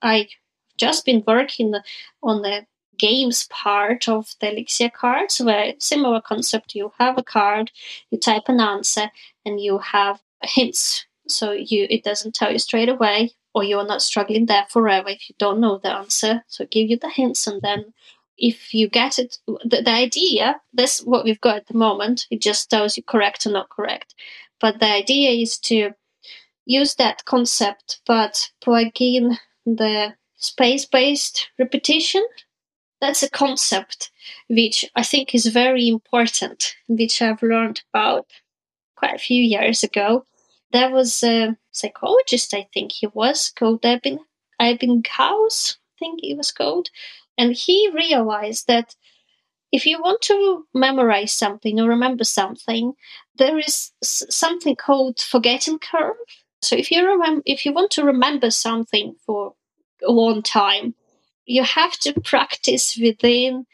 I've 0.00 0.28
just 0.76 1.04
been 1.04 1.22
working 1.26 1.74
on 2.22 2.42
the 2.42 2.66
games 2.98 3.48
part 3.50 4.08
of 4.08 4.34
the 4.40 4.52
Elixir 4.52 4.90
cards, 4.90 5.40
where 5.40 5.74
similar 5.78 6.20
concept. 6.20 6.74
You 6.74 6.92
have 6.98 7.18
a 7.18 7.22
card, 7.22 7.70
you 8.10 8.18
type 8.18 8.44
an 8.48 8.60
answer, 8.60 9.10
and 9.44 9.60
you 9.60 9.78
have 9.78 10.20
hints. 10.42 11.06
So 11.28 11.52
you 11.52 11.86
it 11.90 12.04
doesn't 12.04 12.34
tell 12.34 12.52
you 12.52 12.58
straight 12.58 12.88
away, 12.88 13.32
or 13.54 13.64
you're 13.64 13.86
not 13.86 14.02
struggling 14.02 14.46
there 14.46 14.66
forever 14.70 15.08
if 15.08 15.28
you 15.28 15.34
don't 15.38 15.60
know 15.60 15.78
the 15.78 15.92
answer. 15.92 16.44
So 16.48 16.66
give 16.66 16.90
you 16.90 16.98
the 16.98 17.10
hints, 17.10 17.46
and 17.46 17.62
then 17.62 17.92
if 18.38 18.74
you 18.74 18.88
get 18.88 19.18
it, 19.18 19.38
the, 19.46 19.82
the 19.82 19.90
idea, 19.90 20.60
that's 20.72 21.00
what 21.00 21.24
we've 21.24 21.40
got 21.40 21.56
at 21.56 21.66
the 21.66 21.76
moment. 21.78 22.26
It 22.30 22.40
just 22.40 22.70
tells 22.70 22.96
you 22.96 23.02
correct 23.02 23.46
or 23.46 23.50
not 23.50 23.68
correct. 23.68 24.14
But 24.60 24.80
the 24.80 24.90
idea 24.90 25.30
is 25.30 25.58
to 25.60 25.92
use 26.66 26.94
that 26.96 27.24
concept, 27.24 28.00
but 28.06 28.50
plug 28.60 29.00
in 29.00 29.38
the 29.66 30.14
space 30.36 30.84
based 30.84 31.50
repetition. 31.58 32.24
That's 33.02 33.24
a 33.24 33.28
concept 33.28 34.12
which 34.48 34.88
I 34.94 35.02
think 35.02 35.34
is 35.34 35.46
very 35.46 35.88
important, 35.88 36.76
which 36.86 37.20
I've 37.20 37.42
learned 37.42 37.82
about 37.92 38.26
quite 38.96 39.16
a 39.16 39.18
few 39.18 39.42
years 39.42 39.82
ago. 39.82 40.24
There 40.72 40.88
was 40.88 41.20
a 41.24 41.56
psychologist, 41.72 42.54
I 42.54 42.68
think 42.72 42.92
he 42.92 43.08
was, 43.08 43.50
called 43.50 43.84
Eben, 43.84 44.20
Ebbinghaus, 44.60 45.78
I 45.78 45.98
think 45.98 46.20
he 46.22 46.34
was 46.34 46.52
called, 46.52 46.90
and 47.36 47.54
he 47.54 47.90
realized 47.92 48.68
that 48.68 48.94
if 49.72 49.84
you 49.84 50.00
want 50.00 50.22
to 50.22 50.68
memorize 50.72 51.32
something 51.32 51.80
or 51.80 51.88
remember 51.88 52.22
something, 52.22 52.92
there 53.36 53.58
is 53.58 53.90
something 54.02 54.76
called 54.76 55.18
forgetting 55.18 55.80
curve. 55.80 56.14
So 56.60 56.76
if 56.76 56.92
you 56.92 57.04
remember, 57.04 57.42
if 57.46 57.66
you 57.66 57.72
want 57.72 57.90
to 57.92 58.04
remember 58.04 58.52
something 58.52 59.16
for 59.26 59.54
a 60.06 60.12
long 60.12 60.42
time, 60.42 60.94
you 61.46 61.62
have 61.62 61.98
to 62.00 62.20
practice 62.20 62.98
within 63.00 63.66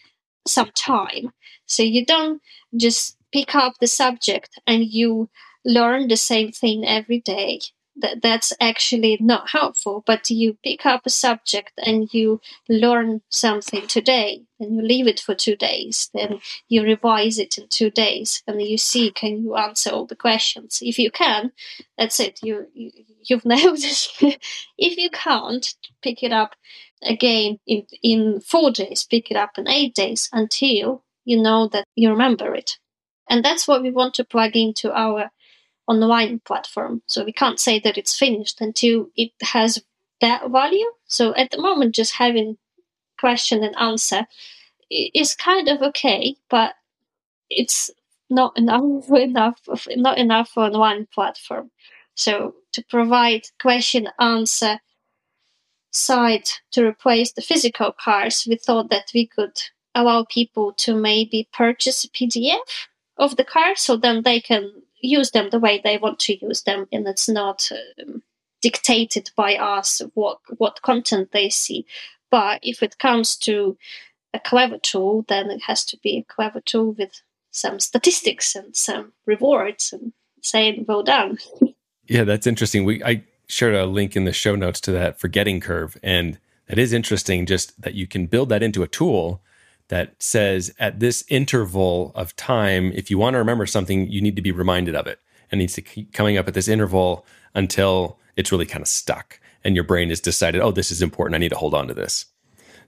some 0.47 0.71
time. 0.75 1.33
So 1.67 1.83
you 1.83 2.05
don't 2.05 2.41
just 2.77 3.17
pick 3.33 3.55
up 3.55 3.75
the 3.81 3.87
subject 3.87 4.59
and 4.67 4.85
you 4.85 5.29
learn 5.65 6.09
the 6.09 6.17
same 6.17 6.53
thing 6.53 6.87
every 6.87 7.21
day 7.21 7.61
that 8.01 8.23
that's 8.23 8.53
actually 8.61 9.19
not 9.21 9.51
helpful 9.51 10.03
but 10.07 10.31
you 10.31 10.57
pick 10.63 10.87
up 10.87 11.03
a 11.05 11.11
subject 11.11 11.73
and 11.85 12.13
you 12.15 12.41
learn 12.69 13.21
something 13.29 13.87
today 13.87 14.43
and 14.61 14.77
you 14.77 14.83
leave 14.83 15.07
it 15.07 15.21
for 15.21 15.35
two 15.35 15.57
days 15.57 16.09
then 16.15 16.41
you 16.69 16.83
revise 16.83 17.39
it 17.39 17.59
in 17.59 17.67
two 17.69 17.91
days 17.91 18.43
and 18.47 18.63
you 18.63 18.79
see 18.79 19.11
can 19.11 19.43
you 19.43 19.57
answer 19.57 19.91
all 19.91 20.07
the 20.07 20.17
questions 20.17 20.79
if 20.81 20.99
you 20.99 21.11
can 21.11 21.51
that's 21.97 22.21
it 22.21 22.39
you 22.43 22.67
you, 22.73 22.91
you've 23.25 23.45
nailed 23.45 23.79
it. 23.81 24.39
if 24.79 24.97
you 24.97 25.11
can't 25.11 25.75
pick 26.03 26.23
it 26.23 26.33
up 26.33 26.55
again 27.03 27.59
in 27.67 27.87
in 28.03 28.41
four 28.41 28.71
days, 28.71 29.05
pick 29.05 29.31
it 29.31 29.37
up 29.37 29.59
in 29.59 29.69
eight 29.69 29.95
days 29.95 30.29
until 30.33 31.05
you 31.25 31.41
know 31.41 31.69
that 31.69 31.85
you 31.95 32.11
remember 32.11 32.55
it. 32.55 32.79
And 33.29 33.45
that's 33.45 33.69
what 33.69 33.83
we 33.83 33.91
want 33.91 34.15
to 34.15 34.25
plug 34.25 34.57
into 34.57 34.93
our 34.93 35.31
online 35.87 36.41
platform. 36.41 37.03
So 37.07 37.25
we 37.25 37.33
can't 37.33 37.61
say 37.61 37.79
that 37.81 37.99
it's 37.99 38.17
finished 38.17 38.61
until 38.61 39.09
it 39.17 39.33
has 39.43 39.83
that 40.21 40.51
value. 40.51 40.91
So 41.07 41.35
at 41.35 41.51
the 41.51 41.61
moment, 41.61 41.95
just 41.95 42.15
having 42.15 42.59
question 43.19 43.63
and 43.65 43.77
answer 43.77 44.27
is 44.91 45.35
kind 45.35 45.69
of 45.69 45.83
okay, 45.83 46.37
but 46.49 46.75
it's 47.51 47.91
not 48.31 48.57
enough 48.57 49.11
enough 49.11 49.61
not 49.91 50.19
enough 50.19 50.57
on 50.57 50.79
one 50.79 51.07
platform. 51.13 51.71
So 52.15 52.55
to 52.73 52.85
provide 52.85 53.43
question 53.61 54.09
answer 54.19 54.81
site 55.91 56.61
to 56.73 56.87
replace 56.87 57.33
the 57.33 57.43
physical 57.43 57.93
cards, 57.93 58.47
we 58.49 58.57
thought 58.57 58.91
that 58.91 59.11
we 59.15 59.27
could 59.27 59.59
allow 59.95 60.25
people 60.25 60.73
to 60.73 60.95
maybe 60.95 61.49
purchase 61.53 62.05
a 62.05 62.09
PDF 62.09 62.87
of 63.17 63.37
the 63.37 63.45
card 63.45 63.79
so 63.79 63.97
then 63.97 64.23
they 64.23 64.41
can 64.41 64.71
use 65.01 65.31
them 65.31 65.51
the 65.51 65.59
way 65.59 65.81
they 65.83 65.99
want 65.99 66.19
to 66.19 66.47
use 66.47 66.63
them 66.63 66.87
and 66.93 67.07
it's 67.07 67.29
not 67.29 67.69
um, 68.01 68.23
dictated 68.63 69.31
by 69.37 69.57
us 69.57 70.03
what 70.15 70.39
what 70.59 70.83
content 70.83 71.33
they 71.33 71.49
see. 71.49 71.87
But 72.31 72.61
if 72.63 72.83
it 72.83 72.99
comes 72.99 73.37
to 73.39 73.77
a 74.35 74.41
clever 74.41 74.79
tool 74.79 75.25
then 75.29 75.51
it 75.51 75.63
has 75.63 75.85
to 75.87 75.97
be 76.03 76.19
a 76.19 76.33
clever 76.33 76.61
tool 76.61 76.93
with 76.93 77.23
some 77.51 77.81
statistics 77.81 78.55
and 78.55 78.77
some 78.77 79.13
rewards 79.27 79.93
and 79.93 80.13
saying 80.43 80.85
well 80.87 81.03
done. 81.03 81.39
Yeah 82.07 82.25
that's 82.25 82.47
interesting. 82.47 82.85
We 82.85 83.03
i 83.03 83.25
shared 83.49 83.75
a 83.75 83.87
link 83.87 84.15
in 84.15 84.25
the 84.25 84.33
show 84.33 84.55
notes 84.55 84.81
to 84.81 84.93
that 84.93 85.19
forgetting 85.19 85.61
curve 85.61 85.97
and 86.03 86.39
that 86.69 86.79
is 86.79 86.93
interesting 86.93 87.47
just 87.47 87.81
that 87.81 87.95
you 87.95 88.07
can 88.07 88.27
build 88.27 88.51
that 88.51 88.63
into 88.63 88.83
a 88.83 88.89
tool 88.89 89.43
that 89.89 90.15
says 90.23 90.75
at 90.79 91.01
this 91.01 91.25
interval 91.29 92.13
of 92.15 92.37
time, 92.37 92.93
if 92.95 93.11
you 93.11 93.19
want 93.19 93.35
to 93.35 93.39
remember 93.39 93.67
something, 93.67 94.09
you 94.11 94.21
need 94.21 94.37
to 94.37 94.43
be 94.43 94.53
reminded 94.53 94.95
of 94.95 95.07
it. 95.07 95.19
And 95.51 95.61
it 95.61 95.65
needs 95.65 95.75
to 95.75 95.83
keep 95.83 96.13
coming 96.13 96.37
up 96.37 96.47
at 96.47 96.55
this 96.55 96.69
interval 96.69 97.27
until 97.55 98.19
it's 98.37 98.53
really 98.53 98.67
kind 98.67 98.83
of 98.83 98.89
stuck 98.89 99.41
and 99.65 99.75
your 99.75 99.85
brain 99.85 100.11
has 100.11 100.21
decided, 100.21 100.61
oh, 100.61 100.71
this 100.71 100.91
is 100.91 101.03
important. 101.03 101.35
I 101.35 101.39
need 101.39 101.49
to 101.49 101.57
hold 101.57 101.75
on 101.75 101.89
to 101.89 101.95
this. 101.95 102.27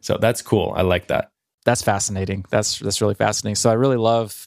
So 0.02 0.18
that's 0.18 0.42
cool. 0.42 0.72
I 0.76 0.82
like 0.82 1.08
that. 1.08 1.30
That's 1.64 1.82
fascinating. 1.82 2.44
That's 2.50 2.78
that's 2.78 3.02
really 3.02 3.14
fascinating. 3.14 3.54
So 3.54 3.70
I 3.70 3.74
really 3.74 3.98
love 3.98 4.46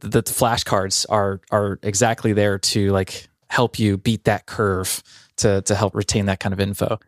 that 0.00 0.12
the 0.12 0.22
flashcards 0.22 1.06
are 1.08 1.40
are 1.50 1.80
exactly 1.82 2.32
there 2.32 2.58
to 2.58 2.90
like 2.90 3.28
help 3.50 3.78
you 3.78 3.96
beat 3.96 4.24
that 4.24 4.46
curve 4.46 5.02
to 5.38 5.62
to 5.62 5.74
help 5.74 5.94
retain 5.94 6.26
that 6.26 6.40
kind 6.40 6.52
of 6.52 6.60
info. 6.60 6.98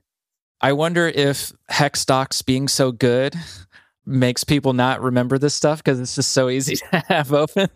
I 0.60 0.72
wonder 0.72 1.06
if 1.08 1.52
hex 1.68 2.04
docs 2.04 2.42
being 2.42 2.68
so 2.68 2.92
good 2.92 3.34
makes 4.06 4.44
people 4.44 4.72
not 4.72 5.00
remember 5.00 5.38
this 5.38 5.54
stuff 5.54 5.78
because 5.78 6.00
it's 6.00 6.14
just 6.14 6.32
so 6.32 6.48
easy 6.48 6.76
to 6.90 6.98
have 7.08 7.32
open 7.32 7.68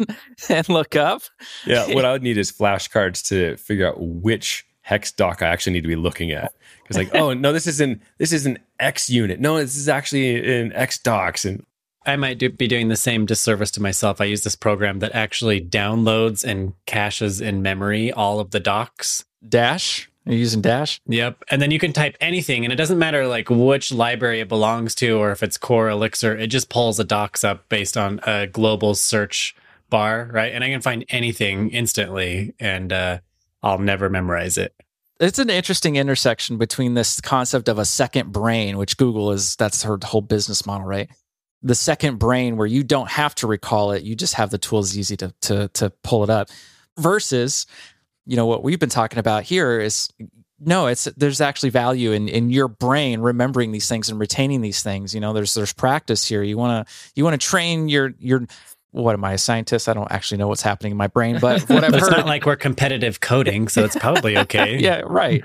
and 0.49 0.69
look 0.69 0.97
up. 0.97 1.23
Yeah, 1.67 1.95
what 1.95 2.05
I 2.05 2.13
would 2.13 2.23
need 2.23 2.39
is 2.39 2.51
flashcards 2.51 3.27
to 3.29 3.57
figure 3.57 3.89
out 3.89 3.97
which 3.99 4.67
hex 4.83 5.13
doc 5.13 5.43
I 5.43 5.49
actually 5.49 5.73
need 5.75 5.83
to 5.83 5.89
be 5.89 5.97
looking 5.97 6.31
at. 6.33 6.53
Because 6.83 6.97
like, 6.97 7.15
oh 7.15 7.33
no, 7.33 7.53
this 7.53 7.67
is 7.67 7.81
not 7.81 7.99
this 8.19 8.33
is 8.33 8.47
an 8.47 8.59
ExUnit. 8.81 9.39
No, 9.39 9.57
this 9.57 9.77
is 9.77 9.89
actually 9.89 10.61
in 10.61 10.73
X 10.73 10.99
docs 10.99 11.45
and 11.45 11.65
I 12.07 12.17
might 12.17 12.39
do, 12.39 12.51
be 12.51 12.69
doing 12.69 12.89
the 12.89 12.97
same 12.97 13.25
disservice 13.25 13.71
to 13.73 13.83
myself. 13.83 14.21
I 14.21 14.25
use 14.25 14.45
this 14.45 14.57
program 14.57 14.99
that 14.99 15.15
actually 15.15 15.61
downloads 15.61 16.45
and 16.45 16.75
caches 16.85 17.41
in 17.41 17.63
memory 17.63 18.13
all 18.13 18.41
of 18.41 18.51
the 18.51 18.61
docs. 18.61 19.25
Dash? 19.47 20.11
Are 20.27 20.33
you 20.33 20.39
using 20.39 20.63
Dash? 20.63 21.01
Yep. 21.07 21.45
And 21.51 21.61
then 21.61 21.71
you 21.71 21.79
can 21.79 21.93
type 21.93 22.17
anything, 22.21 22.65
and 22.65 22.73
it 22.73 22.77
doesn't 22.77 22.99
matter 22.99 23.27
like 23.27 23.51
which 23.51 23.93
library 23.93 24.41
it 24.41 24.49
belongs 24.49 24.95
to 24.97 25.19
or 25.19 25.33
if 25.33 25.43
it's 25.43 25.59
core 25.59 25.89
Elixir. 25.89 26.35
It 26.37 26.47
just 26.47 26.71
pulls 26.71 26.97
the 26.97 27.05
docs 27.05 27.45
up 27.45 27.69
based 27.69 27.97
on 27.97 28.21
a 28.27 28.47
global 28.47 28.95
search 28.95 29.55
bar, 29.91 30.31
right? 30.33 30.53
And 30.53 30.65
I 30.65 30.69
can 30.69 30.81
find 30.81 31.05
anything 31.11 31.69
instantly, 31.71 32.55
and 32.59 32.93
uh, 32.93 33.19
I'll 33.63 33.79
never 33.79 34.09
memorize 34.09 34.57
it. 34.57 34.75
It's 35.21 35.39
an 35.39 35.51
interesting 35.51 35.97
intersection 35.97 36.59
between 36.59 36.95
this 36.95 37.21
concept 37.21 37.69
of 37.69 37.79
a 37.79 37.85
second 37.85 38.33
brain, 38.33 38.79
which 38.79 38.97
Google 38.97 39.31
is 39.31 39.57
that's 39.57 39.83
her 39.83 39.99
whole 40.03 40.23
business 40.23 40.67
model, 40.67 40.87
right? 40.87 41.09
The 41.63 41.75
second 41.75 42.19
brain 42.19 42.57
where 42.57 42.67
you 42.67 42.83
don't 42.83 43.11
have 43.11 43.35
to 43.37 43.47
recall 43.47 43.93
it, 43.93 44.03
you 44.03 44.17
just 44.17 44.35
have 44.35 44.51
the 44.51 44.59
tools 44.59 44.97
easy 44.97 45.17
to 45.19 45.35
to 45.43 45.69
to 45.69 45.91
pull 46.03 46.25
it 46.25 46.31
up 46.31 46.49
versus 46.99 47.67
you 48.27 48.37
know 48.37 48.47
what 48.47 48.63
we've 48.63 48.79
been 48.79 48.89
talking 48.89 49.19
about 49.19 49.43
here 49.43 49.81
is 49.81 50.09
no 50.61 50.87
it's 50.87 51.05
there's 51.17 51.41
actually 51.41 51.71
value 51.71 52.13
in 52.13 52.29
in 52.29 52.51
your 52.51 52.69
brain 52.69 53.21
remembering 53.21 53.73
these 53.73 53.89
things 53.89 54.09
and 54.09 54.19
retaining 54.19 54.61
these 54.61 54.83
things 54.83 55.15
you 55.15 55.21
know 55.21 55.33
there's 55.33 55.55
there's 55.55 55.73
practice 55.73 56.27
here 56.27 56.43
you 56.43 56.57
want 56.57 56.87
to 56.87 56.95
you 57.15 57.25
want 57.25 57.41
to 57.41 57.47
train 57.47 57.89
your 57.89 58.15
your 58.19 58.47
what 58.95 59.13
am 59.15 59.25
I 59.25 59.33
a 59.33 59.39
scientist? 59.39 59.89
I 59.89 59.93
don't 59.93 60.11
actually 60.13 60.39
know 60.39 60.47
what's 60.47 60.63
happening 60.63 60.93
in 60.93 60.97
my 60.97 61.09
brain, 61.09 61.41
but 61.41 61.63
what 61.69 61.83
I've 61.83 61.93
it's 61.93 62.05
heard, 62.05 62.17
not 62.17 62.27
like 62.27 62.47
we're 62.47 62.57
competitive 62.57 63.21
coding, 63.21 63.67
so 63.67 63.85
it's 63.85 63.97
probably 63.97 64.39
okay. 64.39 64.79
yeah, 64.81 65.03
right. 65.05 65.45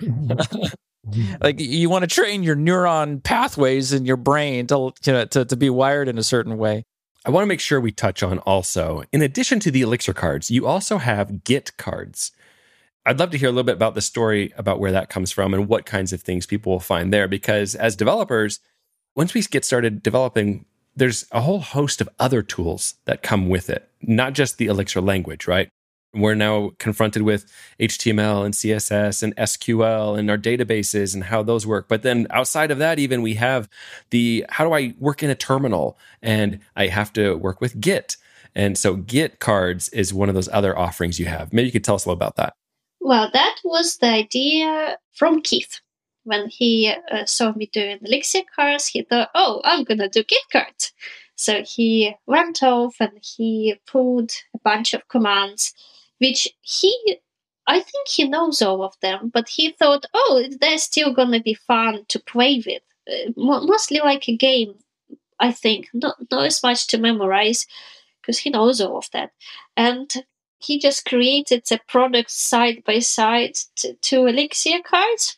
like 1.42 1.60
you 1.60 1.90
want 1.90 2.04
to 2.04 2.08
train 2.08 2.44
your 2.44 2.56
neuron 2.56 3.24
pathways 3.24 3.92
in 3.92 4.06
your 4.06 4.18
brain 4.18 4.68
to, 4.68 4.92
to 5.02 5.26
to 5.26 5.46
to 5.46 5.56
be 5.58 5.70
wired 5.70 6.08
in 6.08 6.20
a 6.20 6.24
certain 6.24 6.58
way. 6.58 6.86
I 7.26 7.32
want 7.32 7.44
to 7.44 7.48
make 7.48 7.60
sure 7.60 7.82
we 7.82 7.92
touch 7.92 8.24
on 8.24 8.40
also, 8.40 9.04
in 9.12 9.22
addition 9.22 9.60
to 9.62 9.72
the 9.72 9.82
Elixir 9.82 10.14
cards, 10.14 10.50
you 10.50 10.68
also 10.68 11.00
have 11.00 11.44
Git 11.44 11.76
cards. 11.78 12.32
I'd 13.10 13.18
love 13.18 13.32
to 13.32 13.40
hear 13.40 13.50
a 13.50 13.52
little 13.52 13.64
bit 13.64 13.76
about 13.76 13.96
the 13.96 14.02
story 14.02 14.54
about 14.56 14.80
where 14.80 14.92
that 14.92 15.10
comes 15.10 15.32
from 15.32 15.56
and 15.56 15.68
what 15.68 15.88
kinds 15.88 16.14
of 16.14 16.22
things 16.22 16.46
people 16.46 16.74
will 16.74 16.80
find 16.80 17.12
there. 17.12 17.28
Because 17.28 17.74
as 17.74 17.96
developers, 17.96 18.60
once 19.16 19.34
we 19.34 19.42
get 19.42 19.66
started 19.66 20.04
developing, 20.04 20.66
there's 20.96 21.26
a 21.32 21.42
whole 21.42 21.62
host 21.62 22.02
of 22.02 22.10
other 22.20 22.44
tools 22.44 22.94
that 23.06 23.24
come 23.24 23.50
with 23.50 23.68
it, 23.68 23.90
not 24.04 24.34
just 24.34 24.60
the 24.60 24.68
Elixir 24.68 25.02
language, 25.02 25.48
right? 25.48 25.70
We're 26.14 26.36
now 26.36 26.74
confronted 26.78 27.24
with 27.24 27.52
HTML 27.80 28.46
and 28.46 28.54
CSS 28.54 29.24
and 29.24 29.36
SQL 29.38 30.16
and 30.16 30.30
our 30.30 30.38
databases 30.38 31.16
and 31.16 31.24
how 31.24 31.42
those 31.42 31.66
work. 31.66 31.88
But 31.88 32.04
then 32.04 32.28
outside 32.30 32.70
of 32.70 32.78
that, 32.78 33.00
even 33.00 33.24
we 33.24 33.34
have 33.34 33.68
the 34.12 34.46
how 34.50 34.66
do 34.66 34.74
I 34.76 34.94
work 35.00 35.24
in 35.24 35.32
a 35.32 35.36
terminal? 35.36 35.98
And 36.22 36.60
I 36.76 36.88
have 36.88 37.12
to 37.14 37.34
work 37.38 37.60
with 37.60 37.82
Git. 37.82 38.18
And 38.54 38.78
so 38.78 38.98
Git 38.98 39.40
cards 39.40 39.90
is 39.90 40.14
one 40.14 40.30
of 40.30 40.36
those 40.36 40.50
other 40.50 40.78
offerings 40.78 41.20
you 41.20 41.26
have. 41.26 41.52
Maybe 41.52 41.66
you 41.66 41.72
could 41.72 41.84
tell 41.84 41.96
us 41.96 42.06
a 42.06 42.10
little 42.10 42.20
about 42.20 42.36
that. 42.36 42.54
Well, 43.00 43.30
that 43.32 43.58
was 43.64 43.98
the 43.98 44.08
idea 44.08 44.98
from 45.14 45.42
Keith. 45.42 45.80
When 46.24 46.50
he 46.50 46.94
uh, 47.12 47.26
saw 47.26 47.54
me 47.54 47.68
doing 47.72 48.00
Elixir 48.04 48.42
cards, 48.56 48.88
he 48.88 49.04
thought, 49.04 49.30
oh, 49.34 49.62
I'm 49.64 49.84
going 49.84 50.00
to 50.00 50.10
do 50.10 50.24
Git 50.24 50.44
cards. 50.52 50.94
So 51.36 51.64
he 51.64 52.14
went 52.28 52.62
off 52.62 52.98
and 53.00 53.18
he 53.22 53.80
pulled 53.88 54.32
a 54.54 54.60
bunch 54.60 54.94
of 54.94 55.08
commands, 55.08 55.74
which 56.20 56.50
he, 56.62 57.20
I 57.66 57.80
think 57.80 58.10
he 58.10 58.28
knows 58.28 58.62
all 58.62 58.84
of 58.84 58.96
them, 59.02 59.32
but 59.34 59.48
he 59.48 59.72
thought, 59.72 60.06
oh, 60.14 60.44
they're 60.60 60.78
still 60.78 61.14
going 61.14 61.32
to 61.32 61.40
be 61.42 61.54
fun 61.54 62.04
to 62.10 62.20
play 62.20 62.62
with. 62.66 62.84
Uh, 63.10 63.32
mostly 63.38 64.00
like 64.00 64.28
a 64.28 64.36
game, 64.36 64.76
I 65.40 65.54
think, 65.54 65.88
not, 65.94 66.18
not 66.30 66.46
as 66.46 66.62
much 66.62 66.88
to 66.88 66.98
memorize 66.98 67.66
because 68.22 68.40
he 68.40 68.50
knows 68.50 68.82
all 68.82 68.98
of 68.98 69.10
that. 69.14 69.32
And 69.78 70.14
he 70.60 70.78
just 70.80 71.06
created 71.06 71.64
the 71.66 71.80
product 71.88 72.32
side 72.32 72.84
by 72.86 73.00
side 73.00 73.56
to, 73.78 73.94
to 73.94 74.26
Elixir 74.26 74.82
cards. 74.84 75.38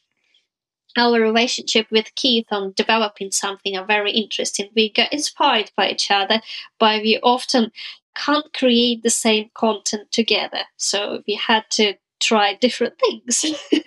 Our 0.97 1.22
relationship 1.22 1.88
with 1.89 2.13
Keith 2.15 2.47
on 2.51 2.74
developing 2.76 3.32
something 3.32 3.78
are 3.78 3.86
very 3.86 4.11
interesting. 4.11 4.69
We 4.76 4.89
get 4.89 5.13
inspired 5.13 5.72
by 5.78 5.91
each 5.91 6.11
other, 6.11 6.41
but 6.80 7.01
we 7.01 7.19
often 7.24 7.72
can't 8.15 8.51
create 8.53 9.03
the 9.03 9.09
same 9.09 9.51
content 9.53 10.11
together. 10.11 10.63
So 10.76 11.24
we 11.28 11.36
had 11.36 11.63
to 11.72 11.93
try 12.19 12.55
different 12.55 12.95
things. 12.99 13.45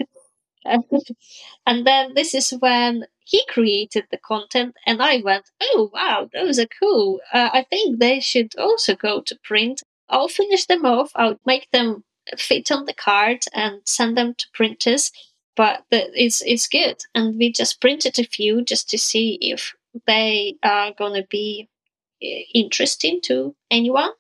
and 0.65 1.87
then 1.87 2.15
this 2.15 2.35
is 2.35 2.55
when 2.59 3.05
he 3.27 3.45
created 3.49 4.07
the 4.11 4.19
content, 4.19 4.77
and 4.87 5.03
I 5.03 5.21
went, 5.23 5.51
"Oh 5.61 5.91
wow, 5.93 6.29
those 6.33 6.59
are 6.59 6.69
cool! 6.81 7.21
Uh, 7.33 7.51
I 7.53 7.63
think 7.63 7.99
they 7.99 8.21
should 8.21 8.55
also 8.57 8.95
go 8.95 9.21
to 9.23 9.39
print." 9.43 9.83
I'll 10.15 10.29
finish 10.29 10.67
them 10.67 10.87
off. 10.87 11.11
I'll 11.17 11.41
make 11.45 11.69
them 11.73 12.05
fit 12.39 12.71
on 12.71 12.85
the 12.85 12.95
card 12.95 13.41
and 13.53 13.83
send 13.85 14.17
them 14.17 14.35
to 14.35 14.47
printers. 14.55 15.11
But 15.57 15.85
it's 15.91 16.41
it's 16.43 16.69
good, 16.69 16.97
and 17.15 17.37
we 17.37 17.53
just 17.53 17.81
printed 17.81 18.19
a 18.19 18.25
few 18.25 18.63
just 18.63 18.89
to 18.91 18.99
see 18.99 19.39
if 19.41 19.75
they 20.07 20.57
are 20.63 20.93
to 20.93 21.27
be 21.29 21.69
eh, 22.23 22.43
interesting 22.53 23.21
to 23.25 23.55
anyone. 23.71 24.11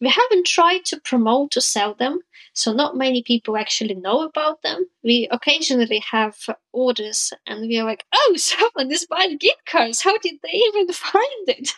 We 0.00 0.08
haven't 0.08 0.46
tried 0.46 0.84
to 0.86 1.00
promote 1.00 1.52
to 1.52 1.60
sell 1.60 1.94
them, 1.94 2.20
so 2.52 2.72
not 2.72 2.96
many 2.96 3.22
people 3.22 3.56
actually 3.56 3.94
know 3.94 4.22
about 4.22 4.62
them. 4.62 4.86
We 5.02 5.26
occasionally 5.30 6.04
have 6.10 6.36
orders, 6.72 7.32
and 7.46 7.62
we 7.62 7.78
are 7.80 7.84
like, 7.84 8.04
"Oh, 8.14 8.34
someone 8.36 8.92
is 8.92 9.06
buying 9.06 9.38
Git 9.38 9.64
cards. 9.66 10.02
How 10.02 10.16
did 10.18 10.36
they 10.42 10.54
even 10.68 10.92
find 10.92 11.48
it?" 11.48 11.72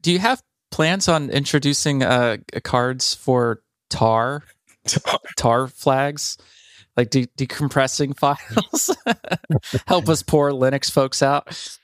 Do 0.00 0.12
you 0.12 0.18
have 0.18 0.42
plans 0.70 1.08
on 1.08 1.30
introducing 1.30 2.02
uh, 2.02 2.38
cards 2.62 3.14
for 3.14 3.62
tar 3.88 4.44
tar 5.36 5.68
flags 5.68 6.38
like 6.96 7.10
de- 7.10 7.26
decompressing 7.38 8.16
files? 8.16 8.96
Help 9.86 10.08
us 10.08 10.22
poor 10.22 10.52
Linux 10.52 10.90
folks 10.90 11.22
out. 11.22 11.78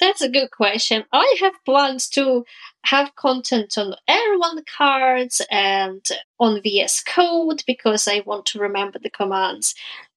That's 0.00 0.22
a 0.22 0.28
good 0.28 0.50
question. 0.50 1.04
I 1.12 1.34
have 1.40 1.54
plans 1.64 2.08
to 2.10 2.44
have 2.84 3.16
content 3.16 3.76
on 3.76 3.94
Erlang 4.08 4.64
cards 4.66 5.42
and 5.50 6.04
on 6.38 6.62
VS 6.62 7.02
Code 7.02 7.62
because 7.66 8.06
I 8.06 8.22
want 8.24 8.46
to 8.46 8.60
remember 8.60 8.98
the 8.98 9.10
commands. 9.10 9.74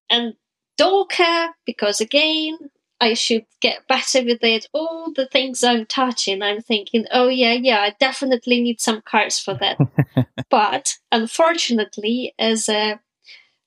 And 0.10 0.36
Docker 0.78 1.50
because 1.66 2.00
again, 2.00 2.58
I 3.02 3.16
should 3.16 3.48
get 3.62 3.88
better 3.88 4.24
with 4.24 4.44
it. 4.44 4.68
All 4.74 5.12
the 5.12 5.26
things 5.26 5.64
I'm 5.64 5.88
touching, 5.88 6.44
I'm 6.44 6.62
thinking, 6.62 7.08
oh 7.12 7.30
yeah, 7.30 7.54
yeah, 7.54 7.80
I 7.82 7.96
definitely 8.00 8.62
need 8.62 8.80
some 8.80 9.02
cards 9.02 9.40
for 9.40 9.56
that. 9.56 9.80
but 10.52 10.98
unfortunately, 11.12 12.36
as 12.38 12.70
a 12.70 13.00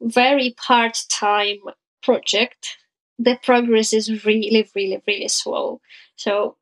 very 0.01 0.55
part-time 0.57 1.59
project, 2.01 2.77
the 3.19 3.37
progress 3.43 3.93
is 3.93 4.25
really, 4.25 4.69
really, 4.77 5.03
really 5.05 5.29
slow. 5.29 5.81
So 6.15 6.57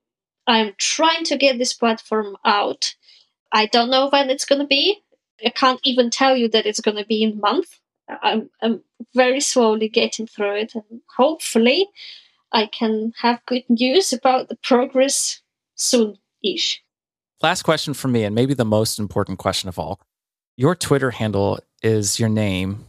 I'm 0.47 0.73
trying 0.79 1.25
to 1.25 1.37
get 1.37 1.59
this 1.59 1.75
platform 1.75 2.37
out. 2.43 2.95
I 3.53 3.66
don't 3.66 3.91
know 3.91 4.09
when 4.09 4.31
it's 4.31 4.47
going 4.47 4.62
to 4.62 4.66
be. 4.66 5.03
I 5.45 5.51
can't 5.51 5.81
even 5.85 6.09
tell 6.09 6.39
you 6.39 6.49
that 6.49 6.64
it's 6.64 6.81
going 6.81 6.97
to 6.97 7.05
be 7.05 7.23
in 7.23 7.33
a 7.33 7.37
month. 7.37 7.81
I'm, 8.09 8.49
I'm 8.62 8.83
very 9.14 9.41
slowly 9.41 9.91
getting 9.91 10.27
through 10.27 10.57
it, 10.57 10.75
and 10.75 11.03
hopefully, 11.16 11.89
I 12.53 12.67
can 12.67 13.13
have 13.21 13.45
good 13.47 13.65
news 13.69 14.13
about 14.13 14.49
the 14.49 14.57
progress 14.57 15.41
soon 15.75 16.19
ish. 16.45 16.83
Last 17.43 17.63
question 17.63 17.95
for 17.95 18.09
me, 18.09 18.25
and 18.25 18.35
maybe 18.35 18.55
the 18.55 18.65
most 18.65 18.99
important 18.99 19.39
question 19.39 19.69
of 19.69 19.79
all. 19.79 20.01
Your 20.57 20.75
Twitter 20.75 21.11
handle 21.11 21.59
is 21.83 22.21
your 22.21 22.29
name 22.29 22.85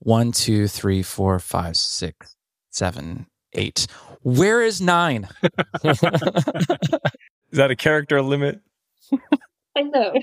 one, 0.00 0.32
two, 0.32 0.68
three, 0.68 1.02
four, 1.02 1.38
five, 1.38 1.76
six, 1.76 2.36
seven, 2.70 3.26
eight. 3.54 3.86
Where 4.22 4.62
is 4.62 4.80
nine? 4.80 5.28
Is 5.84 7.58
that 7.58 7.70
a 7.70 7.76
character 7.76 8.20
limit? 8.22 8.60
I 9.76 9.82
know. 9.82 10.14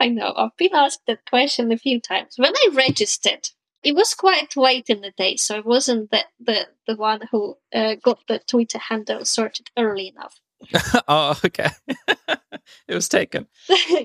I 0.00 0.08
know. 0.08 0.32
I've 0.36 0.56
been 0.56 0.74
asked 0.74 1.02
that 1.06 1.24
question 1.28 1.72
a 1.72 1.78
few 1.78 2.00
times. 2.00 2.34
When 2.36 2.52
I 2.54 2.68
registered, 2.72 3.48
it 3.82 3.94
was 3.94 4.14
quite 4.14 4.56
late 4.56 4.88
in 4.88 5.00
the 5.00 5.12
day, 5.12 5.36
so 5.36 5.56
I 5.56 5.60
wasn't 5.60 6.10
the 6.10 6.24
the, 6.40 6.66
the 6.86 6.96
one 6.96 7.20
who 7.30 7.56
uh, 7.74 7.96
got 8.02 8.20
the 8.26 8.40
Twitter 8.40 8.78
handle 8.78 9.24
sorted 9.24 9.70
early 9.76 10.08
enough. 10.08 10.40
oh, 11.08 11.38
okay. 11.44 11.70
it 12.88 12.94
was 12.94 13.08
taken. 13.08 13.46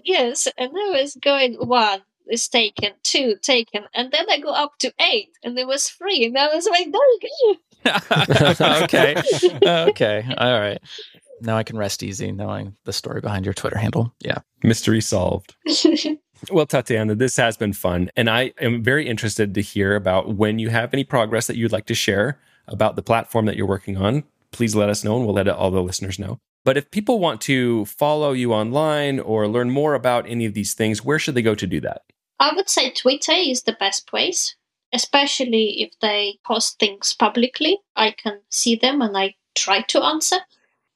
yes, 0.03 0.47
and 0.57 0.71
I 0.71 1.01
was 1.01 1.15
going 1.15 1.55
one 1.55 2.03
is 2.27 2.47
taken, 2.47 2.91
two 3.03 3.35
taken, 3.41 3.85
and 3.93 4.11
then 4.11 4.29
I 4.29 4.39
go 4.39 4.53
up 4.53 4.77
to 4.79 4.93
eight, 4.99 5.29
and 5.43 5.57
there 5.57 5.67
was 5.67 5.89
three, 5.89 6.25
and 6.25 6.37
I 6.37 6.53
was 6.53 6.67
like, 6.67 6.91
there 6.91 7.11
you 7.11 7.19
go. 7.21 8.83
okay, 8.83 9.21
okay, 9.65 10.33
all 10.37 10.59
right. 10.59 10.79
Now 11.41 11.57
I 11.57 11.63
can 11.63 11.77
rest 11.77 12.03
easy 12.03 12.31
knowing 12.31 12.77
the 12.85 12.93
story 12.93 13.19
behind 13.19 13.43
your 13.43 13.53
Twitter 13.53 13.77
handle. 13.77 14.13
Yeah, 14.19 14.37
mystery 14.63 15.01
solved. 15.01 15.55
Well, 16.51 16.65
Tatiana, 16.65 17.15
this 17.15 17.37
has 17.37 17.57
been 17.57 17.73
fun. 17.73 18.09
And 18.15 18.29
I 18.29 18.53
am 18.59 18.83
very 18.83 19.07
interested 19.07 19.53
to 19.55 19.61
hear 19.61 19.95
about 19.95 20.35
when 20.35 20.59
you 20.59 20.69
have 20.69 20.93
any 20.93 21.03
progress 21.03 21.47
that 21.47 21.55
you'd 21.55 21.71
like 21.71 21.85
to 21.85 21.95
share 21.95 22.39
about 22.67 22.95
the 22.95 23.01
platform 23.01 23.45
that 23.45 23.55
you're 23.55 23.67
working 23.67 23.97
on. 23.97 24.23
Please 24.51 24.75
let 24.75 24.89
us 24.89 25.03
know 25.03 25.15
and 25.17 25.25
we'll 25.25 25.35
let 25.35 25.47
all 25.47 25.71
the 25.71 25.81
listeners 25.81 26.19
know. 26.19 26.39
But 26.65 26.77
if 26.77 26.91
people 26.91 27.19
want 27.19 27.41
to 27.41 27.85
follow 27.85 28.31
you 28.31 28.53
online 28.53 29.19
or 29.19 29.47
learn 29.47 29.69
more 29.69 29.95
about 29.95 30.29
any 30.29 30.45
of 30.45 30.53
these 30.53 30.73
things, 30.73 31.03
where 31.03 31.19
should 31.19 31.35
they 31.35 31.41
go 31.41 31.55
to 31.55 31.67
do 31.67 31.81
that? 31.81 32.03
I 32.39 32.53
would 32.55 32.69
say 32.69 32.91
Twitter 32.91 33.33
is 33.33 33.63
the 33.63 33.73
best 33.73 34.07
place, 34.07 34.55
especially 34.93 35.81
if 35.81 35.91
they 36.01 36.39
post 36.45 36.79
things 36.79 37.13
publicly. 37.13 37.79
I 37.95 38.11
can 38.11 38.41
see 38.49 38.75
them 38.75 39.01
and 39.01 39.17
I 39.17 39.35
try 39.55 39.81
to 39.81 40.03
answer 40.03 40.37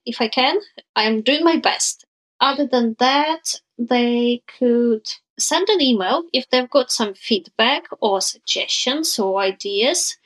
if 0.06 0.22
I 0.22 0.30
can. 0.30 0.58
I'm 0.96 1.22
doing 1.22 1.44
my 1.44 1.58
best. 1.58 2.06
Other 2.40 2.68
than 2.68 2.96
that, 3.00 3.60
they 3.78 4.42
could 4.60 5.08
send 5.40 5.70
an 5.70 5.82
email 5.82 6.24
if 6.34 6.50
they've 6.50 6.70
got 6.70 6.92
some 6.92 7.14
feedback 7.14 7.84
or 8.00 8.22
suggestions 8.22 9.18
or 9.20 9.40
ideas 9.40 10.18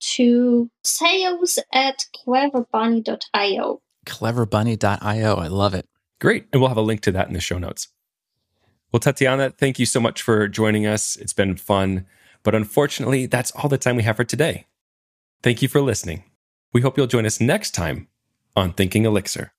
to 0.00 0.70
sales 0.82 1.58
at 1.72 2.06
cleverbunny.io. 2.26 3.80
Cleverbunny.io. 4.06 5.34
I 5.34 5.46
love 5.48 5.74
it. 5.74 5.86
Great. 6.20 6.46
And 6.52 6.60
we'll 6.60 6.68
have 6.68 6.76
a 6.76 6.82
link 6.82 7.00
to 7.02 7.12
that 7.12 7.28
in 7.28 7.34
the 7.34 7.40
show 7.40 7.58
notes. 7.58 7.88
Well, 8.92 9.00
Tatiana, 9.00 9.50
thank 9.50 9.78
you 9.78 9.86
so 9.86 10.00
much 10.00 10.22
for 10.22 10.48
joining 10.48 10.86
us. 10.86 11.16
It's 11.16 11.32
been 11.32 11.56
fun. 11.56 12.06
But 12.42 12.54
unfortunately, 12.54 13.26
that's 13.26 13.50
all 13.52 13.68
the 13.68 13.78
time 13.78 13.96
we 13.96 14.02
have 14.02 14.16
for 14.16 14.24
today. 14.24 14.66
Thank 15.42 15.62
you 15.62 15.68
for 15.68 15.80
listening. 15.80 16.24
We 16.72 16.80
hope 16.80 16.96
you'll 16.96 17.06
join 17.06 17.26
us 17.26 17.40
next 17.40 17.72
time 17.72 18.08
on 18.56 18.72
Thinking 18.72 19.04
Elixir. 19.04 19.52